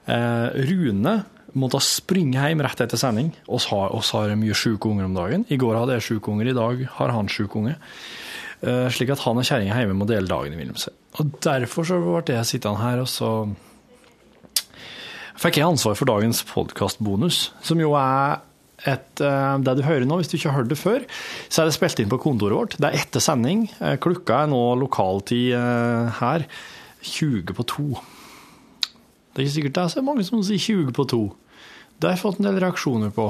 Uh, 0.08 0.48
Rune 0.70 1.16
måtte 1.60 1.82
springe 1.84 2.40
hjem 2.40 2.64
rett 2.64 2.84
etter 2.86 3.00
sending. 3.00 3.34
Oss 3.52 3.68
har, 3.72 3.92
oss 3.92 4.14
har 4.16 4.32
mye 4.40 4.56
sjuke 4.56 4.88
unger 4.88 5.10
om 5.10 5.18
dagen. 5.18 5.44
I 5.52 5.60
går 5.60 5.76
hadde 5.82 5.98
jeg 5.98 6.08
sjuke 6.08 6.32
unger, 6.32 6.48
i 6.48 6.56
dag 6.56 6.86
har 7.00 7.12
han 7.12 7.32
sjuke 7.32 7.60
unge. 7.60 7.76
Uh, 8.62 8.88
slik 8.94 9.12
at 9.12 9.24
han 9.26 9.42
og 9.42 9.48
kjerringa 9.48 9.82
hjemme 9.82 9.98
må 9.98 10.08
dele 10.08 10.30
dagen 10.30 10.56
imellom 10.56 10.80
seg. 10.80 10.96
Og 11.20 11.36
derfor 11.44 11.90
så 11.90 12.00
ble 12.00 12.38
jeg 12.38 12.48
sittende 12.48 12.80
her, 12.80 13.04
og 13.04 13.12
så 13.12 13.34
fikk 15.42 15.60
jeg 15.60 15.68
ansvar 15.68 16.00
for 16.00 16.08
dagens 16.08 16.46
podkastbonus, 16.48 17.50
som 17.66 17.82
jo 17.82 17.92
er 18.00 18.40
et, 18.90 19.22
eh, 19.22 19.58
det 19.62 19.76
du 19.78 19.84
hører 19.86 20.08
nå, 20.10 20.18
hvis 20.18 20.32
du 20.32 20.38
ikke 20.38 20.50
har 20.50 20.62
hørt 20.62 20.72
det 20.72 20.80
før, 20.80 21.04
så 21.50 21.62
er 21.62 21.70
det 21.70 21.76
spilt 21.76 22.00
inn 22.02 22.10
på 22.12 22.22
kontoret 22.24 22.58
vårt. 22.58 22.78
Det 22.82 22.90
er 22.90 22.98
etter 23.04 23.22
sending. 23.24 23.68
Eh, 23.80 23.98
Klokka 24.02 24.44
er 24.44 24.52
nå 24.52 24.62
lokaltid 24.82 25.54
eh, 25.58 26.10
her 26.22 26.48
20 27.06 27.54
på 27.58 27.68
to. 27.70 27.88
Det 29.32 29.40
er 29.40 29.46
ikke 29.46 29.58
sikkert 29.60 29.78
det 29.78 29.84
er 29.86 29.94
så 29.94 30.04
mange 30.06 30.26
som 30.28 30.42
sier 30.46 30.62
20 30.62 30.92
på 30.98 31.08
to. 31.10 31.22
Det 31.98 32.10
har 32.10 32.18
jeg 32.18 32.24
fått 32.24 32.42
en 32.42 32.50
del 32.50 32.60
reaksjoner 32.64 33.14
på. 33.16 33.30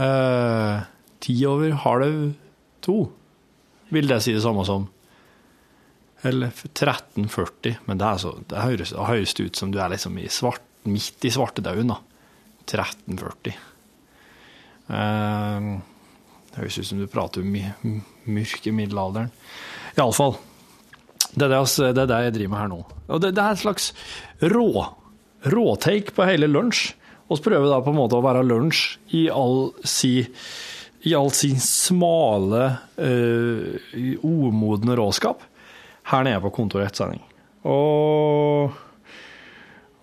Eh, 0.00 0.86
Ti 1.20 1.34
over 1.44 1.74
halv 1.82 2.20
to, 2.80 2.94
vil 3.92 4.08
det 4.08 4.22
si 4.24 4.32
det 4.32 4.40
samme 4.44 4.64
som. 4.64 4.86
Eller 6.24 6.52
13.40, 6.52 7.80
men 7.88 8.00
det, 8.00 8.12
så, 8.20 8.34
det 8.48 8.60
høres, 8.60 8.92
det 8.92 9.08
høres 9.08 9.34
ut 9.40 9.56
som 9.56 9.72
du 9.72 9.80
er 9.80 9.92
liksom 9.92 10.16
i 10.20 10.28
svart, 10.32 10.64
midt 10.88 11.24
i 11.28 11.32
svartedauden, 11.32 11.92
da. 11.92 11.98
13.40. 12.70 13.56
Eh, 14.90 15.68
det 16.50 16.58
høres 16.58 16.78
ut 16.80 16.88
som 16.88 17.02
du 17.02 17.10
prater 17.10 17.44
om 17.44 17.58
mørke 18.30 18.72
middelalderen. 18.74 19.30
Iallfall. 19.96 20.36
Det 21.30 21.46
er 21.46 21.52
det, 21.52 21.60
det 21.94 22.02
er 22.02 22.10
det 22.10 22.22
jeg 22.24 22.34
driver 22.38 22.52
med 22.54 22.60
her 22.60 22.72
nå. 22.72 22.80
Og 23.10 23.22
det, 23.22 23.34
det 23.36 23.44
er 23.44 23.54
et 23.54 23.62
slags 23.62 23.92
rå, 24.50 24.86
råtake 25.54 26.16
på 26.16 26.26
hele 26.26 26.50
lunsj. 26.50 26.90
Vi 27.30 27.38
prøver 27.44 27.70
da 27.70 27.78
på 27.84 27.92
en 27.92 28.00
måte 28.00 28.18
å 28.18 28.24
være 28.24 28.42
lunsj 28.42 28.98
i 29.14 29.28
all 29.30 29.70
si 29.86 30.16
i 31.00 31.14
all 31.16 31.30
sin 31.32 31.56
smale, 31.60 32.64
eh, 33.00 34.20
umodne 34.20 34.96
råskap 34.98 35.40
her 36.10 36.26
nede 36.26 36.42
på 36.44 36.52
kontoret 36.58 36.90
etter 36.90 37.04
sending. 37.06 37.22
Og, 37.64 38.74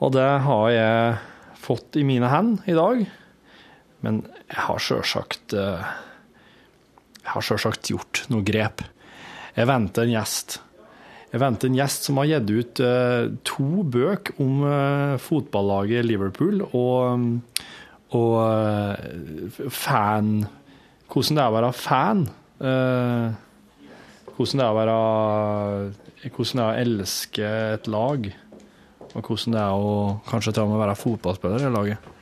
og 0.02 0.14
det 0.16 0.30
har 0.48 0.72
jeg 0.74 1.18
fått 1.62 2.00
i 2.00 2.06
mine 2.08 2.32
hender 2.32 2.66
i 2.66 2.78
dag. 2.78 3.04
Men 4.06 4.22
jeg 4.46 4.64
har 4.68 4.84
sjølsagt 4.84 5.56
eh, 5.58 5.90
Jeg 7.24 7.34
har 7.34 7.46
sjølsagt 7.46 7.92
gjort 7.92 8.24
noe 8.32 8.46
grep. 8.46 8.84
Jeg 9.58 9.70
venter 9.70 10.06
en 10.06 10.14
gjest. 10.14 10.60
Jeg 11.32 11.42
venter 11.44 11.70
en 11.70 11.80
gjest 11.80 12.08
som 12.08 12.20
har 12.22 12.30
gitt 12.30 12.54
ut 12.54 12.84
eh, 12.86 13.24
to 13.48 13.84
bøker 13.84 14.38
om 14.44 14.62
eh, 14.70 15.16
fotballaget 15.22 16.08
Liverpool 16.08 16.62
og, 16.70 17.28
og 18.16 19.72
fan 19.74 20.32
Hvordan 21.08 21.38
det 21.38 21.44
er 21.44 21.50
å 21.50 21.56
være 21.56 21.72
fan. 21.72 22.26
hvordan 22.60 24.60
det 24.60 24.66
er 24.66 24.74
å 24.74 24.78
være 24.78 24.98
Hvordan 26.36 26.60
det 26.60 26.64
er 26.64 26.68
å 26.68 26.82
elske 26.84 27.52
et 27.78 27.88
lag. 27.88 28.28
Og 29.14 29.24
hvordan 29.24 29.56
det 29.56 29.64
er 29.64 29.88
å 29.88 29.96
kanskje 30.28 30.54
til 30.54 30.68
og 30.68 30.74
med 30.74 30.84
være 30.84 31.00
fotballspiller 31.00 31.64
i 31.64 31.74
laget. 31.74 32.14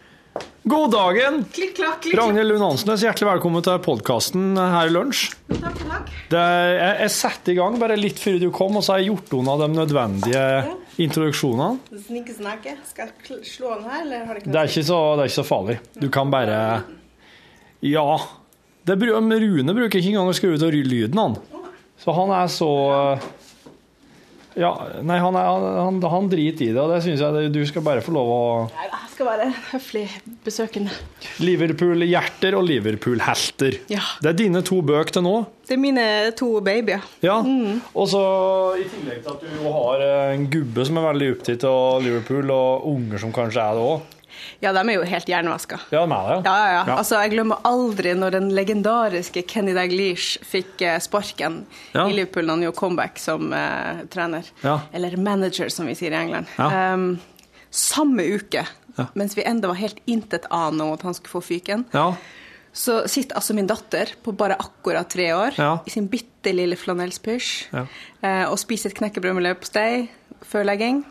God 0.66 0.92
dagen! 0.92 1.44
Klikk, 1.54 1.76
klakk, 1.78 2.00
klikk. 2.02 2.16
Ragnhild 2.18 2.50
Lund 2.50 2.64
Hansnes, 2.66 3.04
hjertelig 3.06 3.28
velkommen 3.28 3.62
til 3.62 3.76
podkasten 3.86 4.56
her 4.58 4.90
i 4.90 4.94
lunsj. 4.96 5.28
Takk, 5.52 5.76
takk. 5.78 6.08
Er, 6.34 6.72
jeg, 6.72 6.96
jeg 7.04 7.12
setter 7.14 7.54
i 7.54 7.56
gang 7.60 7.78
bare 7.78 7.98
litt 8.00 8.18
før 8.18 8.40
du 8.42 8.48
kom, 8.50 8.80
og 8.80 8.82
så 8.82 8.96
har 8.96 9.04
jeg 9.04 9.12
gjort 9.12 9.36
unna 9.38 9.60
de 9.62 9.68
nødvendige 9.76 10.42
introduksjonene. 11.06 12.00
Snikesnakke. 12.08 12.74
Skal 12.90 13.14
jeg 13.30 13.46
slå 13.46 13.76
den 13.76 13.86
her, 13.92 14.02
eller 14.08 14.26
har 14.26 14.40
det 14.40 14.42
ikke 14.42 14.56
Det 14.56 14.64
er 14.64 14.74
ikke 14.74 14.86
så, 14.90 15.00
det 15.14 15.28
er 15.28 15.30
ikke 15.30 15.38
så 15.38 15.48
farlig. 15.52 15.78
Du 16.02 16.10
kan 16.18 16.34
bare 16.34 16.58
Ja. 17.86 18.10
Det, 18.90 18.98
Rune 19.06 19.78
bruker 19.78 20.02
ikke 20.02 20.16
engang 20.16 20.34
å 20.34 20.34
skru 20.34 20.56
ut 20.58 20.66
lyden, 20.66 21.22
han. 21.22 21.38
Så 22.02 22.18
han 22.18 22.34
er 22.42 22.50
så 22.50 22.72
Ja, 24.58 24.74
nei, 25.06 25.22
han, 25.22 25.38
er, 25.38 25.64
han, 25.78 26.02
han 26.02 26.34
driter 26.34 26.72
i 26.72 26.74
det, 26.74 26.82
og 26.82 26.90
det 26.90 27.04
syns 27.06 27.22
jeg 27.22 27.54
du 27.54 27.62
skal 27.70 27.86
bare 27.86 28.02
få 28.02 28.18
lov 28.18 28.34
å 28.34 28.46
skal 29.16 29.30
være 29.30 29.46
høflig 29.72 30.06
besøkende. 30.44 30.92
Liverpool-hjerter 31.40 32.56
og 32.58 32.66
Liverpool-helter. 32.68 33.78
Ja. 33.92 34.04
Det 34.22 34.32
er 34.34 34.40
dine 34.40 34.62
to 34.66 34.82
bøker 34.86 35.18
til 35.18 35.24
nå. 35.26 35.36
Det 35.66 35.78
er 35.78 35.82
mine 35.82 36.08
to 36.38 36.50
babyer. 36.64 37.06
Ja. 37.24 37.38
Og 37.96 38.10
så 38.12 38.24
i 38.80 38.88
tillegg 38.92 39.24
til 39.24 39.32
at 39.32 39.46
du 39.46 39.70
har 39.72 40.04
en 40.36 40.50
gubbe 40.52 40.86
som 40.88 41.00
er 41.00 41.08
veldig 41.08 41.30
opptatt 41.38 41.64
av 41.70 42.04
Liverpool, 42.06 42.52
og 42.54 42.86
unger 42.92 43.24
som 43.24 43.34
kanskje 43.36 43.64
er 43.64 43.80
det 43.80 43.88
òg. 43.88 44.12
Ja, 44.60 44.72
de 44.76 44.82
er 44.84 44.98
jo 44.98 45.06
helt 45.08 45.30
hjernevaska. 45.32 45.78
Ja, 45.96 46.02
de 46.04 46.16
er 46.16 46.28
det. 46.30 46.38
Ja, 46.46 46.56
ja, 46.60 46.72
ja. 46.74 46.82
Ja. 46.90 46.96
Altså, 47.00 47.20
jeg 47.24 47.34
glemmer 47.36 47.62
aldri 47.68 48.12
når 48.20 48.36
den 48.36 48.50
legendariske 48.56 49.46
Kenny 49.48 49.74
Daglish 49.78 50.42
fikk 50.46 50.84
eh, 50.84 51.00
sparken 51.04 51.62
Ja. 51.96 52.04
i 52.10 52.18
Liverpool 52.18 52.48
da 52.50 52.58
han 52.58 52.66
gjorde 52.68 52.80
comeback 52.82 53.22
som 53.22 53.54
uh, 53.56 54.04
trener. 54.12 54.48
Ja. 54.66 54.82
Eller 54.94 55.16
manager, 55.18 55.72
som 55.72 55.88
vi 55.88 55.96
sier 55.98 56.12
i 56.12 56.20
England. 56.20 56.52
Um, 56.60 57.08
samme 57.76 58.28
uke, 58.36 58.66
Ja. 58.98 59.06
mens 59.14 59.36
vi 59.38 59.44
enda 59.44 59.68
var 59.68 59.76
helt 59.76 59.98
intet 60.08 60.46
ane 60.52 60.82
om 60.84 60.94
at 60.94 61.02
han 61.04 61.14
skulle 61.14 61.32
få 61.34 61.42
fyken, 61.44 61.86
Ja. 61.94 62.16
så 62.74 63.08
sitter 63.08 63.36
altså 63.36 63.54
min 63.56 63.68
datter 63.68 64.14
på 64.24 64.32
bare 64.36 64.56
akkurat 64.60 65.10
tre 65.10 65.34
år 65.36 65.58
Ja. 65.58 65.80
i 65.86 65.90
sin 65.90 66.08
bitte 66.08 66.54
lille 66.54 66.76
flanellspysj 66.76 67.68
Ja. 67.74 67.86
eh, 68.24 68.46
og 68.50 68.58
spiser 68.60 68.90
et 68.90 68.96
knekkebrød 68.98 69.34
med 69.36 69.44
leverpostei 69.44 70.10
før 70.44 70.64
legging. 70.66 71.04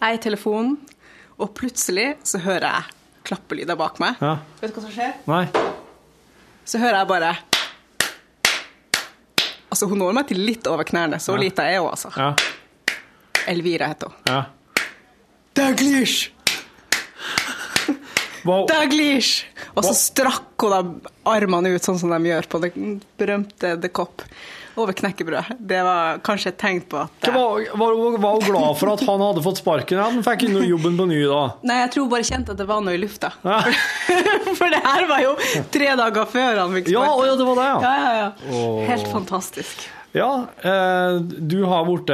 Jeg 0.00 0.14
i 0.14 0.18
telefonen, 0.22 0.78
og 1.38 1.54
plutselig 1.54 2.16
så 2.22 2.38
hører 2.38 2.60
jeg 2.70 2.82
klappelyder 3.24 3.76
bak 3.76 3.98
meg. 4.00 4.16
ja. 4.20 4.38
Vet 4.60 4.74
du 4.74 4.80
hva 4.80 4.82
som 4.82 4.90
skjer? 4.92 5.14
Nei. 5.26 5.48
Så 6.64 6.78
hører 6.78 6.98
jeg 6.98 7.08
bare 7.08 7.36
Altså, 9.72 9.86
hun 9.86 9.98
når 10.02 10.12
meg 10.16 10.26
til 10.26 10.40
litt 10.42 10.66
over 10.66 10.82
knærne. 10.84 11.20
Så 11.22 11.36
lita 11.38 11.62
er 11.62 11.78
hun, 11.78 11.90
altså. 11.92 12.10
Ja. 12.16 12.34
Elvira 13.46 13.86
heter 13.92 14.10
hun. 14.10 14.16
Ja. 14.26 14.40
Daglish! 15.54 16.30
Wow. 18.44 18.64
Daglish! 18.70 19.44
Og 19.76 19.84
så 19.84 19.92
strakk 19.96 20.62
hun 20.64 20.72
da 20.72 20.78
armene 21.28 21.74
ut, 21.74 21.84
sånn 21.84 21.98
som 22.00 22.08
de 22.14 22.30
gjør 22.30 22.46
på 22.48 22.60
det 22.62 22.70
berømte 23.20 23.74
The 23.82 23.90
Cop. 23.92 24.24
over 24.80 24.94
knekkebrød. 24.96 25.58
Det 25.58 25.80
var 25.84 26.20
kanskje 26.24 26.52
et 26.54 26.58
tegn 26.62 26.78
på 26.88 26.96
at 27.02 27.26
Var, 27.34 27.66
hun 27.76 28.16
glad 28.46 28.78
for 28.80 28.92
at 28.94 29.02
han 29.04 29.20
hadde 29.26 29.42
fått 29.44 29.60
sparken? 29.60 29.98
Ja, 29.98 30.06
han 30.08 30.24
fikk 30.24 30.46
ikke 30.46 30.62
jobben 30.70 30.96
på 30.96 31.04
ny 31.10 31.18
da. 31.28 31.40
Nei, 31.68 31.80
jeg 31.82 31.90
tror 31.92 32.06
hun 32.06 32.12
bare 32.14 32.28
kjente 32.30 32.54
at 32.54 32.62
det 32.62 32.68
var 32.70 32.80
noe 32.86 32.94
i 32.96 33.00
lufta. 33.02 33.32
For 34.56 34.72
det 34.72 34.80
her 34.86 35.04
var 35.10 35.24
jo 35.26 35.34
tre 35.74 35.90
dager 36.00 36.30
før 36.32 36.62
han 36.62 36.78
fikk 36.78 36.92
Ja, 36.94 37.04
sparken. 37.04 37.20
Ja, 37.20 37.28
ja, 37.28 37.36
det 37.42 37.48
var 37.50 37.60
det, 37.60 37.68
ja. 37.68 37.78
Ja, 37.84 37.94
ja, 38.00 38.14
ja. 38.22 38.86
Helt 38.88 39.12
fantastisk. 39.12 39.84
Ja, 40.16 40.30
eh, 40.64 41.20
du 41.20 41.60
har 41.70 41.84
blitt 41.86 42.08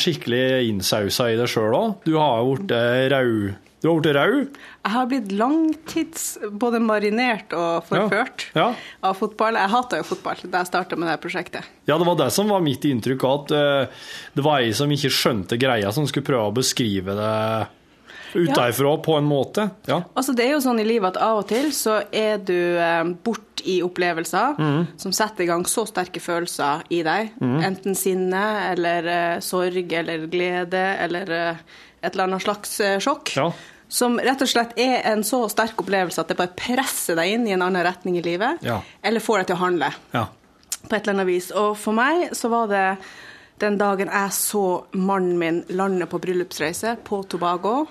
skikkelig 0.00 0.70
innsausa 0.70 1.28
i 1.34 1.36
det 1.38 1.50
sjøl 1.52 1.76
òg. 1.76 1.94
Du 2.08 2.16
har 2.16 2.40
blitt 2.48 2.72
rau. 3.12 3.36
Du 3.82 3.88
har 3.90 3.98
blitt 4.00 4.14
rau. 4.16 4.38
Jeg 4.86 4.92
har 4.94 5.06
blitt 5.10 5.32
langtids 5.36 6.22
både 6.50 6.78
marinert 6.80 7.52
og 7.52 7.84
forført 7.90 8.46
Ja. 8.56 8.70
av 9.04 9.16
fotball. 9.18 9.54
Jeg 9.60 9.70
hata 9.70 9.96
jo 10.00 10.06
fotball 10.08 10.36
da 10.50 10.62
jeg 10.62 10.70
starta 10.70 10.96
med 10.96 11.08
det 11.12 11.18
prosjektet. 11.22 11.62
Ja, 11.86 11.98
det 12.00 12.06
var 12.08 12.16
det 12.16 12.30
som 12.32 12.48
var 12.48 12.60
mitt 12.64 12.82
inntrykk, 12.88 13.24
at 13.28 13.52
eh, 13.52 13.86
det 14.34 14.44
var 14.46 14.60
ei 14.64 14.72
som 14.72 14.90
ikke 14.90 15.12
skjønte 15.12 15.58
greia, 15.60 15.92
som 15.92 16.06
skulle 16.08 16.24
prøve 16.26 16.48
å 16.50 16.56
beskrive 16.56 17.14
det 17.18 17.34
utenfra 18.36 18.96
på 19.04 19.16
en 19.18 19.28
måte. 19.28 19.68
Ja. 19.88 20.02
Altså, 20.14 20.34
det 20.36 20.46
er 20.46 20.56
jo 20.56 20.62
sånn 20.64 20.80
i 20.82 20.86
livet 20.88 21.14
at 21.14 21.22
av 21.24 21.42
og 21.42 21.48
til 21.50 21.70
så 21.76 22.00
er 22.12 22.38
du 22.42 22.56
eh, 22.56 23.02
bort 23.26 23.62
i 23.66 23.80
opplevelser 23.82 24.58
mm. 24.58 24.82
som 25.00 25.14
setter 25.14 25.44
i 25.44 25.48
gang 25.50 25.64
så 25.68 25.86
sterke 25.88 26.22
følelser 26.22 26.84
i 26.94 27.02
deg. 27.06 27.32
Mm. 27.40 27.56
Enten 27.70 27.98
sinne 27.98 28.44
eller 28.70 29.10
eh, 29.10 29.38
sorg 29.44 29.96
eller 30.00 30.28
glede 30.30 30.84
eller 31.06 31.32
eh, 31.34 31.64
et 32.00 32.12
eller 32.12 32.28
annet 32.28 32.44
slags 32.44 32.78
eh, 32.80 32.98
sjokk. 33.02 33.34
Ja. 33.36 33.50
Som 33.88 34.18
rett 34.22 34.42
og 34.42 34.50
slett 34.50 34.74
er 34.82 35.04
en 35.12 35.22
så 35.26 35.44
sterk 35.50 35.78
opplevelse 35.82 36.22
at 36.22 36.32
det 36.32 36.38
bare 36.38 36.54
presser 36.58 37.18
deg 37.18 37.36
inn 37.36 37.46
i 37.46 37.54
en 37.54 37.62
annen 37.62 37.86
retning 37.86 38.18
i 38.18 38.24
livet. 38.24 38.62
Ja. 38.66 38.80
Eller 39.02 39.22
får 39.22 39.42
deg 39.42 39.52
til 39.52 39.58
å 39.58 39.62
handle 39.62 39.92
Ja. 40.14 40.26
på 40.86 40.90
et 40.94 41.02
eller 41.02 41.14
annet 41.14 41.30
vis. 41.30 41.52
Og 41.54 41.76
for 41.78 41.96
meg 41.96 42.30
så 42.34 42.50
var 42.52 42.70
det 42.70 42.86
den 43.62 43.78
dagen 43.80 44.10
jeg 44.12 44.34
så 44.36 44.64
mannen 44.92 45.38
min 45.40 45.62
lande 45.68 46.06
på 46.10 46.20
bryllupsreise 46.20 46.98
på 47.06 47.22
Tobago. 47.30 47.86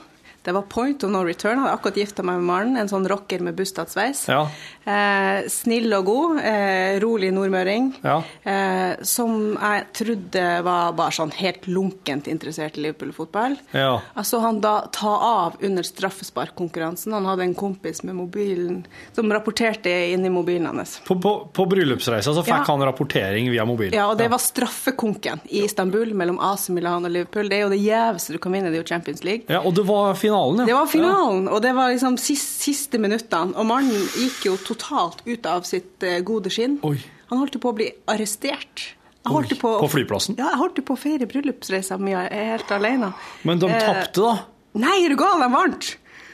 Det 0.45 0.53
var 0.53 0.61
point 0.69 1.03
of 1.03 1.09
no 1.11 1.23
return. 1.25 1.59
Hadde 1.63 1.73
akkurat 1.73 1.97
gifta 1.97 2.23
meg 2.25 2.37
med 2.37 2.45
mannen, 2.45 2.77
en 2.77 2.89
sånn 2.91 3.07
rocker 3.09 3.41
med 3.41 3.57
bustad-sveis. 3.57 4.27
Ja. 4.29 4.43
Eh, 4.85 5.47
snill 5.49 5.89
og 5.97 6.05
god, 6.05 6.41
eh, 6.45 6.99
rolig 7.01 7.31
nordmøring. 7.33 7.87
Ja. 8.05 8.19
Eh, 8.43 9.01
som 9.01 9.55
jeg 9.57 9.85
trodde 9.97 10.43
var 10.67 10.93
bare 10.93 11.15
sånn 11.17 11.33
helt 11.33 11.65
lunkent 11.65 12.29
interessert 12.29 12.77
i 12.77 12.85
Liverpool-fotball. 12.85 13.57
Ja. 13.73 14.01
Altså 14.13 14.39
han 14.43 14.61
da 14.61 14.75
ta 14.93 15.15
av 15.17 15.57
under 15.65 15.83
straffesparkkonkurransen. 15.83 17.13
Han 17.17 17.25
hadde 17.25 17.47
en 17.47 17.55
kompis 17.57 18.03
med 18.03 18.15
mobilen 18.15 18.83
som 19.15 19.31
rapporterte 19.33 19.89
inn 20.13 20.25
i 20.25 20.29
mobilen 20.29 20.69
hans. 20.69 20.99
På, 21.07 21.17
på, 21.21 21.33
på 21.53 21.65
bryllupsreisa 21.73 22.33
så 22.35 22.45
fikk 22.45 22.69
han 22.69 22.85
rapportering 22.85 23.49
via 23.49 23.65
mobilen? 23.65 23.97
Ja, 23.97 24.07
og 24.11 24.19
det 24.21 24.29
var 24.29 24.43
straffekonken 24.43 25.41
i 25.49 25.65
Istanbul 25.65 26.13
mellom 26.13 26.37
AC 26.39 26.69
Milan 26.69 27.05
og 27.09 27.11
Liverpool. 27.17 27.49
Det 27.49 27.57
er 27.57 27.65
jo 27.65 27.73
det 27.73 27.81
gjeveste 27.81 28.35
du 28.35 28.39
kan 28.43 28.53
vinne, 28.53 28.69
det 28.69 28.79
er 28.79 28.85
jo 28.85 28.89
Champions 28.93 29.25
League. 29.25 29.49
Ja, 29.49 29.63
og 29.65 29.73
det 29.77 29.87
var 29.89 30.13
finalen, 30.35 30.59
ja. 30.59 30.65
Det 30.65 30.73
var 30.73 30.87
finalen, 30.91 31.47
og 31.47 31.61
det 31.63 31.71
var 31.75 31.91
liksom 31.93 32.17
siste, 32.19 32.63
siste 32.67 32.99
minuttene. 32.99 33.55
Og 33.55 33.65
mannen 33.65 34.07
gikk 34.19 34.45
jo 34.49 34.55
totalt 34.57 35.21
ut 35.25 35.45
av 35.45 35.63
sitt 35.67 36.03
eh, 36.03 36.19
gode 36.25 36.49
skinn. 36.51 36.79
Oi. 36.83 36.97
Han 37.31 37.39
holdt 37.41 37.55
på 37.63 37.71
å 37.71 37.75
bli 37.75 37.89
arrestert. 38.11 38.91
På, 39.25 39.39
på 39.81 39.87
flyplassen? 39.89 40.35
Ja, 40.37 40.51
jeg 40.51 40.59
holdt 40.59 40.81
på 40.85 40.93
å 40.93 40.99
feire 41.01 41.25
bryllupsreisa 41.25 41.97
mi 41.97 42.11
helt 42.13 42.69
alene. 42.75 43.13
Men 43.41 43.57
de 43.59 43.71
Eh, 43.73 43.81
tapte, 43.81 44.21
da. 44.21 44.35
Nei, 44.77 44.99
er 45.05 45.09
du 45.09 45.15
gal? 45.17 45.39
De 45.41 45.47
vant! 45.49 45.87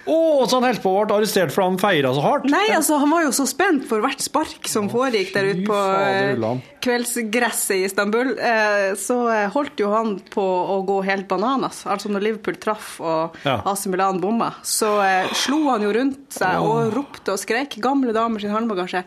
Å, 0.06 0.18
så 0.50 0.58
han 0.58 0.66
holdt 0.66 0.82
på 0.84 0.92
å 0.96 1.04
bli 1.06 1.16
arrestert 1.20 1.54
fordi 1.54 1.68
han 1.70 1.80
feira 1.82 2.14
så 2.16 2.24
hardt? 2.26 2.48
Nei, 2.50 2.68
altså, 2.74 2.98
han 3.02 3.12
var 3.14 3.26
jo 3.28 3.34
så 3.36 3.46
spent 3.50 3.86
for 3.90 4.02
hvert 4.04 4.24
spark 4.24 4.70
som 4.70 4.90
foregikk 4.92 5.34
der 5.36 5.52
ute 5.52 5.66
på 5.68 5.78
fader 5.78 6.46
eh, 6.48 6.64
kveldsgresset 6.82 7.76
i 7.76 7.84
Istanbul. 7.86 8.34
Eh, 8.40 8.88
Så 8.98 9.18
eh, 9.30 9.46
holdt 9.54 9.82
jo 9.82 9.92
han 9.94 10.16
på 10.34 10.42
å 10.44 10.80
gå 10.88 10.98
helt 11.06 11.28
bananas. 11.30 11.84
Altså 11.86 12.10
når 12.12 12.26
Liverpool 12.28 12.58
traff 12.62 12.96
og 13.04 13.38
Ja. 13.46 13.60
AC 13.66 13.86
Milan 13.92 14.20
bomma, 14.22 14.52
så 14.66 14.90
slo 15.38 15.64
han 15.70 15.86
jo 15.86 15.94
rundt 15.96 16.34
seg 16.34 16.62
og 16.62 16.92
ropte 16.96 17.36
og 17.36 17.42
skrek. 17.42 17.78
Gamle 17.82 18.14
damer 18.16 18.42
sin 18.42 18.54
håndbagasje 18.54 19.04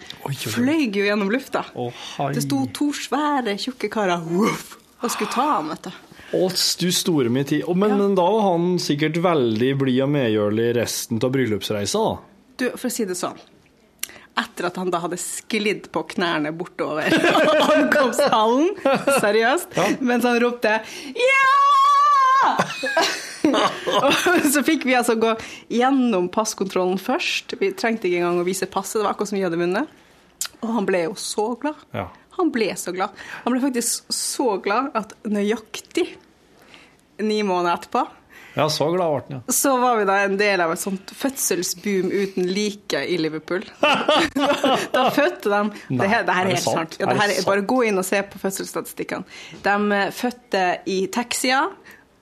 fløy 0.54 0.88
jo 0.94 1.04
gjennom 1.06 1.30
lufta. 1.32 1.64
Oh. 1.74 1.92
Det 2.32 2.44
sto 2.46 2.64
to 2.74 2.92
svære, 2.94 3.58
tjukke 3.60 3.90
karer 3.92 4.22
og 5.04 5.10
skulle 5.12 5.32
ta 5.34 5.44
han, 5.58 5.68
vet 5.68 5.84
du. 5.84 6.03
Å, 6.32 6.48
du 6.80 6.86
store 6.92 7.30
min 7.30 7.44
tid. 7.44 7.64
Men, 7.68 7.78
Men, 7.78 7.98
men 7.98 8.14
da 8.18 8.24
var 8.30 8.46
han 8.52 8.78
sikkert 8.82 9.18
veldig 9.22 9.72
blid 9.82 10.00
og 10.06 10.14
medgjørlig 10.14 10.68
resten 10.80 11.20
av 11.22 11.34
bryllupsreisa, 11.34 11.98
da. 11.98 12.14
Du, 12.56 12.68
for 12.78 12.88
å 12.88 12.94
si 12.94 13.04
det 13.06 13.16
sånn. 13.18 13.38
Etter 14.38 14.66
at 14.66 14.78
han 14.80 14.90
da 14.90 14.98
hadde 15.04 15.18
sklidd 15.20 15.90
på 15.94 16.02
knærne 16.14 16.50
bortover 16.58 17.06
ankomsthallen, 17.76 18.72
seriøst, 19.22 19.76
mens 20.02 20.26
han 20.26 20.40
ropte 20.42 20.80
Ja! 21.14 21.52
Og 24.04 24.48
så 24.50 24.62
fikk 24.66 24.86
vi 24.88 24.96
altså 24.98 25.14
gå 25.20 25.34
gjennom 25.72 26.26
passkontrollen 26.32 26.98
først. 27.00 27.54
Vi 27.60 27.70
trengte 27.78 28.08
ikke 28.08 28.22
engang 28.22 28.40
å 28.42 28.46
vise 28.48 28.66
passet, 28.70 28.98
det 28.98 29.04
var 29.06 29.14
akkurat 29.14 29.30
som 29.30 29.38
vi 29.38 29.44
hadde 29.46 29.60
vunnet. 29.60 29.92
Og 30.64 30.70
han 30.78 30.86
ble 30.88 31.04
jo 31.06 31.14
så 31.20 31.50
glad. 31.60 31.80
Ja. 31.94 32.08
Han 32.38 32.50
ble 32.54 32.72
så 32.78 32.92
glad. 32.94 33.14
Han 33.44 33.54
ble 33.54 33.62
faktisk 33.62 34.12
så 34.12 34.56
glad 34.64 34.92
at 34.98 35.14
nøyaktig 35.26 36.08
ni 37.22 37.42
måneder 37.46 37.78
etterpå 37.78 38.02
Ja, 38.54 38.68
så 38.70 38.86
glad 38.94 39.10
ble 39.10 39.36
han, 39.36 39.36
ja. 39.46 39.52
så 39.54 39.74
var 39.82 39.96
vi 39.98 40.06
da 40.08 40.16
en 40.24 40.36
del 40.38 40.62
av 40.62 40.72
et 40.74 40.82
sånt 40.82 41.10
fødselsboom 41.18 42.10
uten 42.10 42.46
like 42.54 43.00
i 43.10 43.16
Liverpool. 43.18 43.64
da 44.94 45.08
fødte 45.14 45.50
de 45.50 45.60
Nei, 45.64 45.98
det, 45.98 46.10
her, 46.10 46.26
det 46.26 46.36
her 46.36 46.44
er 46.44 46.52
er 46.52 46.52
helt 46.54 46.66
sant? 46.66 46.98
Ja, 47.00 47.08
Er 47.08 47.14
det 47.14 47.22
her 47.22 47.34
er, 47.34 47.46
bare 47.48 47.66
gå 47.74 47.80
inn 47.88 47.98
og 47.98 48.06
se 48.06 48.20
på 48.30 48.38
fødselsstatistikkene. 48.42 49.26
De 49.64 49.74
eh, 49.98 50.12
fødte 50.14 50.62
i 50.90 51.00
taxier. 51.14 51.72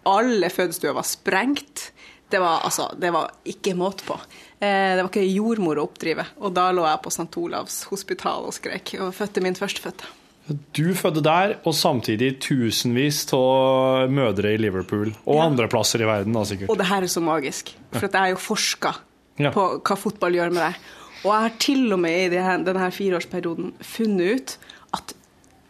Alle 0.08 0.48
fødestuer 0.52 0.96
var 0.96 1.04
sprengt. 1.08 1.90
Det 2.32 2.40
var, 2.40 2.64
altså, 2.64 2.88
det 2.96 3.12
var 3.12 3.28
ikke 3.44 3.76
måte 3.76 4.08
på. 4.08 4.16
Eh, 4.62 4.94
det 4.96 5.02
var 5.02 5.10
ikke 5.10 5.26
jordmor 5.26 5.80
å 5.80 5.86
oppdrive. 5.88 6.24
Og 6.44 6.52
da 6.54 6.68
lå 6.74 6.84
jeg 6.86 7.00
på 7.02 7.10
St. 7.10 7.28
Olavs 7.42 7.80
hospital 7.90 8.44
og 8.46 8.54
skrek 8.54 8.94
og 9.02 9.10
fødte 9.16 9.42
min 9.42 9.56
førstefødte. 9.58 10.10
Du 10.74 10.88
fødte 10.98 11.22
der, 11.22 11.52
og 11.66 11.74
samtidig 11.78 12.32
tusenvis 12.42 13.20
av 13.36 14.10
mødre 14.10 14.54
i 14.54 14.58
Liverpool. 14.58 15.12
Og 15.30 15.38
andre 15.42 15.68
plasser 15.70 16.02
i 16.02 16.08
verden, 16.08 16.34
da, 16.34 16.42
sikkert. 16.46 16.70
Og 16.72 16.78
det 16.80 16.88
her 16.90 17.06
er 17.06 17.10
så 17.10 17.22
magisk, 17.22 17.70
for 17.94 18.06
jeg 18.08 18.18
har 18.18 18.32
jo 18.34 18.40
forska 18.42 18.94
Ja. 19.40 19.50
på 19.54 19.80
hva 19.80 19.96
fotball 19.96 20.34
gjør 20.36 20.50
med 20.52 20.62
deg. 20.66 20.74
Og 21.22 21.30
jeg 21.30 21.42
har 21.46 21.54
til 21.62 21.92
og 21.94 22.00
med 22.02 22.18
i 22.26 22.28
denne 22.36 22.90
fireårsperioden 22.92 23.72
funnet 23.80 24.34
ut 24.34 24.56
at 24.98 25.14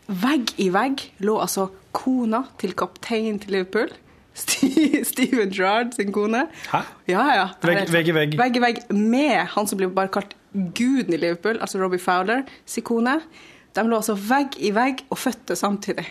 vegg 0.08 0.52
i 0.58 0.68
vegg 0.72 1.04
lå 1.20 1.36
altså 1.40 1.68
kona 1.92 2.46
til 2.58 2.72
kapteinen 2.72 3.38
til 3.38 3.52
Liverpool. 3.58 3.92
Steven 4.34 5.50
Gerrard 5.52 5.94
sin 5.94 6.12
kone. 6.12 6.46
Hæ? 6.72 6.80
Ja, 7.08 7.24
ja. 7.36 7.46
Vegg- 7.62 7.90
vegg 7.92 8.08
i 8.08 8.14
vegg? 8.16 8.36
Vegg 8.38 8.56
i 8.56 8.62
vegg 8.64 8.78
med 8.96 9.46
han 9.54 9.66
som 9.68 9.78
blir 9.80 9.90
bare 9.92 10.08
kalt 10.14 10.34
guden 10.52 11.12
i 11.14 11.20
Liverpool, 11.20 11.58
altså 11.60 11.80
Robbie 11.82 12.00
Fowler, 12.00 12.42
sin 12.66 12.84
kone. 12.84 13.18
De 13.76 13.84
lå 13.88 13.96
altså 13.96 14.14
vegg 14.16 14.56
i 14.60 14.70
vegg 14.76 15.04
og 15.10 15.18
fødte 15.18 15.56
samtidig. 15.56 16.06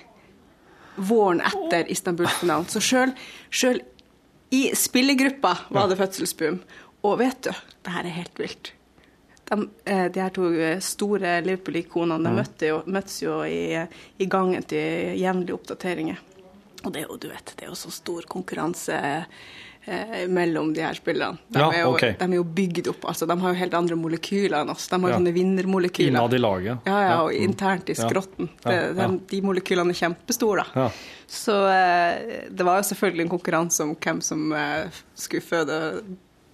Våren 0.98 1.42
etter 1.46 1.90
Istanbul-finalen. 1.94 2.66
Så 2.70 2.82
sjøl, 2.84 3.82
i 4.52 4.66
spillegruppa 4.76 5.54
var 5.72 5.88
det 5.88 5.98
fødselsboom. 6.02 6.60
Og 7.08 7.18
vet 7.22 7.42
du, 7.48 7.52
det 7.86 7.94
her 7.96 8.06
er 8.10 8.18
helt 8.20 8.40
vilt. 8.42 8.74
De, 9.52 9.58
eh, 9.86 10.08
de 10.14 10.22
her 10.22 10.30
to 10.36 10.50
eh, 10.54 10.80
store 10.84 11.40
Liverpool-ikonene 11.46 12.24
de 12.30 12.34
møtte 12.36 12.68
jo, 12.70 12.82
møttes 12.92 13.22
jo 13.24 13.40
i, 13.48 13.80
i 14.20 14.28
gangen 14.32 14.64
til 14.70 15.16
jevnlige 15.20 15.56
oppdateringer. 15.58 16.20
Og 16.84 16.92
det 16.94 17.04
er 17.04 17.08
jo, 17.10 17.18
du 17.22 17.28
vet, 17.30 17.54
det 17.58 17.66
er 17.68 17.70
jo 17.70 17.76
så 17.78 17.92
stor 17.94 18.26
konkurranse 18.30 18.96
eh, 19.86 20.28
mellom 20.30 20.72
de 20.74 20.82
her 20.82 20.94
spillene. 20.98 21.38
De, 21.50 21.60
Ja, 21.60 21.68
er 21.74 21.82
jo, 21.84 21.92
ok. 21.96 22.02
de 22.20 22.26
er 22.28 22.36
jo 22.38 22.44
bygd 22.44 22.88
opp, 22.92 23.06
altså 23.12 23.28
de 23.30 23.36
har 23.42 23.54
jo 23.54 23.60
helt 23.60 23.74
andre 23.78 23.96
molekyler 23.98 24.62
enn 24.62 24.70
oss. 24.74 24.88
De 24.88 25.00
har 25.02 25.10
Ja. 25.10 25.18
sånne 25.18 25.34
vinnermolekyler. 25.34 26.10
Innad 26.14 26.34
i 26.34 26.38
laget. 26.42 26.80
Ja, 26.86 27.00
ja, 27.10 27.22
og 27.24 27.32
Mm. 27.34 27.44
internt 27.50 27.90
i 27.90 27.94
skrotten. 27.94 28.50
Ja, 28.66 28.70
Det, 28.72 28.98
ja. 28.98 29.08
de, 29.08 29.20
de 29.30 29.42
molekylene 29.42 29.90
er 29.90 30.00
kjempestore, 30.02 30.66
da. 30.74 30.82
Ja. 30.86 30.90
Så 31.28 31.56
eh, 31.70 32.48
det 32.50 32.64
var 32.66 32.82
jo 32.82 32.90
selvfølgelig 32.94 33.22
en 33.22 33.30
konkurranse 33.38 33.80
om 33.84 33.96
hvem 33.96 34.22
som 34.22 34.52
eh, 34.54 34.90
skulle 35.16 35.42
føde 35.42 36.04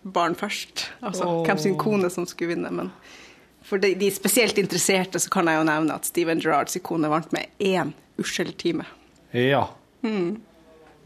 barn 0.04 0.36
først. 0.36 0.90
Altså 1.04 1.26
oh. 1.26 1.44
hvem 1.46 1.58
sin 1.58 1.78
kone 1.78 2.10
som 2.10 2.26
skulle 2.26 2.56
vinne. 2.56 2.72
Men 2.72 2.92
for 3.64 3.78
de, 3.78 3.94
de 3.96 4.10
spesielt 4.12 4.58
interesserte 4.58 5.20
så 5.20 5.30
kan 5.30 5.46
jeg 5.48 5.58
jo 5.58 5.64
nevne 5.68 5.94
at 5.96 6.06
Steven 6.06 6.40
Gerrards 6.40 6.78
kone 6.84 7.10
vant 7.10 7.32
med 7.34 7.48
én 7.60 7.94
uskjell 8.18 8.54
time. 8.58 8.86
Ja. 9.34 9.68
Mm. 10.04 10.42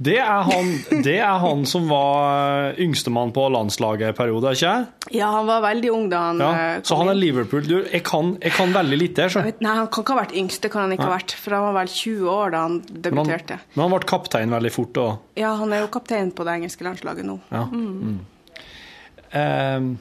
Det 0.02 0.16
er, 0.18 0.39
han, 0.48 0.70
det 1.06 1.20
er 1.22 1.36
han 1.44 1.60
som 1.70 1.84
var 1.86 2.72
yngstemann 2.82 3.30
på 3.36 3.44
landslaget 3.54 4.08
en 4.08 4.16
periode, 4.18 4.50
ikke 4.56 4.66
jeg? 4.72 4.88
Ja, 5.20 5.28
han 5.36 5.46
var 5.46 5.60
veldig 5.62 5.92
ung 5.94 6.08
da 6.10 6.22
han 6.32 6.39
Ja. 6.42 6.48
eh, 6.58 6.82
Så 6.82 6.96
han 6.98 7.12
er. 7.12 7.14
Liverpool. 7.20 7.62
Du, 7.70 7.76
jeg, 7.86 8.02
kan, 8.08 8.32
jeg 8.42 8.56
kan 8.56 8.74
veldig 8.74 8.98
lite. 8.98 9.28
Jeg 9.28 9.36
Så. 9.36 9.44
vet, 9.46 9.62
nei, 9.62 9.76
han 9.78 9.92
kan 9.94 10.02
ikke 10.02 10.16
ha 10.16 10.22
vært 10.24 10.34
yngst, 10.42 10.62
det 10.64 10.72
kan 10.74 10.82
han 10.88 10.96
ikke 10.96 11.06
ha 11.06 11.14
vært. 11.20 11.36
For 11.38 11.54
han 11.54 11.68
var 11.68 11.76
vel 11.84 11.92
20 11.94 12.32
år 12.34 12.52
da 12.56 12.62
han 12.66 12.80
Men 12.80 12.88
han, 12.89 13.02
debuterte. 13.04 13.60
men 13.76 13.84
han 13.86 13.94
ble 13.94 14.08
kaptein 14.10 14.56
veldig 14.58 14.72
fort. 14.74 14.94
da? 14.98 15.06
Ja, 15.38 15.52
han 15.62 15.74
er 15.78 15.84
jo 15.86 15.92
kaptein 15.94 16.32
på 16.34 16.48
det 16.50 16.56
engelske 16.58 16.88
landslaget 16.88 17.26
nå. 17.30 17.38
ja. 17.52 17.66
Mm. 17.70 17.92
mm. 18.02 18.20
Um, 19.32 19.92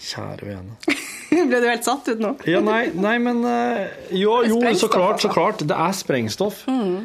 kjære 0.00 0.46
vene. 0.46 0.76
Ble 1.50 1.58
du 1.62 1.66
helt 1.68 1.84
satt 1.86 2.06
ut 2.12 2.20
nå? 2.22 2.34
Ja, 2.48 2.60
nei, 2.64 2.90
nei 2.94 3.16
men 3.22 3.40
eh, 3.46 3.88
Jo, 4.16 4.40
jo, 4.46 4.60
så 4.74 4.88
klart, 4.90 5.20
så 5.20 5.28
altså. 5.28 5.32
klart. 5.34 5.64
Det 5.66 5.76
er 5.76 5.96
sprengstoff. 5.96 6.60
Eh, 6.68 7.00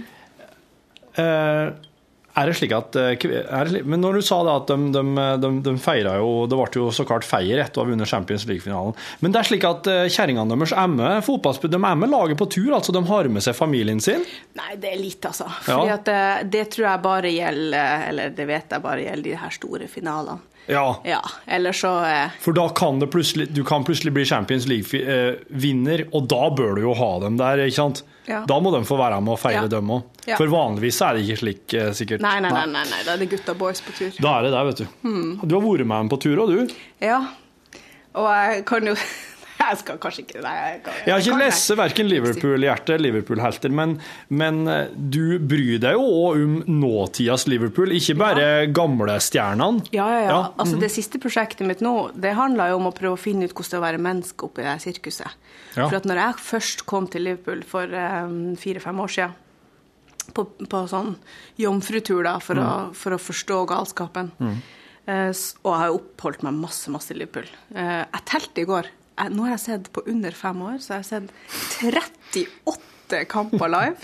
er 2.36 2.50
det 2.50 2.56
slik 2.60 2.74
at 2.76 2.96
eh, 3.00 3.16
det 3.16 3.84
Men 3.88 4.02
når 4.04 4.20
du 4.20 4.26
sa 4.26 4.42
det 4.44 4.56
at 4.60 4.72
de, 4.72 4.78
de, 4.96 5.28
de, 5.42 5.52
de 5.64 5.74
feira 5.82 6.18
jo 6.20 6.46
Det 6.52 6.58
ble 6.60 6.82
jo 6.82 6.90
så 6.96 7.06
klart 7.08 7.28
feier 7.28 7.62
etter 7.64 7.80
å 7.80 7.86
ha 7.86 7.92
vunnet 7.92 8.10
Champions 8.10 8.46
League-finalen. 8.50 8.96
Men 9.24 9.34
det 9.34 9.42
er 9.42 9.50
slik 9.50 9.68
at 9.68 9.88
eh, 9.92 10.06
kjerringene 10.12 10.52
deres 10.52 10.76
er 10.76 10.92
med 10.92 11.24
fotballspill, 11.26 11.72
de 11.72 11.80
er 11.80 12.02
med 12.02 12.12
laget 12.12 12.40
på 12.40 12.50
tur. 12.52 12.74
altså 12.76 12.96
De 12.96 13.04
har 13.08 13.32
med 13.32 13.46
seg 13.46 13.56
familien 13.58 14.02
sin. 14.04 14.26
Nei, 14.60 14.76
det 14.82 14.92
er 14.92 15.00
lite, 15.00 15.32
altså. 15.32 15.48
Ja. 15.70 15.80
At 15.96 16.10
det, 16.10 16.50
det 16.52 16.66
tror 16.76 16.90
jeg 16.90 17.06
bare 17.06 17.32
gjelder 17.32 18.10
Eller 18.10 18.36
det 18.36 18.50
vet 18.50 18.76
jeg 18.76 18.84
bare 18.84 19.08
gjelder 19.08 19.30
de 19.30 19.40
her 19.46 19.56
store 19.56 19.90
finalene. 19.92 20.55
Ja, 20.68 21.00
Ja, 21.06 21.20
eller 21.48 21.72
så 21.78 21.92
eh, 22.08 22.32
For 22.42 22.54
da 22.58 22.68
kan 22.74 22.98
det 23.00 23.12
plutselig, 23.14 23.50
du 23.54 23.64
kan 23.64 23.84
plutselig 23.86 24.14
bli 24.16 24.24
Champions 24.26 24.66
League-vinner, 24.68 26.06
og 26.16 26.28
da 26.32 26.50
bør 26.58 26.76
du 26.76 26.82
jo 26.88 26.94
ha 26.98 27.10
dem 27.26 27.38
der. 27.38 27.62
ikke 27.68 27.76
sant? 27.78 28.04
Ja. 28.26 28.40
Da 28.50 28.58
må 28.60 28.72
de 28.74 28.80
få 28.88 28.98
være 28.98 29.20
med 29.22 29.36
og 29.36 29.40
feire 29.40 29.62
Ja. 29.68 29.68
dem 29.76 29.92
òg. 29.94 30.04
Ja. 30.26 30.38
For 30.40 30.48
vanligvis 30.50 31.02
er 31.06 31.14
det 31.14 31.26
ikke 31.28 31.38
slik, 31.44 31.74
eh, 31.78 31.92
sikkert. 31.94 32.22
Nei, 32.22 32.40
nei, 32.42 32.50
nei, 32.50 32.66
nei, 32.66 32.84
nei. 32.90 33.04
da 33.06 33.14
er 33.14 33.18
det 33.22 33.30
gutta 33.30 33.54
boys 33.54 33.82
på 33.86 33.94
tur. 33.94 34.12
Da 34.20 34.40
er 34.40 34.44
det 34.48 34.52
der, 34.52 34.64
vet 34.66 34.78
du. 34.78 34.86
Du 35.46 35.56
har 35.60 35.62
vært 35.62 35.86
med 35.86 35.98
dem 36.02 36.10
på 36.10 36.20
tur 36.22 36.38
òg, 36.38 36.50
du. 36.68 36.74
Ja. 37.06 37.20
Og 38.16 38.26
jeg 38.32 38.66
kan 38.66 38.86
jo 38.86 38.96
Jeg 39.72 39.80
skal 39.82 39.98
kanskje 40.04 40.24
ikke 40.26 40.42
Nei, 40.44 40.54
jeg, 40.60 40.80
kan, 40.86 40.94
Jeg 41.06 41.14
har 41.16 41.24
ikke 41.24 41.40
lest 41.42 41.74
verken 41.80 42.10
Liverpool-hjerte 42.12 42.94
eller 42.96 43.06
Liverpool-helter, 43.10 43.74
men, 43.76 43.96
men 44.30 44.60
eh, 44.72 44.90
du 44.96 45.38
bryr 45.40 45.80
deg 45.84 45.98
jo 45.98 46.04
òg 46.26 46.42
om 46.44 46.56
nåtidas 46.82 47.48
Liverpool, 47.52 47.94
ikke 47.98 48.18
bare 48.20 48.48
gamle 48.76 49.16
stjernene. 49.24 49.86
Ja, 49.96 50.08
ja, 50.14 50.20
ja. 50.20 50.30
Ja, 50.30 50.42
Altså, 50.58 50.76
mhm. 50.76 50.84
Det 50.86 50.92
siste 50.94 51.20
prosjektet 51.24 51.66
mitt 51.68 51.82
nå, 51.86 51.96
det 52.16 52.36
handla 52.38 52.70
jo 52.72 52.78
om 52.82 52.90
å 52.92 52.94
prøve 52.96 53.18
å 53.18 53.22
finne 53.22 53.48
ut 53.50 53.54
hvordan 53.56 53.72
det 53.72 53.78
er 53.78 53.82
å 53.84 53.88
være 53.88 54.04
menneske 54.10 54.46
oppi 54.50 54.66
det 54.66 54.76
sirkuset. 54.84 55.34
Ja. 55.76 55.88
For 55.90 55.98
at 56.00 56.06
når 56.08 56.22
jeg 56.22 56.44
først 56.46 56.86
kom 56.90 57.08
til 57.12 57.26
Liverpool 57.28 57.64
for 57.68 57.90
um, 57.92 58.56
fire-fem 58.60 59.00
år 59.04 59.12
siden, 59.18 59.42
på, 60.36 60.42
på 60.72 60.80
sånn 60.90 61.12
jomfrutur 61.62 62.24
da, 62.26 62.38
for, 62.42 62.58
Mm. 62.58 62.66
å, 62.66 62.94
for 62.98 63.14
å 63.16 63.22
forstå 63.22 63.60
galskapen, 63.70 64.32
Mm. 64.40 64.58
Uh, 65.06 65.30
og 65.62 65.70
jeg 65.70 65.80
har 65.84 65.92
oppholdt 65.94 66.42
meg 66.42 66.56
masse, 66.58 66.90
masse 66.90 67.12
i 67.14 67.18
Liverpool. 67.20 67.46
Uh, 67.76 68.02
jeg 68.10 68.24
telte 68.26 68.64
i 68.64 68.66
går. 68.66 68.88
Jeg, 69.18 69.32
nå 69.32 69.44
har 69.48 69.52
jeg 69.56 69.60
sett 69.64 69.92
på 69.96 70.02
under 70.12 70.32
fem 70.36 70.62
år, 70.62 70.78
så 70.84 70.96
jeg 70.96 71.04
har 71.04 71.08
sett 71.08 71.30
38 72.66 73.26
kamper 73.32 73.70
live. 73.70 73.96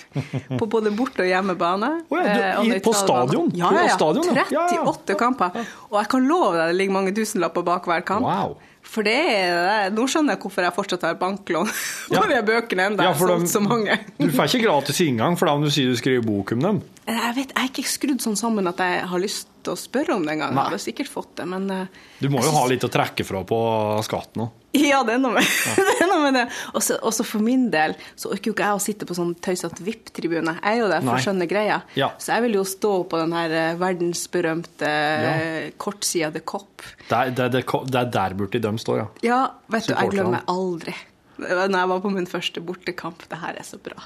På 0.59 0.68
både 0.70 0.91
borte- 0.95 1.24
og 1.26 1.28
hjemmebane. 1.28 1.89
Oh, 2.09 2.18
ja, 2.18 2.34
du- 2.62 2.72
eh, 2.72 2.78
i- 2.78 2.80
på 2.80 2.93
stadion? 2.95 3.51
Ja, 3.55 3.72
ja, 3.74 3.82
ja. 3.88 3.95
stadion, 3.97 4.36
ja. 4.36 4.45
Ja, 4.51 4.68
ja. 4.72 4.84
38 4.86 5.16
kamper. 5.20 5.66
Og 5.89 5.97
jeg 5.99 6.09
kan 6.09 6.28
love 6.28 6.53
deg 6.57 6.68
det 6.72 6.76
ligger 6.78 6.93
mange 6.93 7.14
tusenlapper 7.18 7.64
bak 7.66 7.86
hver 7.86 8.05
kamp. 8.05 8.22
Wow. 8.24 8.57
For 8.82 9.03
det 9.05 9.14
er 9.14 9.91
Nå 9.93 10.07
skjønner 10.09 10.34
jeg 10.34 10.39
hvorfor 10.41 10.64
jeg 10.66 10.74
fortsatt 10.74 11.01
har 11.05 11.14
banklån 11.16 11.68
på 12.09 12.24
de 12.30 12.39
bøkene 12.47 12.88
enda. 12.91 13.03
Ja, 13.03 13.14
de- 13.14 13.47
så 13.47 13.62
mange. 13.62 13.99
Du 14.18 14.30
får 14.30 14.47
ikke 14.49 14.64
gratis 14.66 15.01
inngang 15.05 15.38
for 15.38 15.45
da 15.45 15.53
om 15.53 15.62
du 15.64 15.70
sier 15.70 15.86
du 15.91 15.95
skriver 15.99 16.24
bok 16.26 16.51
om 16.53 16.59
dem. 16.59 16.82
Jeg 17.07 17.36
vet, 17.36 17.51
jeg 17.55 17.64
er 17.64 17.70
ikke 17.70 17.86
skrudd 17.89 18.22
sånn 18.22 18.38
sammen 18.38 18.68
at 18.68 18.78
jeg 18.78 19.03
har 19.07 19.20
lyst 19.20 19.47
til 19.64 19.74
å 19.74 19.78
spørre 19.78 20.16
om 20.16 20.24
det 20.26 20.34
engang. 20.38 20.53
Jeg 20.55 20.64
hadde 20.72 20.80
sikkert 20.82 21.09
fått 21.12 21.36
det, 21.36 21.45
men 21.47 21.70
eh, 21.70 21.86
Du 22.22 22.30
må 22.30 22.38
jo 22.41 22.47
synes- 22.49 22.57
ha 22.62 22.66
litt 22.68 22.82
å 22.84 22.89
trekke 22.89 23.26
fra 23.26 23.43
på 23.43 24.03
skatten 24.03 24.47
òg. 24.47 24.51
Ja, 24.91 25.01
det 25.03 25.17
er 25.17 25.19
noe 25.19 25.34
med 25.36 25.43
det. 25.76 26.07
Noe 26.07 26.19
med 26.24 26.36
det. 26.38 26.43
Også, 26.78 26.95
også 27.03 27.26
for 27.28 27.43
min 27.43 27.65
del 27.74 27.91
så 28.15 28.30
orker 28.32 28.51
jo 28.51 28.53
ikke 28.55 28.67
jeg 28.69 28.78
å 28.78 28.84
sitte 28.84 29.07
på 29.09 29.15
sånn 29.17 29.34
tøysete 29.43 29.84
VIP-tribune. 29.84 30.53
Jeg 30.61 30.78
er 30.78 30.80
jo 30.80 30.88
der 30.91 31.03
for 31.03 31.17
å 31.17 31.24
skjønne 31.26 31.47
greia. 31.51 31.82
Ja. 31.99 32.07
Så 32.22 32.32
jeg 32.38 32.45
vil 32.45 32.55
jo 32.59 32.63
stå 32.67 32.93
på 33.11 33.19
den 33.19 33.36
her 33.36 33.51
eh, 33.51 33.74
verdensberømte 33.82 34.91
ja. 34.91 35.34
kortsida 35.82 36.32
The 36.32 36.43
Cop. 36.47 36.86
Det, 37.09 37.17
er- 37.17 37.34
det, 37.36 37.45
er- 37.49 37.53
det, 37.57 37.63
er- 37.65 37.99
er 38.05 38.11
der 38.15 38.38
borti 38.39 38.61
de 38.63 38.72
står, 38.80 39.01
ja. 39.03 39.07
Ja, 39.28 39.41
vet 39.76 39.89
du, 39.89 39.95
jeg 39.97 40.13
glemmer 40.15 40.43
aldri. 40.51 40.95
Når 41.41 41.76
jeg 41.78 41.89
var 41.89 42.01
på 42.03 42.11
min 42.13 42.28
første 42.30 42.61
bortekamp. 42.63 43.24
Det 43.32 43.39
her 43.41 43.59
er 43.59 43.65
så 43.67 43.80
bra. 43.82 43.97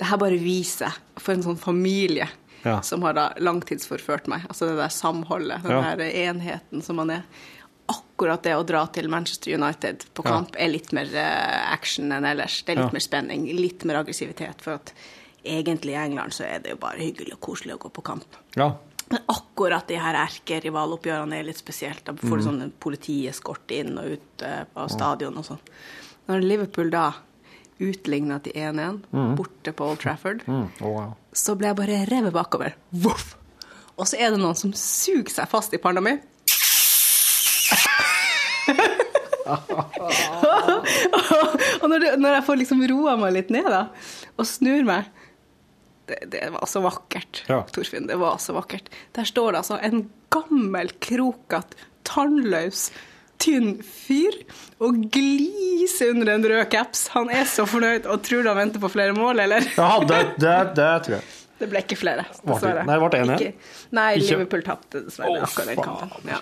Det 0.00 0.06
her 0.08 0.18
bare 0.22 0.38
viser 0.40 0.94
for 1.20 1.34
en 1.36 1.42
sånn 1.44 1.58
familie 1.60 2.26
Ja. 2.64 2.80
som 2.84 3.00
har 3.06 3.14
da 3.16 3.28
langtidsforført 3.40 4.26
meg. 4.28 4.42
Altså 4.50 4.66
det 4.68 4.76
der 4.80 4.90
samholdet, 4.92 5.62
den 5.64 5.72
Ja. 5.72 5.94
der 5.96 6.10
enheten 6.26 6.82
som 6.84 6.96
man 7.00 7.10
er. 7.14 7.22
Akkurat 8.20 8.42
det 8.44 8.52
å 8.52 8.64
dra 8.68 8.82
til 8.92 9.08
Manchester 9.08 9.54
United 9.56 10.02
på 10.12 10.22
Ja. 10.26 10.30
kamp 10.34 10.56
er 10.60 10.68
litt 10.68 10.92
mer 10.92 11.08
eh, 11.14 11.72
action 11.72 12.12
enn 12.12 12.24
ellers. 12.28 12.62
Det 12.66 12.72
er 12.76 12.82
litt 12.82 12.90
Ja. 12.90 12.92
mer 12.92 13.00
spenning, 13.00 13.46
litt 13.56 13.84
mer 13.84 13.96
aggressivitet. 14.04 14.60
For 14.60 14.74
at 14.74 14.92
egentlig 15.42 15.92
i 15.94 16.04
England 16.04 16.32
så 16.36 16.44
er 16.44 16.58
det 16.60 16.70
jo 16.70 16.76
bare 16.76 16.98
hyggelig 16.98 17.32
og 17.32 17.40
koselig 17.40 17.74
å 17.74 17.78
gå 17.78 17.90
på 17.90 18.02
kamp. 18.04 18.24
ja. 18.56 18.74
Men 19.10 19.22
akkurat 19.28 19.88
de 19.88 19.96
her 19.96 20.14
erkerivaloppgjørene 20.14 21.32
er 21.40 21.42
litt 21.42 21.56
spesielt. 21.58 22.04
Da 22.04 22.12
får 22.12 22.36
du 22.38 22.44
sånn 22.44 22.72
politieskort 22.78 23.68
inn 23.74 23.98
og 23.98 24.04
ut 24.12 24.42
av 24.76 24.88
stadion 24.88 25.36
og 25.36 25.44
sånn. 25.44 25.58
Når 26.28 26.42
Liverpool 26.44 26.90
da 26.90 27.12
utligna 27.80 28.40
til 28.40 28.52
1-1 28.52 29.00
borte 29.36 29.72
på 29.72 29.88
Old 29.88 29.98
Trafford, 29.98 30.44
Mm. 30.46 30.68
oh, 30.82 30.92
wow. 30.92 31.16
så 31.32 31.56
ble 31.56 31.66
jeg 31.68 31.76
bare 31.76 32.06
revet 32.06 32.32
bakover. 32.32 32.74
Voff! 32.92 33.34
Og 33.98 34.06
så 34.06 34.16
er 34.20 34.30
det 34.30 34.38
noen 34.38 34.54
som 34.56 34.70
suger 34.72 35.28
seg 35.30 35.48
fast 35.48 35.74
i 35.74 35.78
panna 35.78 36.00
mi. 36.00 36.18
Og 41.80 41.86
når, 41.90 41.98
du, 42.02 42.06
når 42.20 42.36
jeg 42.36 42.44
får 42.46 42.60
liksom 42.60 42.82
roa 42.90 43.16
meg 43.20 43.34
litt 43.38 43.50
ned 43.54 43.68
da, 43.72 43.82
og 44.38 44.46
snur 44.48 44.84
meg 44.88 45.08
det, 46.10 46.18
det 46.32 46.42
var 46.54 46.66
så 46.66 46.82
vakkert, 46.82 47.44
Ja. 47.46 47.60
Torfinn. 47.70 48.08
Det 48.10 48.16
var 48.18 48.40
så 48.42 48.54
vakkert. 48.56 48.88
Der 49.14 49.26
står 49.28 49.52
det 49.54 49.60
altså 49.62 49.76
en 49.86 50.00
gammel, 50.34 50.90
krokete, 51.02 51.78
tannløs, 52.08 52.88
tynn 53.40 53.76
fyr 53.86 54.34
og 54.82 54.98
gliser 55.14 56.10
under 56.12 56.32
en 56.34 56.44
rød 56.50 56.64
caps. 56.72 57.06
Han 57.14 57.30
er 57.32 57.46
så 57.48 57.62
fornøyd 57.70 58.08
og 58.10 58.24
tror 58.26 58.42
du 58.42 58.50
han 58.50 58.58
venter 58.58 58.82
på 58.82 58.90
flere 58.92 59.14
mål, 59.16 59.38
eller? 59.46 59.64
ja 59.78 59.92
det, 60.02 60.18
det, 60.42 60.56
det 60.76 60.90
tror 61.06 61.16
jeg. 61.20 61.24
Det 61.60 61.68
ble 61.68 61.80
ikke 61.84 61.96
flere, 62.00 62.22
dessverre. 62.40 62.82
nei, 62.88 62.94
det 62.96 63.02
ble 63.04 63.18
en 63.20 63.30
igjen? 63.36 63.56
Nei, 63.96 64.10
Liverpool 64.22 64.62
tapte 64.64 65.02
dessverre 65.04 65.34
Å, 65.36 65.44
akkurat 65.44 65.68
den 65.68 65.82
kampen. 65.84 66.30
Ja. 66.32 66.40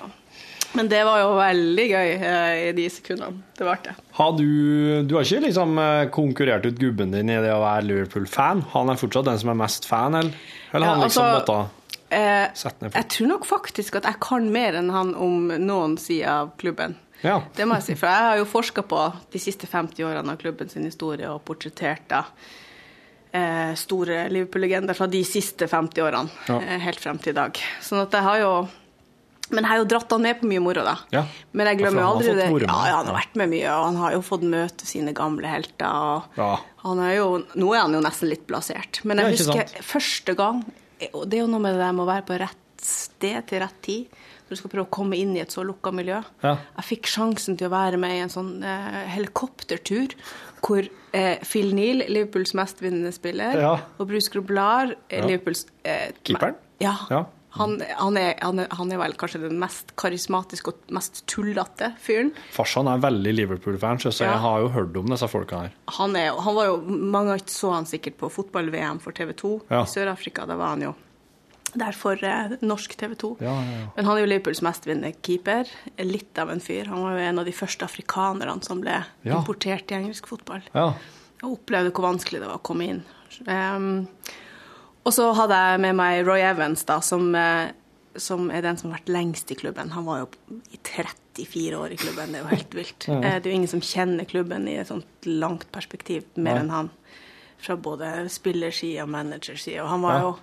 Men 0.77 0.89
det 0.91 1.01
var 1.07 1.23
jo 1.23 1.31
veldig 1.39 1.87
gøy 1.89 2.11
eh, 2.19 2.59
i 2.69 2.73
de 2.77 2.85
sekundene. 2.93 3.41
Det 3.57 3.65
ble 3.65 3.77
det. 3.87 3.95
Har 4.19 4.35
du, 4.37 4.45
du 5.09 5.15
har 5.17 5.25
ikke 5.25 5.47
liksom 5.47 5.79
eh, 5.81 6.05
konkurrert 6.15 6.67
ut 6.69 6.79
gubben 6.81 7.15
din 7.15 7.33
i 7.33 7.39
det 7.41 7.55
å 7.55 7.63
være 7.63 7.87
Liverpool-fan? 7.89 8.67
Han 8.75 8.93
er 8.93 9.01
fortsatt 9.01 9.31
den 9.31 9.41
som 9.41 9.53
er 9.55 9.59
mest 9.63 9.89
fan, 9.89 10.19
eller? 10.19 10.37
Eller 10.73 10.91
Ja, 10.91 10.95
han 10.95 11.05
liksom 11.07 11.25
altså, 11.25 11.41
måtte 11.41 11.75
Eh, 12.09 12.47
jeg 12.57 13.05
tror 13.13 13.27
nok 13.29 13.43
faktisk 13.45 13.99
at 13.99 14.07
jeg 14.09 14.17
kan 14.25 14.47
mer 14.49 14.79
enn 14.79 14.87
han 14.95 15.11
om 15.13 15.51
noen 15.61 15.99
sider 16.01 16.31
av 16.33 16.55
klubben. 16.57 16.95
Ja. 17.21 17.43
Det 17.53 17.67
må 17.69 17.77
jeg 17.77 17.85
si, 17.85 17.97
for 18.01 18.09
jeg 18.09 18.25
har 18.31 18.39
jo 18.41 18.47
forska 18.49 18.81
på 18.89 19.03
de 19.35 19.43
siste 19.43 19.69
50 19.69 20.07
årene 20.09 20.33
av 20.33 20.41
klubben 20.41 20.71
sin 20.73 20.87
historie 20.89 21.29
og 21.29 21.43
portrettert 21.45 22.07
da 22.09 22.23
store 23.77 24.23
Liverpool-legender 24.33 24.97
fra 24.97 25.05
de 25.13 25.21
siste 25.29 25.67
50 25.69 26.01
årene, 26.01 26.31
Ja. 26.49 26.57
helt 26.81 26.99
frem 27.03 27.19
til 27.21 27.35
i 27.35 27.37
dag. 27.37 27.61
Sånn 27.85 28.01
at 28.01 28.17
jeg 28.17 28.25
har 28.25 28.39
jo 28.41 28.53
Men 29.51 29.65
jeg 29.65 29.71
har 29.71 29.79
jo 29.81 29.87
dratt 29.89 30.11
han 30.13 30.23
med 30.23 30.41
på 30.41 30.49
mye 30.51 30.61
moro, 30.61 30.83
da. 30.85 30.97
Ja. 31.15 31.23
Men 31.57 31.71
jeg 31.71 31.79
glemmer 31.81 32.03
jo 32.05 32.09
aldri 32.13 32.35
det. 32.37 32.49
Ja, 32.67 32.79
ja, 32.91 32.97
han 32.99 33.07
har 33.09 33.17
vært 33.17 33.39
med 33.41 33.53
mye, 33.55 33.69
og 33.73 33.85
han 33.87 34.01
har 34.03 34.17
jo 34.17 34.23
fått 34.27 34.45
møte 34.45 34.89
sine 34.89 35.15
gamle 35.17 35.49
helter. 35.49 36.29
Ja. 36.37 36.51
han 36.85 37.03
er 37.05 37.15
jo, 37.17 37.29
nå 37.57 37.73
er 37.75 37.85
han 37.87 37.97
jo 37.97 38.03
nesten 38.05 38.29
litt 38.33 38.47
blasert. 38.51 39.01
Men 39.09 39.23
jeg 39.25 39.39
husker 39.39 39.73
første 39.85 40.35
gang 40.39 40.65
Og 41.15 41.29
det 41.31 41.39
er 41.39 41.45
jo 41.45 41.51
noe 41.53 41.63
med 41.63 41.77
det 41.77 41.81
der 41.85 41.93
med 41.95 42.03
å 42.03 42.09
være 42.11 42.27
på 42.27 42.39
rett 42.43 42.83
sted 42.83 43.47
til 43.47 43.61
rett 43.63 43.77
tid. 43.87 44.19
Når 44.49 44.51
du 44.57 44.59
skal 44.59 44.71
prøve 44.73 44.87
å 44.89 44.95
komme 44.97 45.17
inn 45.19 45.35
i 45.37 45.41
et 45.45 45.53
så 45.53 45.63
lukka 45.67 45.93
miljø. 45.95 46.19
Ja. 46.43 46.55
Jeg 46.81 46.87
fikk 46.89 47.07
sjansen 47.13 47.57
til 47.61 47.69
å 47.69 47.75
være 47.75 47.99
med 48.01 48.17
i 48.17 48.23
en 48.25 48.33
sånn 48.33 48.55
eh, 48.67 49.03
helikoptertur 49.15 50.15
hvor 50.65 50.83
eh, 51.15 51.39
Phil 51.47 51.71
Neal, 51.77 52.03
Liverpools 52.11 52.55
mestvinnende 52.59 53.13
spiller, 53.15 53.61
og 54.01 54.09
Bruce 54.11 54.33
Grublar, 54.33 54.95
eh, 55.09 55.21
Ja. 55.21 55.27
Liverpools 55.29 55.67
eh, 55.85 56.09
Keeperen? 56.27 56.57
Ja. 56.83 56.97
Ja. 57.49 57.57
Han, 57.65 57.81
han, 57.97 58.17
er, 58.21 58.35
han, 58.45 58.59
er, 58.61 58.67
han 58.77 58.93
er 58.93 58.99
vel 59.01 59.15
kanskje 59.19 59.41
den 59.49 59.59
mest 59.59 59.95
karismatiske 59.99 60.69
og 60.69 60.93
mest 60.95 61.23
tullete 61.27 61.95
fyren. 61.99 62.31
Farsan 62.53 62.87
er 62.93 63.01
veldig 63.03 63.33
Liverpool-fan, 63.35 63.99
så 64.05 64.13
Ja. 64.13 64.33
jeg 64.35 64.39
har 64.45 64.61
jo 64.61 64.69
hørt 64.69 64.97
om 65.01 65.07
disse 65.09 65.29
folka 65.33 65.63
her. 65.65 65.73
Han, 65.97 66.15
er, 66.17 66.37
han 66.39 66.55
var 66.55 66.67
jo, 66.67 66.77
Mange 66.87 67.39
så 67.49 67.73
han 67.73 67.87
sikkert 67.89 68.19
på 68.21 68.29
fotball-VM 68.31 69.01
for 69.01 69.13
TV 69.17 69.33
2 69.33 69.53
Ja. 69.71 69.83
i 69.83 69.87
Sør-Afrika. 69.87 70.47
Da 70.47 70.57
var 70.57 70.75
han 70.77 70.83
jo 70.83 70.95
der 71.75 71.93
for 71.93 72.17
eh, 72.25 72.55
norsk 72.65 72.95
TV 72.97 73.15
2. 73.21 73.37
Ja, 73.45 73.53
ja, 73.53 73.79
ja. 73.81 73.87
Men 73.97 74.05
han 74.09 74.17
er 74.17 74.21
jo 74.23 74.29
Liverpools 74.31 74.63
mestvinnende 74.65 75.13
keeper. 75.23 75.69
Litt 76.01 76.39
av 76.39 76.51
en 76.51 76.61
fyr. 76.65 76.87
Han 76.89 77.03
var 77.03 77.13
jo 77.19 77.25
en 77.29 77.39
av 77.43 77.45
de 77.49 77.53
første 77.53 77.85
afrikanerne 77.85 78.63
som 78.65 78.81
ble 78.81 79.05
Ja. 79.25 79.37
importert 79.41 79.91
i 79.93 79.95
engelsk 79.99 80.27
fotball. 80.29 80.63
Ja. 80.75 80.95
Og 81.43 81.59
opplevde 81.59 81.93
hvor 81.93 82.09
vanskelig 82.13 82.41
det 82.41 82.49
var 82.49 82.57
å 82.61 82.63
komme 82.65 82.89
inn. 82.89 83.03
Ehm, 83.47 84.07
og 85.09 85.15
så 85.17 85.31
hadde 85.39 85.57
jeg 85.57 85.81
med 85.87 85.97
meg 85.99 86.21
Roy 86.29 86.43
Evans, 86.45 86.85
da, 86.89 86.99
som, 87.05 87.31
eh, 87.35 87.71
som 88.19 88.51
er 88.53 88.63
den 88.67 88.77
som 88.81 88.91
har 88.93 88.99
vært 89.01 89.13
lengst 89.15 89.51
i 89.55 89.57
klubben. 89.59 89.91
Han 89.95 90.05
var 90.09 90.25
jo 90.25 90.29
i 90.75 90.79
34 90.85 91.79
år 91.79 91.95
i 91.95 91.99
klubben, 92.01 92.33
det 92.35 92.41
er 92.41 92.45
jo 92.45 92.53
helt 92.57 92.77
vilt. 92.77 93.09
Eh, 93.09 93.21
Det 93.41 93.47
er 93.47 93.51
jo 93.53 93.57
ingen 93.63 93.69
som 93.73 93.81
kjenner 93.85 94.29
klubben 94.29 94.69
i 94.69 94.77
et 94.83 94.89
sånt 94.91 95.27
langt 95.27 95.67
perspektiv 95.73 96.25
mer 96.37 96.61
enn 96.61 96.71
han. 96.75 96.91
Fra 97.59 97.75
både 97.77 98.29
spillerside 98.31 99.03
og 99.03 99.09
managerside. 99.11 99.81
Og 99.83 99.89
han 99.91 100.03
var 100.05 100.21
jo 100.23 100.37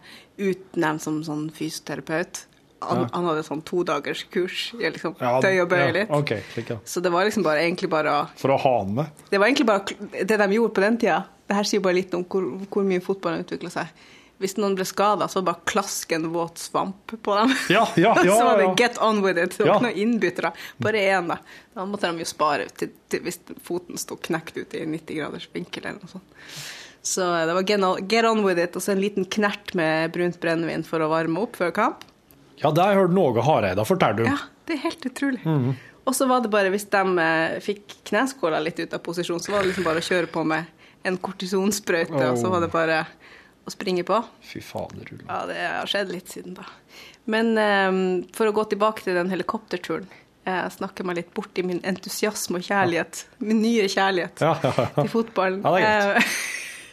utnevnt 0.52 1.02
som 1.02 1.22
sånn 1.24 1.46
fysioterapeut 1.56 2.46
Han, 2.82 3.00
Ja. 3.02 3.10
han 3.14 3.26
hadde 3.26 3.44
sånn 3.48 3.62
todagers 3.64 4.26
kurs 4.30 4.74
i 4.76 4.84
å 4.84 4.92
liksom 4.92 5.16
Ja, 5.22 5.40
tøye 5.42 5.62
og 5.64 5.70
bøye 5.72 5.86
ja, 5.88 5.92
litt. 5.94 6.10
Okay, 6.12 6.42
slik. 6.54 6.68
Så 6.86 7.02
det 7.02 7.10
var 7.12 7.24
liksom 7.26 7.42
bare, 7.44 7.62
egentlig 7.64 7.90
bare 7.90 8.28
For 8.36 8.50
å 8.52 8.58
ha 8.60 8.74
han 8.84 8.94
med. 8.94 9.06
Det 9.32 9.40
var 9.40 9.48
egentlig 9.48 9.66
bare 9.66 10.26
det 10.26 10.38
de 10.38 10.48
gjorde 10.58 10.74
på 10.76 10.82
den 10.84 10.98
tida. 10.98 11.24
Det 11.48 11.56
her 11.56 11.64
sier 11.64 11.80
bare 11.82 11.96
litt 11.96 12.14
om 12.14 12.26
hvor, 12.26 12.44
hvor 12.70 12.84
mye 12.84 13.00
fotballen 13.02 13.46
utvikla 13.46 13.72
seg. 13.72 13.88
Hvis 14.44 14.58
noen 14.60 14.74
ble 14.76 14.84
skada, 14.88 15.30
så 15.32 15.40
bare 15.46 15.64
klask 15.70 16.12
en 16.12 16.28
våt 16.34 16.60
svamp 16.60 17.14
på 17.24 17.36
dem. 17.38 17.54
Ja, 17.72 17.86
ja, 17.96 18.16
ja, 18.26 18.36
så 18.36 18.44
var 18.44 18.58
det 18.60 18.72
'get 18.76 18.98
on 19.02 19.22
with 19.24 19.40
it'. 19.40 19.58
Det 19.58 19.64
var 19.64 19.78
ikke 19.78 19.88
noen 19.88 20.02
innbyttere. 20.04 20.52
Bare 20.78 21.04
én, 21.04 21.30
da. 21.32 21.38
Da 21.74 21.86
måtte 21.88 22.12
de 22.12 22.26
jo 22.26 22.28
spare 22.28 22.68
til, 22.76 22.92
til 23.10 23.24
hvis 23.24 23.40
foten 23.64 23.98
sto 23.98 24.18
knekt 24.20 24.58
ut 24.58 24.76
i 24.76 24.84
90 24.86 25.16
graders 25.22 25.48
vinkel 25.54 25.86
eller 25.86 26.04
noe 26.04 26.12
sånt. 26.12 26.44
Så 27.06 27.22
det 27.46 27.54
var 27.54 27.64
get 28.10 28.26
on, 28.26 28.44
with 28.44 28.60
it, 28.60 28.76
og 28.76 28.82
så 28.82 28.92
en 28.92 29.02
liten 29.02 29.26
knert 29.26 29.76
med 29.78 30.12
brunt 30.12 30.40
brennevin 30.42 30.84
for 30.84 31.00
å 31.06 31.10
varme 31.12 31.40
opp 31.40 31.56
før 31.56 31.72
kamp. 31.72 32.04
Ja, 32.58 32.72
det 32.72 32.82
har 32.82 32.96
jeg 32.96 33.04
hørt 33.04 33.14
noe 33.16 33.44
Hareide 33.46 33.86
fortelle 33.86 34.26
om. 34.26 34.32
Ja, 34.32 34.40
det 34.66 34.80
er 34.80 34.88
helt 34.88 35.06
utrolig. 35.06 35.44
Mhm. 35.46 35.76
Og 36.06 36.14
så 36.14 36.28
var 36.30 36.42
det 36.42 36.52
bare, 36.54 36.70
hvis 36.70 36.86
de 36.94 37.02
eh, 37.18 37.60
fikk 37.66 37.96
kneskåla 38.06 38.60
litt 38.62 38.78
ut 38.80 38.94
av 38.94 39.02
posisjon, 39.02 39.40
så 39.42 39.56
var 39.56 39.64
det 39.64 39.72
liksom 39.72 39.88
bare 39.88 40.04
å 40.04 40.06
kjøre 40.06 40.30
på 40.30 40.44
med 40.46 40.66
en 41.06 41.18
kortisonsprøyte, 41.18 42.20
og 42.30 42.38
så 42.38 42.50
var 42.50 42.62
det 42.62 42.70
bare 42.74 43.00
å 43.66 43.74
springe 43.74 44.04
på. 44.06 44.20
Fy 44.46 44.62
fader, 44.62 45.08
Ulla. 45.12 45.26
Ja, 45.30 45.40
det 45.50 45.60
har 45.80 45.90
skjedd 45.90 46.12
litt 46.14 46.30
siden 46.30 46.54
da. 46.60 46.66
Men 47.26 47.56
eh, 47.58 48.28
for 48.38 48.50
å 48.52 48.54
gå 48.56 48.68
tilbake 48.76 49.02
til 49.08 49.18
den 49.18 49.32
helikopterturen. 49.34 50.06
Jeg 50.46 50.76
snakker 50.76 51.08
meg 51.10 51.16
litt 51.18 51.32
bort 51.34 51.58
i 51.58 51.64
min 51.66 51.80
entusiasme 51.90 52.60
og 52.60 52.68
kjærlighet. 52.68 53.24
Min 53.42 53.64
nye 53.64 53.88
kjærlighet 53.90 54.44
Ja, 54.46 54.52
ja, 54.62 54.74
ja. 54.84 54.86
til 55.00 55.10
fotballen. 55.10 55.64
Eh, 55.66 56.36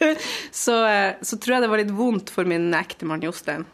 så, 0.63 0.79
eh, 0.89 1.13
så 1.21 1.37
tror 1.37 1.55
jeg 1.59 1.61
det 1.65 1.69
var 1.69 1.81
litt 1.83 1.93
vondt 1.93 2.33
for 2.33 2.49
min 2.49 2.71
ektemann 2.73 3.21
Jostein 3.21 3.67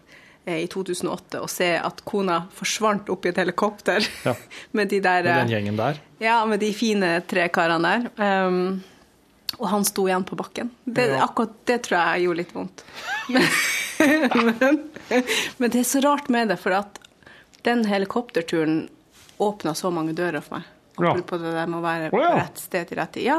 eh, 0.44 0.60
i 0.66 0.68
2008 0.68 1.40
å 1.40 1.48
se 1.48 1.70
at 1.80 2.04
kona 2.04 2.42
forsvant 2.60 3.08
opp 3.16 3.24
i 3.26 3.32
et 3.32 3.40
helikopter 3.40 4.04
Ja. 4.28 4.36
med 4.76 4.92
de 4.92 5.00
der 5.08 5.24
Med 5.24 5.40
den 5.46 5.56
gjengen 5.56 5.80
der. 5.80 6.04
ja, 6.28 6.42
med 6.46 6.60
de 6.60 6.74
fine 6.76 7.14
tre 7.32 7.48
karene 7.48 7.96
der. 8.20 8.46
Um, 8.50 8.82
og 9.60 9.68
han 9.68 9.84
sto 9.86 10.08
igjen 10.08 10.24
på 10.26 10.36
bakken. 10.40 10.70
Det, 10.86 11.06
Ja. 11.12 11.24
Akkurat 11.28 11.54
det 11.68 11.82
tror 11.86 11.98
jeg 12.00 12.24
gjorde 12.26 12.38
litt 12.42 12.54
vondt. 12.56 12.84
Men, 13.30 13.44
men, 14.60 14.84
men 15.60 15.70
det 15.74 15.80
er 15.82 15.88
så 15.90 16.00
rart 16.06 16.30
med 16.32 16.48
det, 16.54 16.56
for 16.62 16.72
at 16.78 17.00
den 17.68 17.84
helikopterturen 17.86 18.86
åpna 19.44 19.74
så 19.76 19.92
mange 19.92 20.14
dører 20.16 20.42
for 20.42 20.56
meg. 20.60 20.64
Ja. 21.00 21.12
Apropos 21.14 21.40
det 21.44 21.52
der 21.56 21.68
med 21.72 21.80
å 21.80 21.84
være 21.84 22.10
på 22.12 22.20
rett 22.24 22.58
sted 22.60 22.88
til 22.90 22.98
rett 23.00 23.12
tid. 23.16 23.24
Ja, 23.28 23.38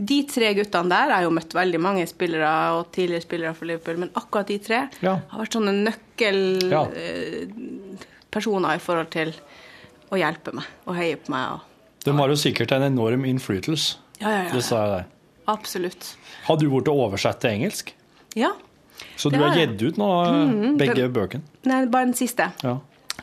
de 0.00 0.18
tre 0.30 0.52
guttene 0.54 0.88
der 0.90 1.10
har 1.14 1.22
jo 1.26 1.30
møtt 1.34 1.52
veldig 1.54 1.80
mange 1.82 2.04
spillere 2.08 2.50
og 2.78 2.90
tidligere 2.94 3.22
spillere 3.24 3.54
for 3.58 3.66
Liverpool, 3.70 3.98
men 4.02 4.10
akkurat 4.16 4.46
de 4.50 4.58
tre 4.62 4.88
Ja. 5.02 5.16
har 5.28 5.38
vært 5.42 5.54
sånne 5.58 5.74
Ja. 6.70 6.84
nøkkelpersoner 6.90 8.76
i 8.76 8.82
forhold 8.82 9.10
til 9.14 9.32
å 10.10 10.16
hjelpe 10.18 10.52
meg 10.56 10.64
og 10.86 10.94
heie 10.98 11.16
på 11.16 11.30
meg. 11.34 11.52
Og, 11.54 11.60
De 12.04 12.10
har 12.16 12.28
jo 12.28 12.34
sikkert 12.40 12.72
en 12.72 12.82
enorm 12.88 13.24
innflytelse. 13.28 13.96
ja, 14.20 14.28
ja, 14.30 14.42
ja, 14.44 14.52
Det 14.54 14.62
sa 14.64 14.76
jeg 14.84 14.90
der. 14.96 15.04
Absolutt. 15.50 16.12
Har 16.46 16.56
du 16.60 16.68
blitt 16.70 16.88
oversett 16.92 17.40
til 17.42 17.50
engelsk? 17.58 17.92
Ja. 18.38 18.52
Så 19.16 19.30
du 19.32 19.38
har 19.40 19.56
gitt 19.56 19.80
ut 19.82 19.96
nå, 20.00 20.08
Mhm, 20.30 20.76
begge 20.80 21.08
bøkene? 21.12 21.42
Nei, 21.68 21.84
bare 21.86 22.06
den 22.10 22.14
siste. 22.18 22.50
Ja. 22.62 22.76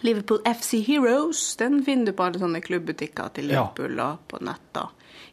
Liverpool 0.06 0.42
FC 0.46 0.82
Heroes. 0.86 1.56
Den 1.58 1.80
finner 1.86 2.06
du 2.12 2.14
på 2.18 2.26
alle 2.28 2.40
sånne 2.42 2.62
klubbutikker 2.62 3.32
til 3.34 3.50
Ja. 3.50 3.64
Liverpool 3.70 4.00
og 4.04 4.18
på 4.30 4.42
nett 4.46 4.78
og 4.82 4.90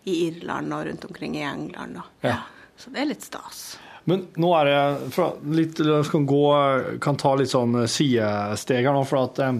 i 0.06 0.14
Irland 0.28 0.72
og 0.72 0.86
rundt 0.86 1.04
omkring 1.08 1.34
i 1.36 1.42
England. 1.44 1.96
Og. 1.96 2.04
Ja. 2.22 2.36
Så 2.76 2.92
det 2.92 3.02
er 3.02 3.10
litt 3.12 3.22
stas. 3.22 3.76
Men 4.06 4.26
nå 4.36 4.50
er 4.60 4.64
det 4.68 5.54
litt, 5.56 5.76
skal 6.04 6.24
gå, 6.28 7.00
kan 7.00 7.16
ta 7.16 7.34
litt 7.40 7.48
sånn 7.48 7.86
sidesteg 7.88 8.84
her 8.84 8.92
nå, 8.92 9.04
for 9.08 9.24
at 9.24 9.38
eh, 9.40 9.52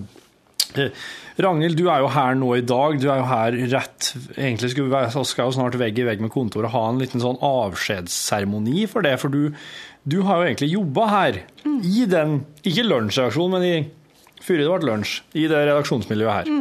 Ragnhild, 1.44 1.76
du 1.78 1.88
er 1.90 2.02
jo 2.04 2.08
her 2.14 2.34
nå 2.38 2.50
i 2.58 2.62
dag. 2.66 2.98
Du 3.02 3.08
er 3.10 3.18
jo 3.22 3.26
her 3.30 3.56
rett 3.72 4.10
Egentlig 4.36 4.70
skal 4.74 5.24
skal 5.26 5.48
jo 5.50 5.56
snart 5.56 5.78
vegg 5.80 5.98
i 5.98 6.06
vegg 6.06 6.20
med 6.22 6.30
kontoret 6.34 6.70
ha 6.74 6.84
en 6.90 7.00
liten 7.02 7.22
sånn 7.22 7.38
avskjedsseremoni 7.42 8.86
for 8.90 9.02
det. 9.06 9.16
For 9.22 9.32
du, 9.32 9.50
du 10.04 10.20
har 10.28 10.40
jo 10.42 10.48
egentlig 10.50 10.70
jobba 10.74 11.08
her 11.10 11.40
i 11.84 12.04
den 12.10 12.40
Ikke 12.66 12.86
lunsjreaksjonen, 12.86 13.56
men 13.58 13.66
i 13.68 13.74
før 14.44 14.60
det 14.60 14.68
ble 14.68 14.90
lunsj. 14.90 15.18
I 15.40 15.46
det 15.48 15.62
redaksjonsmiljøet 15.70 16.34
her. 16.34 16.54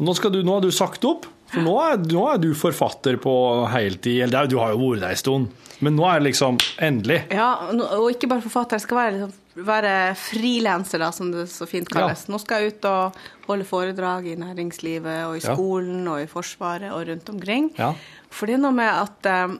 Og 0.00 0.06
nå, 0.08 0.14
skal 0.16 0.32
du, 0.34 0.42
nå 0.44 0.58
har 0.58 0.64
du 0.64 0.70
sagt 0.74 1.04
opp, 1.08 1.26
for 1.50 1.64
nå 1.66 1.72
er, 1.82 1.96
nå 2.12 2.26
er 2.30 2.38
du 2.40 2.50
forfatter 2.54 3.16
på 3.20 3.32
heltid. 3.72 4.22
Eller 4.26 4.44
er- 4.44 4.50
du 4.52 4.58
har 4.60 4.74
jo 4.74 4.82
vært 4.92 5.02
der 5.06 5.16
en 5.16 5.22
stund, 5.22 5.48
men 5.80 5.96
nå 5.96 6.04
er 6.08 6.20
det 6.20 6.28
liksom 6.30 6.60
endelig. 6.78 7.22
Ja, 7.32 7.48
og 7.72 8.06
ikke 8.12 8.28
bare 8.30 8.44
forfatter. 8.44 8.76
Jeg 8.78 8.84
skal 8.86 9.00
være, 9.00 9.14
liksom, 9.16 9.32
være 9.66 10.14
frilanser, 10.18 11.02
som 11.12 11.30
det 11.34 11.46
så 11.52 11.66
fint 11.68 11.88
kalles. 11.90 12.26
Nå 12.30 12.38
skal 12.42 12.62
jeg 12.64 12.74
ut 12.76 12.84
og 12.90 13.16
holde 13.46 13.66
foredrag 13.68 14.26
i 14.32 14.36
næringslivet 14.40 15.24
og 15.28 15.36
i 15.38 15.42
Ja. 15.44 15.54
skolen 15.54 16.06
og 16.08 16.20
i 16.22 16.28
Forsvaret 16.30 16.92
og 16.92 17.06
rundt 17.08 17.28
omkring. 17.32 17.70
Ja. 17.78 17.92
For 18.30 18.46
det 18.46 18.54
er 18.58 18.62
noe 18.64 18.72
med 18.76 18.90
at 18.90 19.30
um, 19.46 19.58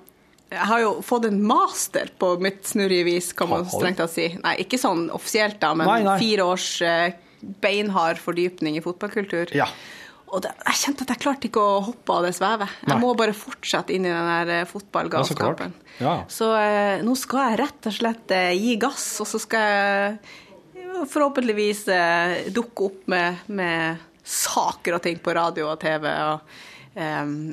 jeg 0.50 0.66
har 0.66 0.80
jo 0.82 0.92
fått 1.06 1.26
en 1.28 1.40
master 1.46 2.10
på 2.18 2.32
mitt 2.42 2.64
snurrige 2.66 3.04
vis, 3.06 3.32
kan 3.32 3.48
man 3.48 3.64
strengt 3.70 3.98
tatt 4.02 4.10
si. 4.10 4.28
Nei, 4.42 4.56
ikke 4.64 4.78
sånn 4.82 5.08
offisielt, 5.14 5.60
da, 5.62 5.74
men 5.78 5.86
Nei, 5.86 6.02
nei. 6.02 6.18
fire 6.18 6.46
års 6.50 6.68
uh, 6.82 7.10
beinhard 7.62 8.18
fordypning 8.20 8.76
i 8.76 8.82
fotballkultur. 8.84 9.54
Ja. 9.56 9.68
Og 10.30 10.42
det, 10.44 10.52
jeg 10.62 10.78
kjente 10.78 11.02
at 11.06 11.10
jeg 11.14 11.20
klarte 11.24 11.48
ikke 11.48 11.62
å 11.62 11.80
hoppe 11.88 12.14
av 12.14 12.26
det 12.26 12.34
svevet. 12.36 12.74
Jeg 12.84 12.92
Nei. 12.92 12.98
må 13.02 13.14
bare 13.18 13.34
fortsette 13.34 13.94
inn 13.96 14.04
i 14.06 14.12
den 14.12 14.28
der 14.50 14.68
fotballgalskapen. 14.70 15.72
Ja, 15.98 15.98
så 15.98 16.04
Ja. 16.04 16.14
Så 16.30 16.50
eh, 16.56 17.02
nå 17.04 17.16
skal 17.18 17.50
jeg 17.50 17.58
rett 17.64 17.88
og 17.90 17.96
slett 17.96 18.30
eh, 18.36 18.52
gi 18.54 18.76
gass, 18.80 19.08
og 19.20 19.26
så 19.28 19.40
skal 19.42 19.66
jeg 19.66 20.14
eh, 20.78 21.04
forhåpentligvis 21.10 21.82
eh, 21.92 22.36
dukke 22.54 22.86
opp 22.90 23.10
med, 23.10 23.42
med 23.50 24.06
saker 24.24 24.96
og 24.98 25.02
ting 25.08 25.18
på 25.22 25.34
radio 25.34 25.72
og 25.72 25.80
TV 25.82 26.06
og, 26.08 26.46
eh, 26.46 26.69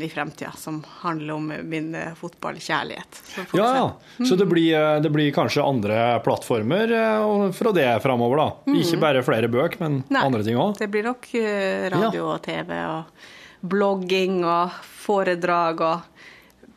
i 0.02 0.10
fremtida 0.10 0.52
som 0.58 0.84
handler 1.02 1.34
om 1.34 1.54
min 1.64 1.96
eh, 1.96 2.14
fotballkjærlighet. 2.18 3.20
Så 3.36 3.46
Ja, 3.54 3.68
ja. 3.78 4.26
Så 4.26 4.36
det 4.36 4.46
blir, 4.50 4.74
eh, 4.74 5.00
det 5.02 5.10
blir 5.14 5.32
kanskje 5.32 5.64
andre 5.64 6.20
plattformer 6.26 6.92
eh, 6.92 7.52
fra 7.54 7.72
det 7.72 8.02
framover, 8.04 8.38
da. 8.42 8.74
Ikke 8.82 8.98
bare 9.00 9.22
flere 9.24 9.48
bøk, 9.48 9.80
men 9.80 10.02
Nei, 10.10 10.24
andre 10.26 10.44
ting 10.44 10.58
òg. 10.58 10.78
Det 10.82 10.90
blir 10.90 11.06
nok 11.06 11.30
eh, 11.38 11.86
radio 11.94 12.32
og 12.34 12.42
TV 12.46 12.74
og 12.82 13.68
blogging 13.68 14.42
og 14.46 14.74
foredrag 15.06 15.82
og 15.86 16.17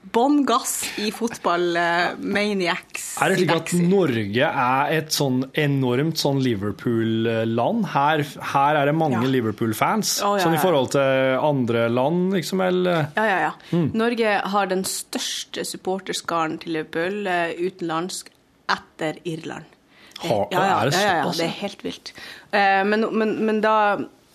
bånn 0.01 0.45
gass 0.49 0.85
i 0.99 1.11
fotball 1.13 1.77
eh. 1.77 2.15
Er 2.17 3.31
det 3.31 3.37
slik 3.37 3.53
at 3.53 3.73
Norge 3.77 4.47
er 4.49 4.93
et 4.97 5.13
sånn 5.15 5.43
enormt 5.61 6.19
sånn 6.21 6.41
Liverpool-land? 6.43 7.85
Her, 7.93 8.23
her 8.55 8.79
er 8.81 8.87
det 8.91 8.95
mange 8.97 9.21
Ja. 9.21 9.29
Liverpool-fans. 9.29 10.23
oh, 10.25 10.37
ja, 10.39 10.45
Sånn 10.45 10.57
i 10.57 10.63
forhold 10.63 10.91
til 10.97 11.39
andre 11.39 11.89
land, 11.93 12.33
liksom? 12.33 12.61
Eller? 12.65 13.11
Ja, 13.17 13.25
ja, 13.29 13.39
ja. 13.49 13.53
Mm. 13.73 13.91
Norge 13.95 14.37
har 14.55 14.67
den 14.67 14.85
største 14.85 15.65
supporterskaren 15.69 16.59
til 16.63 16.73
Liverpool 16.79 17.27
eh, 17.27 17.53
utenlandsk 17.61 18.31
etter 18.71 19.21
Irland. 19.25 19.65
Det- 20.21 20.29
ja, 20.31 20.47
ja, 20.53 20.63
er 20.85 20.91
ja, 20.93 21.01
ja, 21.01 21.15
ja, 21.25 21.31
det 21.33 21.47
er 21.47 21.55
helt 21.61 21.83
vilt. 21.85 22.13
Eh, 22.53 22.83
men, 22.85 23.07
men, 23.17 23.37
men 23.47 23.61
da 23.61 23.77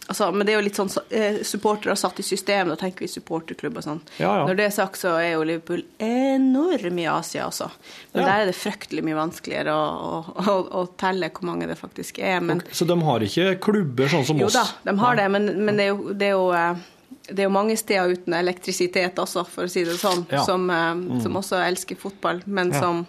Altså, 0.08 0.28
men 0.32 0.46
det 0.46 0.54
er 0.54 0.60
jo 0.60 0.66
litt 0.68 0.78
sånn 0.78 0.92
eh, 1.10 1.40
supportere 1.42 1.96
satt 1.98 2.20
i 2.22 2.24
system, 2.24 2.70
da 2.70 2.76
tenker 2.78 3.00
vi 3.00 3.08
supporterklubb 3.10 3.80
og 3.80 3.84
sånn. 3.88 4.02
Ja, 4.22 4.36
ja. 4.38 4.46
Når 4.46 4.56
det 4.60 4.66
er 4.68 4.74
sagt, 4.76 5.00
så 5.02 5.16
er 5.18 5.32
jo 5.34 5.44
Liverpool 5.50 5.82
enorm 5.98 7.00
i 7.02 7.08
Asia 7.10 7.48
også. 7.50 7.70
Men 8.14 8.22
Ja. 8.24 8.28
der 8.30 8.42
er 8.42 8.46
det 8.52 8.56
fryktelig 8.56 9.04
mye 9.04 9.18
vanskeligere 9.18 9.74
å, 9.74 9.86
å, 10.36 10.44
å, 10.46 10.58
å 10.82 10.86
telle 11.02 11.30
hvor 11.34 11.48
mange 11.50 11.68
det 11.68 11.78
faktisk 11.80 12.20
er. 12.20 12.40
Men 12.42 12.62
Så 12.72 12.86
de 12.86 13.00
har 13.02 13.20
ikke 13.26 13.56
klubber 13.66 14.08
sånn 14.14 14.26
som 14.26 14.36
oss? 14.38 14.54
jo 14.54 14.60
da, 14.60 14.66
de 14.92 14.98
har 15.00 15.16
det, 15.16 15.30
men, 15.32 15.50
men 15.66 15.76
det 15.82 15.88
er 15.88 15.96
jo, 15.96 16.14
det 16.14 16.28
er 16.30 16.36
jo 16.38 16.52
eh, 16.54 16.84
det 17.26 17.40
er 17.42 17.48
jo 17.48 17.54
mange 17.56 17.74
steder 17.78 18.12
uten 18.14 18.34
elektrisitet 18.38 19.18
også, 19.18 19.42
for 19.50 19.66
å 19.66 19.70
si 19.72 19.82
det 19.88 19.96
sånn, 19.98 20.28
som, 20.46 20.70
eh, 20.70 20.94
Mm. 20.94 21.22
som 21.24 21.34
også 21.42 21.58
elsker 21.66 21.98
fotball, 21.98 22.44
men 22.46 22.70
som 22.74 23.08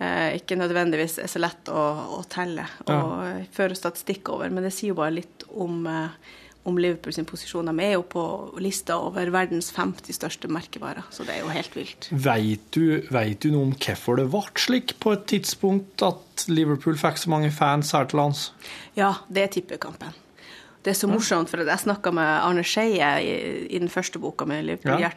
ikke 0.00 0.56
nødvendigvis 0.58 1.18
er 1.22 1.30
så 1.30 1.42
lett 1.42 1.68
å, 1.70 1.82
å 2.18 2.22
telle 2.30 2.64
og 2.86 2.94
ja. 2.94 3.34
føre 3.54 3.76
statistikk 3.78 4.32
over. 4.34 4.50
Men 4.50 4.66
det 4.66 4.72
sier 4.74 4.92
jo 4.92 4.98
bare 4.98 5.14
litt 5.20 5.44
om, 5.52 5.84
eh, 5.86 6.32
om 6.66 6.78
Liverpool 6.80 7.14
sin 7.14 7.28
posisjon. 7.28 7.70
De 7.70 7.84
er 7.84 7.94
jo 7.94 8.02
på 8.10 8.24
lista 8.62 8.96
over 8.98 9.30
verdens 9.34 9.70
50 9.74 10.16
største 10.16 10.50
merkevarer, 10.52 11.06
så 11.14 11.26
det 11.28 11.36
er 11.36 11.44
jo 11.44 11.52
helt 11.54 11.76
vilt. 11.78 12.10
Veit 12.10 12.66
du, 12.74 13.02
vet 13.14 13.44
du 13.44 13.52
noe 13.54 13.68
om 13.68 13.76
hvorfor 13.76 14.18
det 14.18 14.26
ble 14.32 14.42
slik 14.64 14.96
på 15.02 15.14
et 15.14 15.28
tidspunkt 15.36 16.06
at 16.06 16.46
Liverpool 16.50 16.98
fikk 16.98 17.22
så 17.22 17.34
mange 17.34 17.52
fans 17.54 17.94
her 17.94 18.10
til 18.10 18.22
lands? 18.22 18.50
Ja, 18.98 19.14
det 19.30 19.46
er 19.46 19.56
tippekampen. 19.60 20.18
Det 20.82 20.90
er 20.90 20.98
så 20.98 21.06
morsomt, 21.06 21.46
for 21.46 21.62
jeg 21.62 21.78
snakka 21.78 22.10
med 22.10 22.26
Arne 22.42 22.64
Skeie 22.66 23.10
i, 23.22 23.34
i 23.70 23.78
den 23.78 23.92
første 23.92 24.18
boka 24.18 24.48
med 24.50 24.64
Liverpool 24.66 24.98
Ja. 24.98 25.12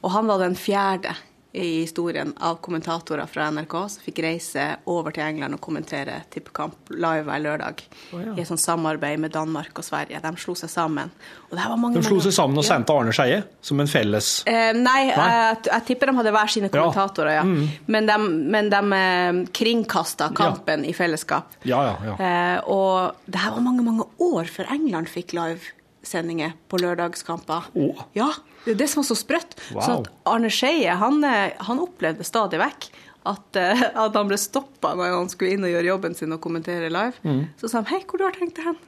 Og 0.00 0.14
han 0.14 0.26
var 0.26 0.40
den 0.40 0.56
fjerde 0.56 1.12
i 1.52 1.80
historien 1.82 2.30
av 2.46 2.60
kommentatorer 2.62 3.26
fra 3.26 3.48
NRK 3.50 3.72
som 3.90 4.02
fikk 4.04 4.20
reise 4.22 4.62
over 4.86 5.10
til 5.10 5.24
England 5.24 5.56
og 5.56 5.60
kommentere 5.64 6.20
tippekamp 6.30 6.92
live 6.94 7.24
hver 7.26 7.40
lørdag. 7.42 7.80
Oh, 8.14 8.20
ja. 8.22 8.34
I 8.36 8.44
et 8.44 8.46
sånt 8.46 8.62
samarbeid 8.62 9.18
med 9.18 9.32
Danmark 9.34 9.74
og 9.82 9.82
Sverige. 9.84 10.20
De 10.22 10.30
slo 10.38 10.54
seg 10.54 10.70
sammen. 10.70 11.10
Mange, 11.50 11.96
De 11.98 12.04
slo 12.06 12.20
seg 12.22 12.32
sammen 12.36 12.58
og 12.58 12.62
Ja. 12.62 12.68
sendte 12.76 12.94
Arne 12.94 13.10
Skeie 13.12 13.40
som 13.60 13.80
en 13.82 13.90
felles 13.90 14.44
Eh, 14.46 14.72
nei, 14.78 15.08
Nei? 15.10 15.30
Jeg, 15.32 15.56
jeg 15.72 15.84
tipper 15.88 16.06
de 16.12 16.16
hadde 16.20 16.30
hver 16.36 16.46
sine 16.54 16.68
kommentatorer, 16.70 17.32
ja. 17.40 17.42
Mm. 17.42 17.68
Men 17.88 18.06
de, 18.06 18.18
men 18.54 18.70
de 18.70 18.82
eh, 19.00 19.40
kringkasta 19.52 20.30
kampen 20.36 20.84
i 20.86 20.92
fellesskap. 20.94 21.56
Ja, 21.66 21.82
ja, 21.82 21.96
ja. 22.12 22.14
Eh, 22.14 22.60
og 22.70 23.16
det 23.26 23.42
her 23.42 23.50
var 23.58 23.60
mange, 23.66 23.82
mange 23.82 24.06
år 24.20 24.44
før 24.46 24.70
England 24.70 25.08
fikk 25.10 25.34
livesendinger 25.34 26.54
på 26.70 26.78
lørdagskamper. 26.78 27.66
Ja, 28.14 28.30
det 28.64 28.74
er 28.74 28.80
det 28.82 28.90
som 28.92 29.02
er 29.02 29.08
så 29.08 29.16
sprøtt. 29.18 29.56
Wow. 29.72 29.82
Så 29.82 29.94
at 30.00 30.10
Arne 30.28 30.50
Skeie, 30.52 30.96
han, 31.00 31.22
eh, 31.24 31.56
han 31.68 31.80
opplevde 31.82 32.26
stadig 32.26 32.60
vekk 32.60 32.90
at, 33.28 33.56
eh, 33.56 33.84
at 34.04 34.16
han 34.16 34.30
ble 34.30 34.38
stoppa 34.40 34.94
når 34.98 35.16
han 35.16 35.32
skulle 35.32 35.56
inn 35.56 35.66
og 35.66 35.72
gjøre 35.72 35.90
jobben 35.92 36.16
sin 36.18 36.36
og 36.36 36.42
kommentere 36.44 36.92
live. 36.92 37.16
Mm. 37.24 37.42
Så 37.60 37.70
sa 37.70 37.80
han 37.80 37.90
'Hei, 37.90 38.04
hvor 38.04 38.18
du 38.18 38.24
har 38.24 38.36
tenkt 38.36 38.56
deg 38.56 38.70
hen?' 38.70 38.82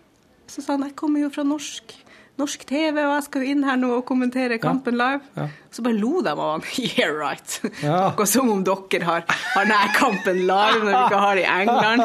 Så 0.46 0.62
sa 0.62 0.76
han 0.76 0.84
'Jeg 0.84 0.96
kommer 0.96 1.20
jo 1.20 1.30
fra 1.30 1.44
norsk, 1.44 1.94
norsk 2.40 2.62
TV, 2.66 2.96
og 3.04 3.12
jeg 3.12 3.24
skal 3.26 3.42
jo 3.44 3.50
inn 3.52 3.64
her 3.66 3.76
nå 3.78 3.90
og 3.98 4.04
kommentere 4.08 4.56
kampen 4.58 4.96
live'. 4.96 5.20
Ja. 5.36 5.44
Så 5.70 5.82
bare 5.84 5.96
lo 5.96 6.22
de 6.24 6.30
av 6.32 6.40
han. 6.40 6.62
Yeah, 6.98 7.12
right. 7.16 7.60
Ja. 7.82 8.08
Akkurat 8.08 8.28
som 8.28 8.50
om 8.50 8.64
dere 8.64 9.04
har, 9.04 9.24
har 9.28 9.92
kampen 9.96 10.40
live 10.48 10.80
når 10.82 10.90
dere 10.90 11.04
ikke 11.06 11.20
har 11.24 11.34
det 11.36 11.44
i 11.44 11.50
England. 11.62 12.02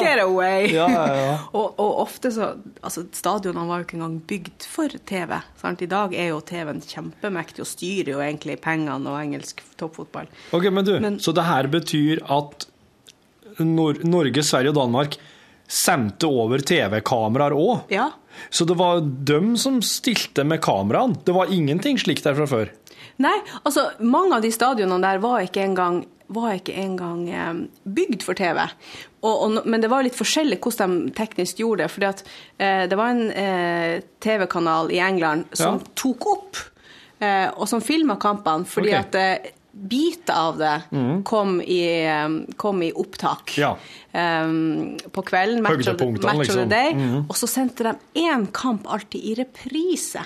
Get 0.00 0.22
away! 0.24 0.68
Ja, 0.72 0.88
ja, 0.88 1.04
ja. 1.14 1.36
og, 1.58 1.74
og 1.78 2.00
ofte 2.04 2.32
så 2.34 2.54
Altså, 2.82 3.04
stadionene 3.12 3.66
var 3.68 3.80
jo 3.82 3.86
ikke 3.88 3.98
engang 3.98 4.18
bygd 4.28 4.64
for 4.70 4.88
TV. 5.06 5.38
Sant? 5.60 5.82
I 5.82 5.90
dag 5.90 6.14
er 6.14 6.30
jo 6.32 6.40
TV-en 6.40 6.80
kjempemektig 6.80 7.60
og 7.64 7.68
styrer 7.68 8.12
jo 8.14 8.20
egentlig 8.24 8.58
pengene 8.64 9.10
og 9.10 9.20
engelsk 9.20 9.62
toppfotball. 9.80 10.28
Ok, 10.52 10.70
men 10.72 10.84
du, 10.84 10.98
Men- 11.00 11.18
så 11.20 11.32
det 11.36 11.44
her 11.44 11.66
betyr 11.68 12.22
at 12.24 12.66
Nor 13.58 13.96
Norge, 14.06 14.42
Sverige 14.46 14.70
og 14.70 14.76
Danmark 14.78 15.16
sendte 15.68 16.26
over 16.26 16.62
TV-kameraer 16.64 17.54
òg? 17.56 17.88
Ja. 17.92 18.10
Så 18.50 18.64
det 18.68 18.78
var 18.78 19.02
dem 19.02 19.56
som 19.60 19.80
stilte 19.84 20.44
med 20.46 20.62
kameraene? 20.64 21.18
Det 21.24 21.34
var 21.36 21.52
ingenting 21.52 21.98
slikt 22.00 22.24
der 22.24 22.36
fra 22.38 22.46
før? 22.48 22.70
Nei, 23.18 23.34
altså 23.66 23.88
mange 23.98 24.38
av 24.38 24.44
de 24.44 24.52
stadionene 24.54 25.02
der 25.02 25.20
var 25.22 25.42
ikke 25.44 25.64
engang 25.66 26.04
var 26.28 26.58
ikke 26.58 26.74
engang 26.76 27.22
eh, 27.32 27.60
bygd 27.88 28.20
for 28.20 28.36
TV. 28.36 28.60
Og, 29.24 29.32
og, 29.32 29.54
men 29.64 29.80
det 29.80 29.88
var 29.88 30.04
litt 30.04 30.16
forskjellig 30.18 30.58
hvordan 30.60 30.96
de 31.06 31.12
teknisk 31.16 31.62
gjorde 31.62 31.86
det. 31.86 31.92
fordi 31.94 32.08
at 32.10 32.20
eh, 32.60 32.82
det 32.90 32.98
var 33.00 33.14
en 33.14 33.30
eh, 33.32 34.02
TV-kanal 34.20 34.92
i 34.92 35.00
England 35.00 35.48
som 35.56 35.80
Ja. 35.80 35.94
tok 35.96 36.26
opp 36.28 36.60
eh, 37.24 37.48
og 37.56 37.64
som 37.70 37.80
filma 37.80 38.18
kampene, 38.20 38.68
fordi 38.68 38.92
okay. 38.92 39.08
at 39.08 39.54
biter 39.78 40.34
av 40.34 40.58
det 40.58 40.82
mm. 40.90 41.24
kom, 41.24 41.60
i, 41.62 42.06
eh, 42.06 42.28
kom 42.56 42.82
i 42.82 42.92
opptak. 42.92 43.54
Ja. 43.58 43.76
Um, 44.12 44.98
på 45.12 45.22
kvelden, 45.22 45.62
match, 45.62 45.88
of, 45.88 46.00
match 46.00 46.38
liksom. 46.38 46.38
of 46.38 46.38
the 46.38 46.42
liksom. 46.44 46.68
day. 46.68 46.92
Mm. 46.92 47.26
Og 47.28 47.36
så 47.36 47.46
sendte 47.46 47.84
de 47.84 48.22
én 48.26 48.46
kamp 48.52 48.86
alltid 48.86 49.24
i 49.24 49.34
reprise 49.34 50.24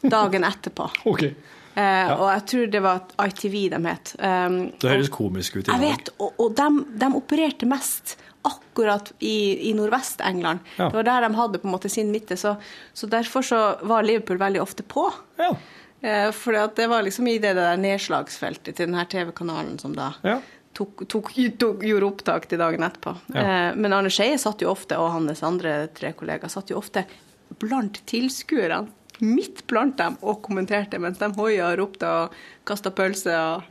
dagen 0.00 0.44
etterpå. 0.44 0.90
okay. 1.04 1.34
Uh, 1.72 1.82
ja. 1.82 2.16
Og 2.18 2.26
jeg 2.28 2.44
tror 2.52 2.72
det 2.72 2.82
var 2.84 3.28
ITV 3.28 3.56
de 3.72 3.80
het. 3.86 4.14
Um, 4.18 4.58
Det 4.80 4.92
høres 4.92 5.12
komisk 5.12 5.56
ut. 5.56 5.68
i 5.68 5.72
jeg 5.72 5.80
vet, 5.86 6.12
og, 6.18 6.36
og 6.36 6.56
de, 6.58 6.68
de 7.00 7.12
opererte 7.16 7.68
mest 7.68 8.16
akkurat 8.42 9.12
i, 9.18 9.70
i 9.70 9.74
Nordvest-England. 9.74 10.58
Ja. 10.76 10.88
Det 10.90 10.98
var 10.98 11.06
der 11.06 11.26
de 11.26 11.34
hadde 11.38 11.60
på 11.62 11.68
en 11.68 11.74
måte 11.76 11.90
sin 11.92 12.10
midte, 12.10 12.36
så, 12.36 12.56
så 12.92 13.06
derfor 13.06 13.46
så 13.46 13.60
var 13.86 14.02
Liverpool 14.02 14.40
veldig 14.40 14.62
ofte 14.62 14.82
på. 14.82 15.06
Ja. 15.38 15.54
Eh, 16.02 16.30
for 16.34 16.58
det 16.76 16.88
var 16.90 17.04
liksom 17.06 17.28
i 17.30 17.38
det 17.38 17.54
der 17.54 17.78
nedslagsfeltet 17.78 18.74
til 18.74 18.88
denne 18.88 19.04
TV-kanalen 19.06 19.78
som 19.78 19.94
da 19.94 20.12
Ja. 20.22 20.40
tok, 20.74 21.04
tok, 21.08 21.30
tok, 21.58 21.84
gjorde 21.84 22.06
opptak 22.08 22.48
til 22.48 22.58
dagen 22.58 22.82
etterpå. 22.82 23.14
Ja. 23.34 23.42
Eh, 23.42 23.74
men 23.76 23.92
Arne 23.92 24.10
Skeie 24.10 24.38
satt 24.38 24.62
jo 24.62 24.70
ofte, 24.72 24.98
og 24.98 25.12
hans 25.12 25.42
andre 25.42 25.88
tre 25.94 26.12
kollegaer 26.12 26.50
satt 26.50 26.70
jo 26.70 26.78
ofte 26.78 27.06
blant 27.60 28.02
tilskuerne. 28.06 28.88
Midt 29.22 29.66
blant 29.70 29.96
dem 29.98 30.16
og 30.22 30.40
kommenterte 30.42 30.98
mens 30.98 31.20
de 31.20 31.28
hoia 31.36 31.68
og 31.68 31.78
ropte 31.78 32.08
og 32.08 32.32
kasta 32.66 32.90
pølse. 32.90 33.30
Og... 33.30 33.62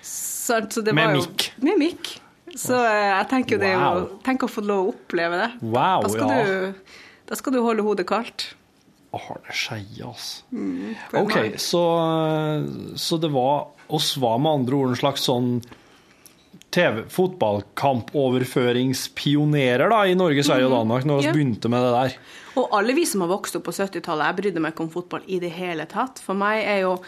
Så, 0.00 0.62
så 0.72 0.80
Med 0.94 1.18
mikk. 1.18 1.50
Med 1.60 1.76
mikk. 1.76 2.14
Så 2.56 2.78
eh, 2.80 3.10
jeg 3.10 3.28
tenker 3.28 3.56
jo 3.56 3.60
det 3.60 3.74
er 3.74 3.82
jo 3.98 4.06
Tenk 4.24 4.46
å 4.46 4.48
få 4.48 4.64
lov 4.64 4.86
å 4.86 4.92
oppleve 4.94 5.42
det. 5.42 5.50
Wow, 5.60 6.06
da, 6.06 6.08
skal 6.14 6.32
ja. 6.32 6.46
du, 6.46 6.94
da 7.28 7.36
skal 7.36 7.52
du 7.52 7.60
holde 7.60 7.84
hodet 7.84 8.06
kaldt. 8.08 8.54
Arne 9.16 9.52
Skeie, 9.56 10.04
altså. 10.04 10.42
Mm, 10.52 10.92
OK, 11.22 11.36
så, 11.62 11.82
så 13.00 13.16
det 13.22 13.30
var 13.32 13.66
oss 13.88 14.10
var 14.20 14.36
med 14.38 14.52
andre 14.60 14.74
ord 14.76 14.88
en 14.92 14.96
slags 15.00 15.22
sånn 15.28 15.62
TV, 16.74 17.02
fotballkampoverføringspionerer 17.08 19.88
da, 19.90 20.02
i 20.06 20.14
Norge, 20.18 20.42
Sverige 20.44 20.66
og 20.66 20.70
Mhm. 20.72 20.78
Danmark 20.78 21.04
når 21.08 21.16
vi 21.18 21.22
yeah. 21.24 21.34
begynte 21.34 21.68
med 21.72 21.82
det 21.86 21.92
der. 21.94 22.12
Og 22.60 22.68
alle 22.76 22.92
vi 22.94 23.04
som 23.06 23.20
har 23.24 23.28
vokst 23.30 23.56
opp 23.56 23.64
på 23.64 23.72
70-tallet, 23.72 24.26
jeg 24.26 24.36
brydde 24.42 24.60
meg 24.60 24.72
ikke 24.74 24.82
om 24.84 24.90
fotball 24.92 25.22
i 25.26 25.38
det 25.40 25.50
hele 25.56 25.86
tatt. 25.86 26.18
For 26.24 26.34
meg 26.34 26.64
er 26.66 26.80
jo 26.82 26.98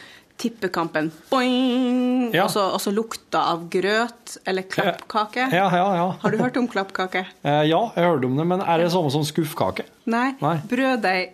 tippekampen 0.41 1.11
boing, 1.31 2.31
Ja. 2.33 2.45
og, 2.47 2.51
så, 2.51 2.61
og 2.73 2.81
så 2.81 2.91
lukta 2.95 3.39
av 3.53 3.69
grøt 3.69 4.39
eller 4.47 4.63
klappkake. 4.63 5.49
Ja, 5.53 5.69
ja, 5.69 5.95
ja. 5.99 6.11
Har 6.23 6.31
du 6.31 6.39
hørt 6.39 6.57
om 6.57 6.69
klappkake? 6.69 7.27
Eh, 7.45 7.65
ja, 7.69 7.91
jeg 7.97 8.05
hørte 8.05 8.25
om 8.27 8.37
det, 8.39 8.47
men 8.47 8.61
er 8.63 8.79
det 8.79 8.91
samme 8.93 9.11
som 9.13 9.25
skuffkake? 9.25 9.83
Nei. 10.07 10.33
Nei. 10.41 10.57
Brøddeig 10.71 11.29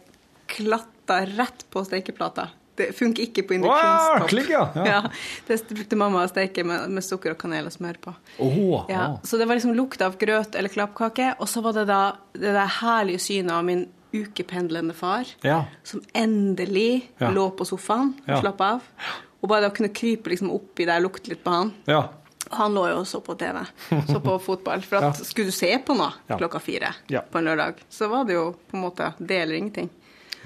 klatta 0.47 1.21
rett 1.27 1.67
på 1.71 1.83
stekeplata. 1.87 2.49
Det 2.77 2.91
funker 2.93 3.23
ikke 3.25 3.43
på 3.49 3.57
Wow, 3.57 3.71
induksjonstopp. 3.71 4.51
ja. 4.53 4.65
Ja. 4.85 4.99
Det 5.47 5.57
brukte 5.71 5.97
mamma 5.97 6.25
å 6.27 6.29
steke 6.29 6.65
med, 6.69 6.91
med 6.93 7.05
sukker 7.07 7.33
og 7.33 7.39
kanel 7.41 7.71
og 7.71 7.73
smør 7.73 7.97
på. 8.05 8.13
Oh, 8.45 8.85
Ja, 8.91 8.97
ja. 8.99 9.05
så 9.25 9.39
det 9.41 9.47
var 9.49 9.57
liksom 9.57 9.73
lukt 9.79 10.03
av 10.05 10.19
grøt 10.21 10.55
eller 10.61 10.69
klappkake, 10.75 11.31
og 11.41 11.49
så 11.49 11.63
var 11.65 11.73
det 11.79 11.87
da 11.89 12.01
det 12.37 12.53
der 12.53 12.75
herlige 12.83 13.23
synet 13.25 13.55
av 13.57 13.65
min 13.65 13.87
ukependlende 14.13 14.95
far, 14.97 15.25
Ja. 15.45 15.63
som 15.85 16.03
endelig 16.15 17.09
lå 17.21 17.49
på 17.57 17.65
sofaen 17.69 18.13
og 18.29 18.41
slapp 18.45 18.61
av. 18.61 18.85
Og 19.43 19.49
bare 19.49 19.67
da 19.67 19.73
kunne 19.73 19.93
krype 19.95 20.31
liksom 20.33 20.51
oppi 20.53 20.85
der, 20.89 21.01
lukte 21.05 21.33
litt 21.33 21.43
på 21.45 21.51
han. 21.57 21.73
ja. 21.89 22.05
Han 22.55 22.77
lå 22.79 22.85
jo 22.93 22.99
og 23.01 23.07
så 23.11 23.19
på 23.27 23.35
TV, 23.35 23.57
så 24.07 24.21
på 24.23 24.37
fotball. 24.45 24.85
For 24.87 25.03
at 25.03 25.19
skulle 25.27 25.51
du 25.51 25.55
se 25.57 25.73
på 25.83 25.97
noe 25.99 26.13
klokka 26.31 26.61
fire 26.63 26.93
på 27.11 27.41
en 27.41 27.49
lørdag, 27.49 27.81
så 27.91 28.07
var 28.13 28.23
det 28.29 28.37
jo 28.37 28.53
på 28.71 28.77
en 28.79 28.85
måte 28.85 29.09
det 29.19 29.41
eller 29.43 29.57
ingenting. 29.59 29.89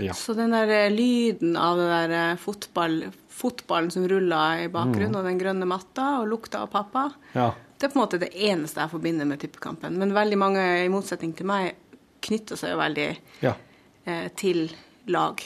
Ja. 0.03 0.14
Så 0.16 0.34
den 0.38 0.51
der 0.55 0.68
eh, 0.68 0.90
lyden 0.90 1.57
av 1.57 1.76
det 1.80 1.88
der 1.90 2.14
eh, 2.32 2.36
fotball, 2.40 3.03
fotballen 3.28 3.90
som 3.92 4.07
ruller 4.09 4.64
i 4.66 4.68
bakgrunnen, 4.68 5.12
Mm. 5.14 5.18
og 5.20 5.24
den 5.24 5.38
grønne 5.40 5.66
matta, 5.68 6.20
og 6.20 6.28
lukta 6.28 6.62
av 6.64 6.70
pappa, 6.72 7.07
Ja. 7.34 7.51
det 7.78 7.86
er 7.88 7.92
på 7.94 7.98
en 8.01 8.03
måte 8.07 8.18
det 8.20 8.32
eneste 8.34 8.80
jeg 8.80 8.90
forbinder 8.92 9.26
med 9.26 9.40
tippekampen. 9.40 9.96
Men 9.98 10.12
veldig 10.12 10.38
mange, 10.38 10.64
i 10.84 10.88
motsetning 10.92 11.34
til 11.36 11.46
meg, 11.46 11.74
knytter 12.20 12.57
seg 12.57 12.70
jo 12.74 12.78
veldig 12.82 13.16
Ja. 13.42 13.55
eh, 14.07 14.28
til 14.36 14.68
lag 15.09 15.40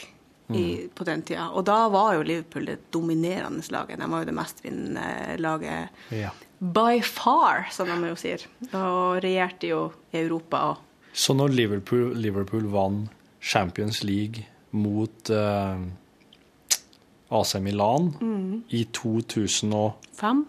i, 0.53 0.87
på 0.93 1.03
den 1.05 1.23
tida. 1.23 1.47
Og 1.57 1.63
da 1.65 1.87
var 1.89 2.13
jo 2.15 2.21
Liverpool 2.23 2.65
det 2.65 2.91
dominerende 2.91 3.63
laget. 3.71 3.97
De 3.97 4.05
var 4.11 4.19
jo 4.21 4.25
det 4.25 4.35
mestvinnende 4.35 5.39
laget 5.39 5.89
ja. 6.11 6.29
by 6.61 6.99
far, 7.01 7.65
som 7.71 7.87
de 7.87 8.09
jo 8.11 8.15
sier. 8.15 8.45
Og 8.73 9.23
regjerte 9.23 9.67
jo 9.71 9.91
i 10.13 10.19
Europa 10.21 10.57
Også. 10.75 10.81
Så 11.15 11.33
når 11.33 11.49
Liverpool, 11.55 12.13
Liverpool 12.19 12.67
vant 12.69 13.09
Champions 13.45 14.01
League 14.03 14.41
mot 14.75 15.29
uh, 15.29 15.77
AC 17.29 17.55
Milan 17.61 18.13
mm. 18.21 18.63
i 18.69 18.83
2005. 18.91 20.45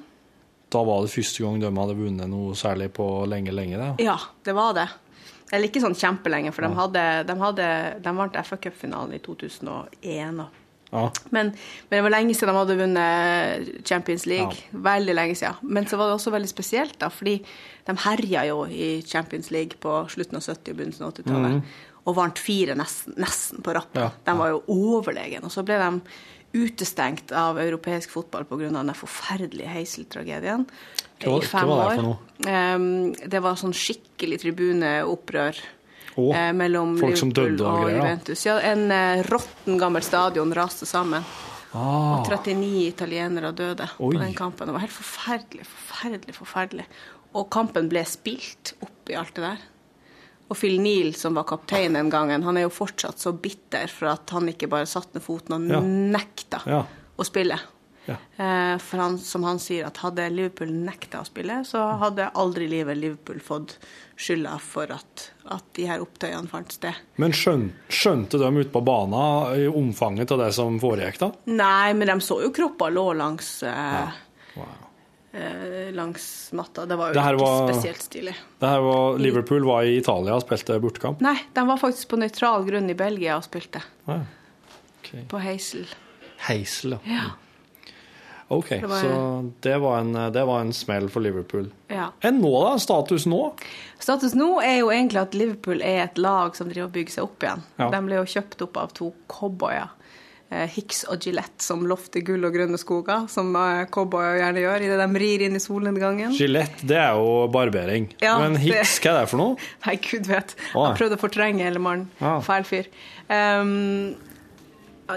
Da 0.69 0.83
var 0.85 1.05
det 1.05 1.13
første 1.13 1.45
gang 1.45 1.61
de 1.61 1.71
hadde 1.71 1.97
vunnet 1.99 2.31
noe 2.31 2.55
særlig 2.59 2.91
på 2.97 3.07
lenge, 3.29 3.53
lenge. 3.55 3.79
Da. 3.81 3.93
Ja, 4.03 4.17
det 4.45 4.57
var 4.57 4.75
det. 4.77 4.89
Eller 5.53 5.69
ikke 5.69 5.83
sånn 5.85 5.95
kjempelenge, 5.95 6.51
for 6.55 6.67
de, 6.67 6.73
hadde, 6.75 7.03
de, 7.29 7.35
hadde, 7.39 7.67
de 8.03 8.15
vant 8.19 8.39
FA 8.49 8.59
Cup-finalen 8.65 9.15
i 9.15 9.21
2001. 9.23 10.41
Og. 10.43 10.63
Ja. 10.91 11.03
Men, 11.35 11.53
men 11.87 11.95
det 11.95 12.03
var 12.07 12.15
lenge 12.15 12.35
siden 12.35 12.51
de 12.51 12.59
hadde 12.59 12.79
vunnet 12.81 13.85
Champions 13.87 14.27
League. 14.27 14.71
Veldig 14.73 15.15
lenge 15.15 15.37
siden. 15.39 15.61
Men 15.63 15.87
så 15.87 16.01
var 16.01 16.11
det 16.11 16.17
også 16.19 16.35
veldig 16.35 16.51
spesielt, 16.51 16.97
da, 17.03 17.13
fordi 17.15 17.37
de 17.87 17.97
herja 18.09 18.47
jo 18.51 18.65
i 18.67 18.89
Champions 19.07 19.53
League 19.55 19.79
på 19.83 20.01
slutten 20.11 20.41
av 20.41 20.49
70- 20.49 20.73
og 20.73 20.81
begynnelsen 20.81 21.07
av 21.07 21.15
80-tallet. 21.15 21.61
Mhm. 21.61 21.93
Og 22.07 22.15
vant 22.15 22.39
fire 22.39 22.77
nesten, 22.79 23.15
nesten 23.19 23.63
på 23.67 23.75
rappen. 23.75 24.01
Ja, 24.03 24.11
De 24.25 24.35
var 24.39 24.49
jo 24.55 24.63
overlegen. 24.69 25.45
Og 25.45 25.51
så 25.51 25.65
ble 25.67 25.75
de 25.79 26.01
utestengt 26.57 27.33
av 27.37 27.59
europeisk 27.59 28.11
fotball 28.15 28.45
pga. 28.49 28.71
den 28.71 28.95
forferdelige 28.95 29.69
Heisel-tragedien 29.69 30.67
var- 31.25 31.43
i 31.43 31.47
fem 31.47 31.67
hva 31.69 31.77
var 31.77 31.91
det 31.91 31.99
år. 31.99 32.03
for 32.03 32.03
noe? 32.03 32.19
Ehm, 32.47 33.13
det 33.29 33.43
var 33.43 33.55
sånn 33.57 33.75
skikkelig 33.75 34.41
tribuneopprør 34.41 35.57
Oh, 36.19 36.35
eh, 36.35 36.53
mellom 36.53 36.99
folk 36.99 37.17
som 37.17 37.29
Liverpool 37.29 37.67
og 37.67 37.85
og. 37.85 37.91
Juventus. 37.91 38.47
Ja, 38.47 38.59
en 38.59 38.91
eh, 38.91 39.23
råtten 39.25 39.79
gammel 39.79 40.03
stadion 40.03 40.51
raste 40.55 40.87
sammen. 40.87 41.23
Ah. 41.75 42.21
Og 42.23 42.27
39 42.31 42.87
italienere 42.89 43.53
døde 43.55 43.87
Oi. 44.01 44.15
på 44.15 44.19
den 44.19 44.33
kampen. 44.33 44.67
Det 44.67 44.73
var 44.73 44.81
helt 44.81 44.93
forferdelig, 44.97 45.67
forferdelig, 45.67 46.35
forferdelig. 46.35 46.87
Og 47.35 47.51
kampen 47.51 47.89
ble 47.91 48.03
spilt 48.09 48.73
oppi 48.81 49.15
alt 49.15 49.35
det 49.35 49.43
der. 49.45 49.59
Og 50.49 50.57
Phil 50.57 50.77
Neal, 50.81 51.13
som 51.19 51.35
var 51.35 51.45
kaptein 51.49 51.93
den 51.99 52.11
gangen, 52.13 52.43
han 52.47 52.57
er 52.57 52.63
jo 52.69 52.71
fortsatt 52.71 53.19
så 53.19 53.33
bitter 53.35 53.89
for 53.91 54.13
at 54.13 54.31
han 54.31 54.47
ikke 54.53 54.69
bare 54.71 54.87
satte 54.87 55.15
ned 55.19 55.25
foten 55.25 55.57
og 55.57 55.71
Ja. 55.73 55.81
nekta 55.81 56.61
Ja. 56.67 56.85
å 57.19 57.25
spille. 57.27 57.59
Eh, 58.09 58.79
For 58.79 58.99
han, 58.99 59.19
som 59.19 59.43
han 59.43 59.59
sier, 59.59 59.85
at 59.89 59.97
hadde 59.97 60.29
Liverpool 60.31 60.69
nekta 60.71 61.19
å 61.23 61.27
spille, 61.27 61.65
så 61.67 61.99
hadde 61.99 62.31
aldri 62.39 62.69
livet 62.71 62.97
Liverpool 62.97 63.41
fått 63.41 63.79
skylda 64.17 64.61
for 64.61 64.85
at, 64.95 65.31
at 65.51 65.65
de 65.75 65.87
her 65.87 65.99
opptøyene 66.05 66.47
fant 66.49 66.71
sted. 66.71 66.95
Men 67.19 67.33
skjøn, 67.33 67.73
skjønte 67.91 68.39
de 68.39 68.53
ute 68.61 68.71
på 68.71 68.85
banen 68.85 69.59
i 69.59 69.67
omfanget 69.67 70.31
av 70.31 70.39
det 70.39 70.53
som 70.55 70.79
foregikk, 70.79 71.19
da? 71.19 71.33
Nei, 71.47 71.93
men 71.95 72.07
de 72.07 72.21
så 72.23 72.39
jo 72.45 72.53
kropper 72.55 72.95
lå 72.95 73.09
langs 73.17 73.63
eh, 73.67 74.13
Wow. 74.57 74.86
Eh, 75.37 75.93
langs 75.97 76.27
matta. 76.57 76.87
Det 76.89 76.97
var 76.99 77.13
jo 77.13 77.15
Det 77.19 77.25
ikke 77.29 77.41
var- 77.45 77.73
spesielt 77.73 78.03
stilig. 78.03 78.35
Det 78.61 78.69
her 78.73 78.81
var, 78.81 79.19
Liverpool 79.19 79.65
var 79.69 79.83
i 79.85 79.97
Italia 80.01 80.35
og 80.35 80.43
spilte 80.47 80.81
bortekamp. 80.81 81.21
Nei, 81.21 81.37
de 81.55 81.67
var 81.69 81.77
faktisk 81.83 82.09
på 82.09 82.19
nøytral 82.19 82.65
grunn 82.69 82.89
i 82.91 82.95
Belgia 82.95 83.37
og 83.37 83.45
spilte. 83.45 83.83
Ah, 84.09 84.21
okay. 85.03 85.25
På 85.29 85.39
Heisel. 85.45 85.87
Heisel, 86.49 86.99
ja. 87.05 87.13
Ja. 87.17 87.27
OK, 88.49 88.69
Det 88.69 88.87
var- 88.87 89.03
så 89.03 89.53
det 89.61 89.79
var, 89.81 89.99
en, 89.99 90.13
det 90.33 90.45
var 90.47 90.61
en 90.61 90.73
smell 90.73 91.09
for 91.09 91.21
Liverpool. 91.21 91.71
ja. 91.91 92.11
Enn 92.23 92.41
nå, 92.41 92.53
da? 92.63 92.77
Status 92.79 93.27
nå? 93.27 93.53
Status 93.99 94.35
nå 94.35 94.63
er 94.63 94.79
jo 94.79 94.87
egentlig 94.91 95.21
at 95.21 95.35
Liverpool 95.35 95.83
er 95.83 96.05
et 96.05 96.17
lag 96.19 96.55
som 96.55 96.69
driver 96.69 96.85
og 96.87 96.93
bygger 96.93 97.11
seg 97.11 97.25
opp 97.25 97.41
igjen. 97.43 97.63
Ja. 97.79 97.91
De 97.91 98.01
ble 98.07 98.15
jo 98.21 98.25
kjøpt 98.25 98.63
opp 98.63 98.77
av 98.77 98.93
to 98.95 99.13
cowboyer. 99.29 99.89
Eh, 100.51 100.67
Hicks 100.77 101.05
og 101.11 101.25
Gillette, 101.25 101.63
som 101.65 101.87
lofter 101.89 102.25
gull 102.27 102.47
og 102.47 102.55
grønne 102.57 102.79
skoger, 102.81 103.27
som 103.33 103.51
eh, 103.61 103.87
cowboyer 103.93 104.41
gjerne 104.43 104.65
gjør 104.65 104.87
idet 104.89 105.01
de 105.03 105.23
rir 105.25 105.47
inn 105.49 105.59
i 105.59 105.63
solnedgangen. 105.63 106.37
Gillette, 106.37 106.87
det 106.87 107.01
er 107.03 107.19
jo 107.19 107.47
barbering. 107.53 108.11
Ja, 108.25 108.37
Men 108.43 108.59
Hicks, 108.63 108.99
hva 109.03 109.15
er 109.15 109.21
det 109.23 109.33
for 109.33 109.43
noe? 109.43 109.59
Nei, 109.87 109.99
gud 110.05 110.31
vet. 110.31 110.57
Han 110.77 110.97
prøvde 110.99 111.19
å 111.19 111.25
fortrenge 111.27 111.67
hele 111.67 111.83
mannen. 111.83 112.09
Ja. 112.23 112.39
Feil 112.45 112.67
fyr. 112.69 112.91
Um, 113.27 114.17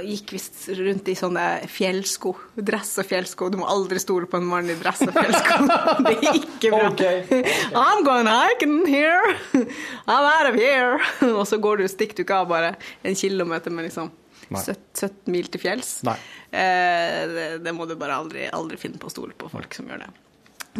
gikk 0.06 0.34
visst 0.36 0.68
rundt 0.78 1.08
i 1.10 1.16
sånne 1.18 1.46
fjellsko. 1.72 2.34
Dress 2.62 2.92
og 3.02 3.08
fjellsko. 3.10 3.50
Du 3.50 3.58
må 3.62 3.68
aldri 3.70 4.02
stole 4.02 4.30
på 4.30 4.38
en 4.38 4.48
mann 4.50 4.70
i 4.70 4.78
dress 4.78 5.02
og 5.08 5.14
fjellsko. 5.16 5.58
Det 6.06 6.16
er 6.20 6.40
ikke 6.44 6.72
bra. 6.74 6.92
I'm 7.74 8.04
going 8.06 8.30
hiking 8.30 8.86
here. 8.86 9.36
I'm 10.06 10.26
out 10.26 10.50
of 10.52 10.60
here. 10.60 11.00
Og 11.32 11.46
så 11.50 11.58
går 11.62 11.82
du, 11.82 11.88
stikker 11.90 12.20
du 12.20 12.26
ikke 12.26 12.42
av 12.44 12.50
bare 12.52 12.76
en 13.04 13.18
kilometer 13.18 13.74
med 13.74 13.90
liksom. 13.90 14.12
17 14.50 15.30
mil 15.34 15.50
til 15.54 15.62
fjells. 15.62 16.00
Eh, 16.08 17.22
det, 17.30 17.48
det 17.66 17.76
må 17.76 17.86
du 17.90 17.96
bare 18.00 18.18
aldri, 18.18 18.48
aldri 18.50 18.80
finne 18.82 19.02
på 19.02 19.10
å 19.10 19.14
stole 19.14 19.38
på 19.38 19.52
folk 19.52 19.78
som 19.78 19.90
gjør 19.90 20.06
det. 20.06 20.10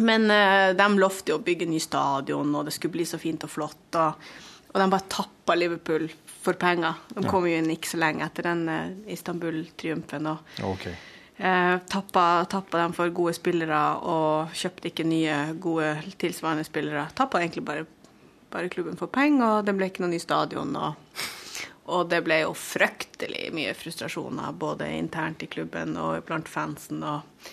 Men 0.00 0.30
eh, 0.30 0.76
de 0.76 0.88
lovte 0.98 1.32
jo 1.32 1.40
å 1.40 1.44
bygge 1.44 1.68
ny 1.68 1.80
stadion, 1.82 2.54
og 2.54 2.66
det 2.66 2.74
skulle 2.76 2.98
bli 2.98 3.06
så 3.08 3.20
fint 3.20 3.44
og 3.46 3.52
flott. 3.52 3.98
Og, 3.98 4.30
og 4.70 4.76
de 4.78 4.88
bare 4.92 5.08
tappa 5.10 5.56
Liverpool 5.58 6.08
for 6.40 6.58
penger. 6.60 7.00
De 7.16 7.26
kom 7.28 7.46
jo 7.48 7.56
inn 7.56 7.70
ikke 7.74 7.90
så 7.92 8.00
lenge 8.00 8.26
etter 8.26 8.50
den 8.50 8.66
eh, 8.70 8.92
Istanbul-triumfen. 9.16 10.30
og 10.30 10.62
okay. 10.70 10.94
eh, 11.36 11.76
tappa, 11.90 12.44
tappa 12.50 12.84
dem 12.84 12.94
for 12.96 13.12
gode 13.14 13.34
spillere 13.36 13.80
og 14.00 14.54
kjøpte 14.56 14.92
ikke 14.92 15.08
nye, 15.08 15.40
gode 15.60 15.96
tilsvarende 16.20 16.64
spillere. 16.68 17.08
Tappa 17.16 17.42
egentlig 17.42 17.66
bare, 17.66 17.84
bare 18.52 18.72
klubben 18.72 18.98
for 19.00 19.12
penger, 19.12 19.60
og 19.60 19.68
det 19.68 19.76
ble 19.76 19.90
ikke 19.90 20.06
noe 20.06 20.14
ny 20.14 20.22
stadion. 20.22 20.72
Og, 20.78 21.20
og 21.90 22.10
det 22.12 22.22
ble 22.26 22.42
jo 22.44 22.52
fryktelig 22.56 23.48
mye 23.56 23.74
frustrasjoner, 23.76 24.52
både 24.56 24.88
internt 24.96 25.42
i 25.42 25.50
klubben 25.50 25.96
og 26.00 26.22
blant 26.28 26.48
fansen. 26.50 27.02
Og, 27.02 27.48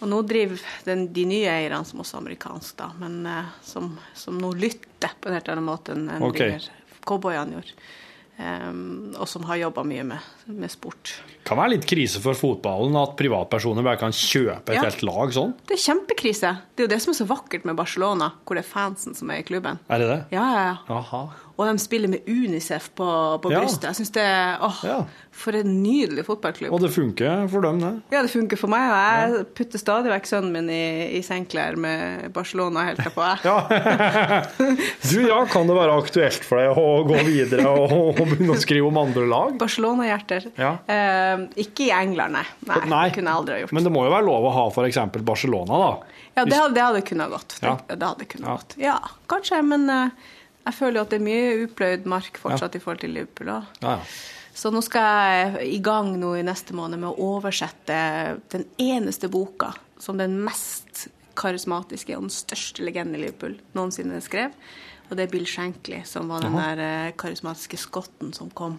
og 0.00 0.10
nå 0.10 0.22
driver 0.28 0.62
den, 0.88 1.08
de 1.14 1.26
nye 1.28 1.50
eierne, 1.52 1.82
som 1.88 2.02
også 2.02 2.18
er 2.18 2.24
amerikanske, 2.24 2.76
da, 2.80 2.90
men 3.02 3.20
eh, 3.28 3.50
som, 3.66 3.92
som 4.18 4.38
nå 4.40 4.54
lytter 4.58 5.12
på 5.20 5.28
en 5.30 5.38
helt 5.38 5.52
annen 5.52 5.68
måte 5.68 5.96
enn 5.96 6.08
okay. 6.24 6.58
Cowboyene 7.02 7.58
gjorde. 7.58 7.76
Um, 8.42 9.12
og 9.20 9.28
som 9.28 9.44
har 9.44 9.58
jobba 9.60 9.82
mye 9.86 10.02
med, 10.08 10.28
med 10.48 10.70
sport. 10.72 11.12
Kan 11.46 11.58
være 11.60 11.74
litt 11.74 11.84
krise 11.86 12.18
for 12.22 12.34
fotballen 12.34 12.96
at 12.98 13.12
privatpersoner 13.18 13.84
bare 13.84 14.00
kan 14.00 14.14
kjøpe 14.16 14.72
et 14.72 14.78
Ja. 14.78 14.86
helt 14.86 15.02
lag 15.04 15.34
sånn. 15.36 15.52
Det 15.68 15.76
er 15.76 15.82
kjempekrise. 15.84 16.52
Det 16.72 16.82
er 16.82 16.88
jo 16.88 16.92
det 16.94 17.00
som 17.04 17.12
er 17.12 17.18
så 17.20 17.28
vakkert 17.28 17.66
med 17.68 17.76
Barcelona, 17.78 18.32
hvor 18.42 18.56
det 18.56 18.64
er 18.64 18.70
fansen 18.70 19.14
som 19.14 19.30
er 19.30 19.42
i 19.42 19.46
klubben. 19.46 19.78
Er 19.86 20.02
det 20.02 20.08
det? 20.08 20.18
Ja, 20.32 20.46
ja, 20.48 20.62
ja. 20.72 20.76
Aha. 20.96 21.22
Og 21.58 21.66
de 21.68 21.78
spiller 21.78 22.08
med 22.08 22.24
Unicef 22.26 22.90
på, 22.96 23.06
på 23.42 23.50
Ja. 23.52 23.60
brystet. 23.60 23.84
Jeg 23.90 23.94
syns 24.00 24.12
det 24.12 24.24
Åh, 24.62 24.78
Ja. 24.88 25.04
for 25.30 25.52
en 25.52 25.82
nydelig 25.82 26.24
fotballklubb. 26.24 26.72
Og 26.72 26.80
det 26.80 26.90
funker 26.94 27.48
for 27.52 27.60
dem, 27.60 27.78
det. 27.80 27.90
Ja, 28.10 28.22
det 28.22 28.30
funker 28.32 28.56
for 28.58 28.68
meg. 28.72 28.80
Og 28.88 28.96
jeg 29.36 29.46
putter 29.58 29.78
stadig 29.82 30.10
vekk 30.12 30.26
sønnen 30.30 30.52
min 30.52 30.70
i, 30.72 31.18
i 31.18 31.20
sengeklær 31.22 31.76
med 31.76 32.32
Barcelona 32.32 32.86
helt 32.88 33.04
på. 33.14 33.20
jeg. 33.20 33.42
Du, 35.12 35.18
ja, 35.28 35.44
kan 35.50 35.66
det 35.68 35.76
være 35.76 35.96
aktuelt 36.00 36.44
for 36.46 36.60
deg 36.62 36.78
å 36.78 36.86
gå 37.08 37.18
videre 37.26 37.68
og, 37.68 37.92
og 38.16 38.20
begynne 38.32 38.56
å 38.56 38.60
skrive 38.60 38.88
om 38.88 38.98
andre 39.02 39.26
lag? 39.28 39.56
Barcelona-hjerter. 39.60 40.48
Ja. 40.58 40.72
Eh, 40.88 41.44
ikke 41.66 41.88
i 41.88 41.92
England, 41.94 42.38
nei. 42.38 42.44
Nei, 42.68 42.80
Nei. 42.88 43.04
Det 43.10 43.16
kunne 43.18 43.32
jeg 43.32 43.40
aldri 43.42 43.54
ha 43.58 43.62
gjort. 43.64 43.74
Men 43.76 43.86
det 43.88 43.92
må 43.94 44.04
jo 44.06 44.12
være 44.14 44.26
lov 44.28 44.48
å 44.48 44.54
ha 44.56 44.66
f.eks. 44.72 45.00
Barcelona, 45.22 45.80
da. 45.84 45.92
Ja, 46.38 46.44
det 46.48 46.60
det 46.72 46.80
hadde 46.86 47.02
kunnet 47.04 47.28
gått. 47.34 47.58
Det, 47.60 47.66
Ja. 47.68 47.76
det 47.88 48.02
hadde 48.08 48.24
kunnet 48.24 48.48
Ja. 48.48 48.54
gått. 48.56 48.76
Ja, 48.80 48.98
kanskje, 49.28 49.62
men 49.66 49.88
eh, 49.90 50.08
jeg 50.62 50.76
føler 50.78 51.00
jo 51.00 51.04
at 51.06 51.12
det 51.12 51.18
er 51.18 51.26
mye 51.26 51.66
upløyd 51.66 52.06
mark 52.10 52.38
fortsatt 52.40 52.78
i 52.78 52.82
forhold 52.82 53.02
til 53.02 53.14
Liverpool. 53.16 53.50
Ja, 53.50 53.62
ja. 53.82 53.98
Så 54.54 54.68
nå 54.68 54.82
skal 54.84 55.06
jeg 55.08 55.68
i 55.78 55.78
gang 55.80 56.12
nå 56.20 56.34
i 56.36 56.44
neste 56.44 56.76
måned 56.76 57.00
med 57.00 57.08
å 57.08 57.28
oversette 57.36 57.96
den 58.52 58.66
eneste 58.82 59.30
boka 59.32 59.70
som 60.02 60.20
den 60.20 60.36
mest 60.44 61.06
karismatiske 61.40 62.16
og 62.18 62.26
den 62.26 62.34
største 62.34 62.84
legenden 62.84 63.16
i 63.16 63.22
Liverpool 63.24 63.56
noensinne 63.76 64.20
skrev. 64.24 64.52
Og 65.08 65.16
det 65.16 65.24
er 65.24 65.32
Bill 65.32 65.48
Shankly, 65.48 66.02
som 66.08 66.28
var 66.32 66.44
den 66.44 66.56
der 66.56 66.82
eh, 66.84 67.14
karismatiske 67.20 67.80
skotten 67.80 68.32
som 68.36 68.52
kom 68.56 68.78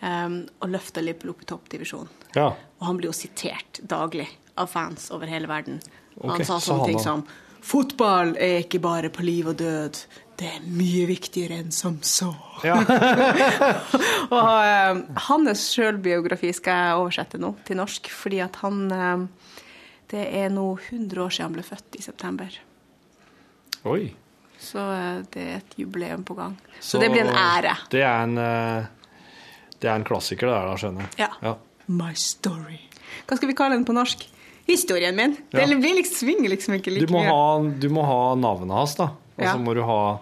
um, 0.00 0.38
og 0.60 0.70
løfta 0.72 1.02
Liverpool 1.04 1.34
opp 1.34 1.44
i 1.44 1.48
toppdivisjonen. 1.50 2.12
Ja. 2.36 2.52
Og 2.78 2.86
han 2.88 3.00
blir 3.00 3.10
jo 3.10 3.16
sitert 3.16 3.80
daglig 3.80 4.28
av 4.60 4.70
fans 4.72 5.08
over 5.14 5.30
hele 5.30 5.48
verden. 5.50 5.80
Og 6.20 6.34
han 6.34 6.44
sa 6.44 6.60
sånne 6.62 6.88
ting 6.88 7.00
som 7.02 7.24
Fotball 7.68 8.32
er 8.40 8.62
ikke 8.62 8.80
bare 8.80 9.10
på 9.12 9.24
liv 9.26 9.50
og 9.50 9.58
død. 9.60 9.98
Det 10.38 10.46
er 10.46 10.62
mye 10.70 11.04
viktigere 11.08 11.58
enn 11.60 11.72
som 11.74 11.98
så. 12.06 12.30
og 14.38 14.54
eh, 14.62 15.00
hans 15.26 15.64
sjølbiografi 15.74 16.52
skal 16.56 16.78
jeg 16.78 17.00
oversette 17.02 17.40
nå 17.42 17.52
til 17.66 17.80
norsk, 17.80 18.08
fordi 18.14 18.40
at 18.44 18.56
han 18.62 18.86
eh, 18.94 19.26
Det 20.08 20.24
er 20.40 20.48
nå 20.54 20.70
100 20.78 21.20
år 21.20 21.34
siden 21.34 21.50
han 21.50 21.58
ble 21.58 21.66
født 21.66 21.98
i 21.98 22.02
september. 22.06 22.54
Oi. 23.84 24.06
Så 24.58 24.80
uh, 24.80 25.20
det 25.34 25.42
er 25.42 25.58
et 25.58 25.74
jubileum 25.76 26.24
på 26.24 26.34
gang. 26.34 26.56
Så, 26.80 26.98
det 26.98 27.10
blir 27.12 27.26
en 27.26 27.36
ære. 27.36 27.76
Det 27.92 28.00
er 28.00 28.24
en, 28.24 28.38
uh, 28.40 28.88
det 29.78 29.90
er 29.90 29.94
en 29.94 30.06
klassiker, 30.08 30.48
det 30.48 30.54
der, 30.56 30.70
da, 30.70 30.78
skjønner 30.80 31.04
jeg. 31.04 31.12
Ja. 31.20 31.28
Ja. 31.44 31.54
My 31.86 32.14
story. 32.18 32.80
Hva 33.28 33.38
skal 33.38 33.52
vi 33.52 33.56
kalle 33.58 33.76
den 33.76 33.86
på 33.88 33.94
norsk? 33.96 34.24
Historien 34.68 35.16
min. 35.16 35.36
Ja. 35.50 35.64
Det 35.66 35.78
blir 35.80 35.96
liksom, 35.96 36.18
svinger 36.28 36.52
liksom 36.52 36.74
ikke 36.76 36.92
like 36.92 37.06
Du 37.06 37.12
må, 37.14 37.22
mye. 37.24 37.32
ha, 37.32 37.78
du 37.80 37.88
må 37.88 38.04
ha 38.04 38.34
navnet 38.36 38.74
hans, 38.76 38.94
da. 39.00 39.10
Og 39.38 39.44
så 39.44 39.54
Ja. 39.54 39.56
må 39.56 39.74
du 39.74 39.82
ha 39.82 40.18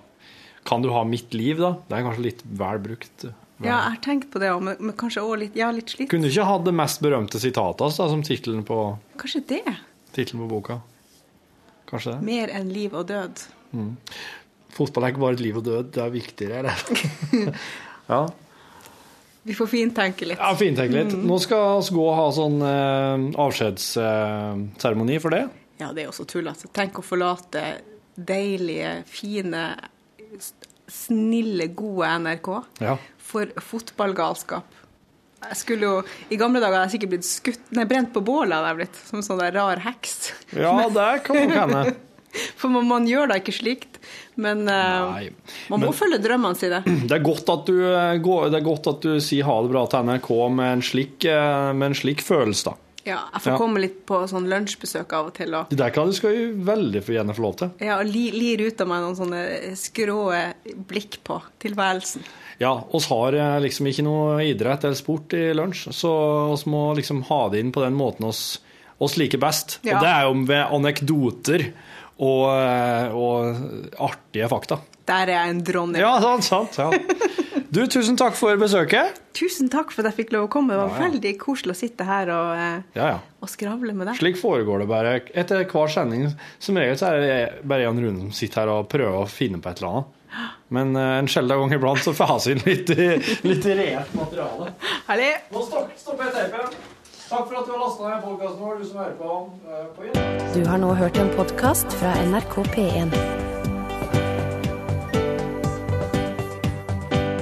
Kan 0.66 0.82
du 0.82 0.90
ha 0.90 1.04
Mitt 1.04 1.32
liv, 1.34 1.58
da? 1.58 1.72
Det 1.88 1.94
er 1.98 2.02
kanskje 2.02 2.22
litt 2.24 2.40
vel 2.44 2.78
brukt. 2.82 3.24
Ja, 3.62 3.66
jeg 3.66 3.90
har 3.94 4.00
tenkt 4.02 4.30
på 4.32 4.40
det 4.42 4.48
òg, 4.50 4.60
men, 4.62 4.92
kanskje 4.98 5.22
også 5.22 5.38
litt, 5.38 5.54
ja, 5.56 5.70
litt 5.70 5.88
slitt. 5.94 6.10
Kunne 6.10 6.26
du 6.26 6.28
ikke 6.28 6.44
hatt 6.44 6.64
det 6.66 6.74
mest 6.74 7.00
berømte 7.00 7.38
sitatet 7.40 7.80
hans 7.80 7.96
som 7.96 8.22
tittelen 8.22 8.64
på, 8.66 8.98
Kanskje 9.16 9.46
det. 9.46 9.62
tittelen 10.12 10.42
på 10.42 10.48
boka? 10.50 10.80
Kanskje 11.86 12.16
det? 12.16 12.22
Mer 12.26 12.48
enn 12.48 12.72
liv 12.74 12.92
og 12.98 13.06
død. 13.06 13.46
Fotball 14.76 15.04
er 15.06 15.12
ikke 15.14 15.22
bare 15.22 15.32
et 15.38 15.40
liv 15.40 15.56
og 15.56 15.64
død, 15.64 15.92
det 15.94 16.02
er 16.02 16.10
viktigere. 16.10 16.74
ja. 18.10 18.26
Vi 19.46 19.54
får 19.54 19.68
fintenke 19.70 20.26
litt. 20.26 20.40
ja, 20.42 20.52
fintenke 20.58 20.92
litt. 21.04 21.12
Nå 21.22 21.36
skal 21.42 21.78
vi 21.86 21.94
gå 21.94 22.06
og 22.10 22.16
ha 22.18 22.24
sånn 22.34 22.56
eh, 22.66 23.26
avskjedsseremoni 23.46 25.18
for 25.22 25.30
det. 25.36 25.44
Ja, 25.78 25.90
det 25.92 26.02
er 26.02 26.08
jo 26.08 26.14
så 26.16 26.24
tullete. 26.28 26.70
Tenk 26.74 26.98
å 26.98 27.04
forlate 27.04 27.62
deilige, 28.16 29.02
fine, 29.12 29.68
snille, 30.88 31.66
gode 31.76 32.08
NRK 32.24 32.50
Ja. 32.80 32.96
for 33.18 33.46
fotballgalskap. 33.60 34.64
Jeg 35.46 35.56
skulle 35.60 35.82
jo, 35.86 35.96
I 36.32 36.36
gamle 36.40 36.58
dager 36.62 36.78
hadde 36.80 36.88
jeg 36.90 36.96
sikkert 37.00 37.12
blitt 37.12 37.26
skutt, 37.28 37.66
nei, 37.76 37.84
brent 37.84 38.10
på 38.14 38.22
bålet. 38.24 38.54
hadde 38.56 38.68
jeg 38.72 38.76
blitt, 38.80 38.96
Som 39.06 39.18
en 39.20 39.22
sånn 39.26 39.38
der 39.38 39.52
rar 39.52 39.76
heks. 39.84 40.32
Ja, 40.56 40.88
det 40.88 41.22
kan 41.26 41.36
nok 41.36 41.54
hende. 41.60 41.94
For 42.60 42.68
man, 42.72 42.86
man 42.88 43.06
gjør 43.08 43.28
da 43.32 43.38
ikke 43.40 43.54
slikt. 43.56 44.00
Men 44.36 44.64
uh, 44.68 45.12
Nei. 45.14 45.30
man 45.72 45.80
må 45.80 45.90
Men- 45.90 45.96
følge 45.96 46.18
drømmene 46.24 46.56
sine. 46.60 46.82
Det 47.08 47.12
er 47.18 47.24
godt 47.24 47.48
at 47.54 47.66
du, 47.70 47.76
eh, 47.88 48.16
det 48.50 48.58
er 48.60 48.64
godt 48.66 48.86
at 48.92 49.00
du 49.06 49.16
sier 49.24 49.44
ha 49.48 49.60
det 49.64 49.70
bra 49.72 49.86
til 49.90 50.04
NRK 50.10 50.28
med 50.56 50.72
en 50.78 50.82
slik, 50.84 51.24
eh, 51.24 51.70
med 51.72 51.92
en 51.92 51.96
slik 51.96 52.20
følelse, 52.24 52.64
da. 52.72 52.74
Ja, 53.06 53.20
jeg 53.36 53.42
får 53.44 53.52
Ja. 53.52 53.58
komme 53.60 53.78
litt 53.78 54.00
på 54.08 54.16
sånn 54.26 54.48
lunsjbesøk 54.50 55.12
av 55.14 55.28
og 55.28 55.34
til. 55.36 55.52
Og, 55.54 55.68
Det 55.70 55.78
der 55.78 55.92
kan 55.94 56.08
du 56.10 56.12
skal 56.16 56.32
jo 56.34 56.46
veldig 56.66 57.04
gjerne 57.06 57.36
få 57.36 57.44
lov 57.44 57.54
til. 57.60 57.70
ja, 57.80 58.00
og 58.00 58.08
li, 58.10 58.24
lir 58.34 58.64
ut 58.66 58.80
av 58.82 58.88
meg 58.90 59.04
noen 59.04 59.14
sånne 59.14 59.42
skrå 59.78 60.16
blikk 60.90 61.20
på 61.22 61.36
tilværelsen. 61.62 62.24
Ja, 62.58 62.72
oss 62.92 63.06
har 63.12 63.30
liksom 63.62 63.86
ikke 63.86 64.02
noe 64.02 64.40
idrett 64.42 64.82
eller 64.88 64.98
sport 64.98 65.32
i 65.38 65.52
lunsj, 65.54 65.92
så 65.94 66.10
oss 66.50 66.64
må 66.66 66.96
liksom 66.98 67.22
ha 67.28 67.48
det 67.52 67.60
inn 67.62 67.70
på 67.70 67.84
den 67.84 67.94
måten 67.94 68.26
oss, 68.26 68.58
oss 68.98 69.14
liker 69.20 69.38
best. 69.38 69.78
Ja. 69.86 69.98
Og 70.00 70.02
det 70.02 70.10
er 70.10 70.22
jo 70.26 70.34
ved 70.50 70.74
anekdoter 70.80 71.66
og, 72.18 72.44
eh, 72.52 73.16
og 73.16 73.98
artige 74.08 74.48
fakta. 74.52 74.78
Der 75.06 75.28
er 75.30 75.34
jeg 75.36 75.50
en 75.54 75.60
dronning. 75.64 76.00
Ja, 76.02 76.16
sant, 76.20 76.74
sant. 76.74 76.78
Ja. 76.80 76.90
Du, 77.70 77.82
tusen 77.90 78.16
takk 78.16 78.34
for 78.38 78.56
besøket. 78.58 79.18
Tusen 79.36 79.68
takk 79.70 79.90
for 79.92 80.02
at 80.06 80.12
jeg 80.14 80.24
fikk 80.24 80.32
lov 80.32 80.46
å 80.46 80.50
komme. 80.52 80.72
Det 80.72 80.78
var 80.80 80.88
Ja, 80.94 80.96
ja. 80.96 81.08
veldig 81.10 81.32
koselig 81.42 81.74
å 81.74 81.78
sitte 81.78 82.06
her 82.08 82.30
og, 82.32 82.50
eh, 82.56 82.80
Ja, 82.96 83.06
ja. 83.14 83.18
og 83.42 83.50
skravle 83.52 83.92
med 83.94 84.06
deg. 84.08 84.16
Slik 84.20 84.38
foregår 84.40 84.80
det 84.84 84.88
bare. 84.88 85.14
Etter 85.34 85.64
hver 85.68 85.92
sending 85.92 86.30
som 86.58 86.78
regel 86.80 86.96
så 86.96 87.10
er 87.12 87.20
det 87.20 87.38
bare 87.68 87.84
Jan 87.84 88.00
Rune 88.00 88.18
som 88.24 88.32
sitter 88.32 88.62
her 88.64 88.72
og 88.78 88.88
prøver 88.88 89.18
å 89.22 89.28
finne 89.28 89.60
på 89.60 89.68
et 89.70 89.82
eller 89.82 89.92
annet. 89.92 90.12
Men 90.70 90.96
eh, 90.96 91.12
en 91.20 91.28
sjelden 91.30 91.62
gang 91.66 91.76
iblant 91.78 92.02
så 92.02 92.12
får 92.16 92.34
vi 92.46 92.56
inn 92.56 92.64
litt, 92.66 92.90
litt 93.44 93.64
reelt 93.76 94.14
materiale. 94.18 94.72
Herlig. 95.10 95.32
Nå 95.52 95.66
stopper 95.68 96.24
jeg 96.30 96.34
teipen. 96.38 96.78
Takk 97.28 97.48
for 97.48 97.58
at 97.58 97.66
du 97.66 97.72
har 97.72 97.80
lasta 97.82 98.08
ned 98.08 98.22
podkasten 98.22 98.60
vår, 98.62 98.78
du 98.78 98.84
som 98.86 98.98
hører 98.98 99.16
på, 99.18 99.50
eh, 99.66 99.86
på. 99.96 100.02
Du 100.54 100.68
har 100.68 100.78
nå 100.78 100.92
hørt 100.94 101.16
en 101.18 101.30
podkast 101.34 101.86
fra 101.98 102.14
NRK 102.22 102.62
P1. 102.74 103.10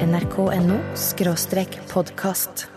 nrk.no 0.04 0.78
podkast. 1.92 2.73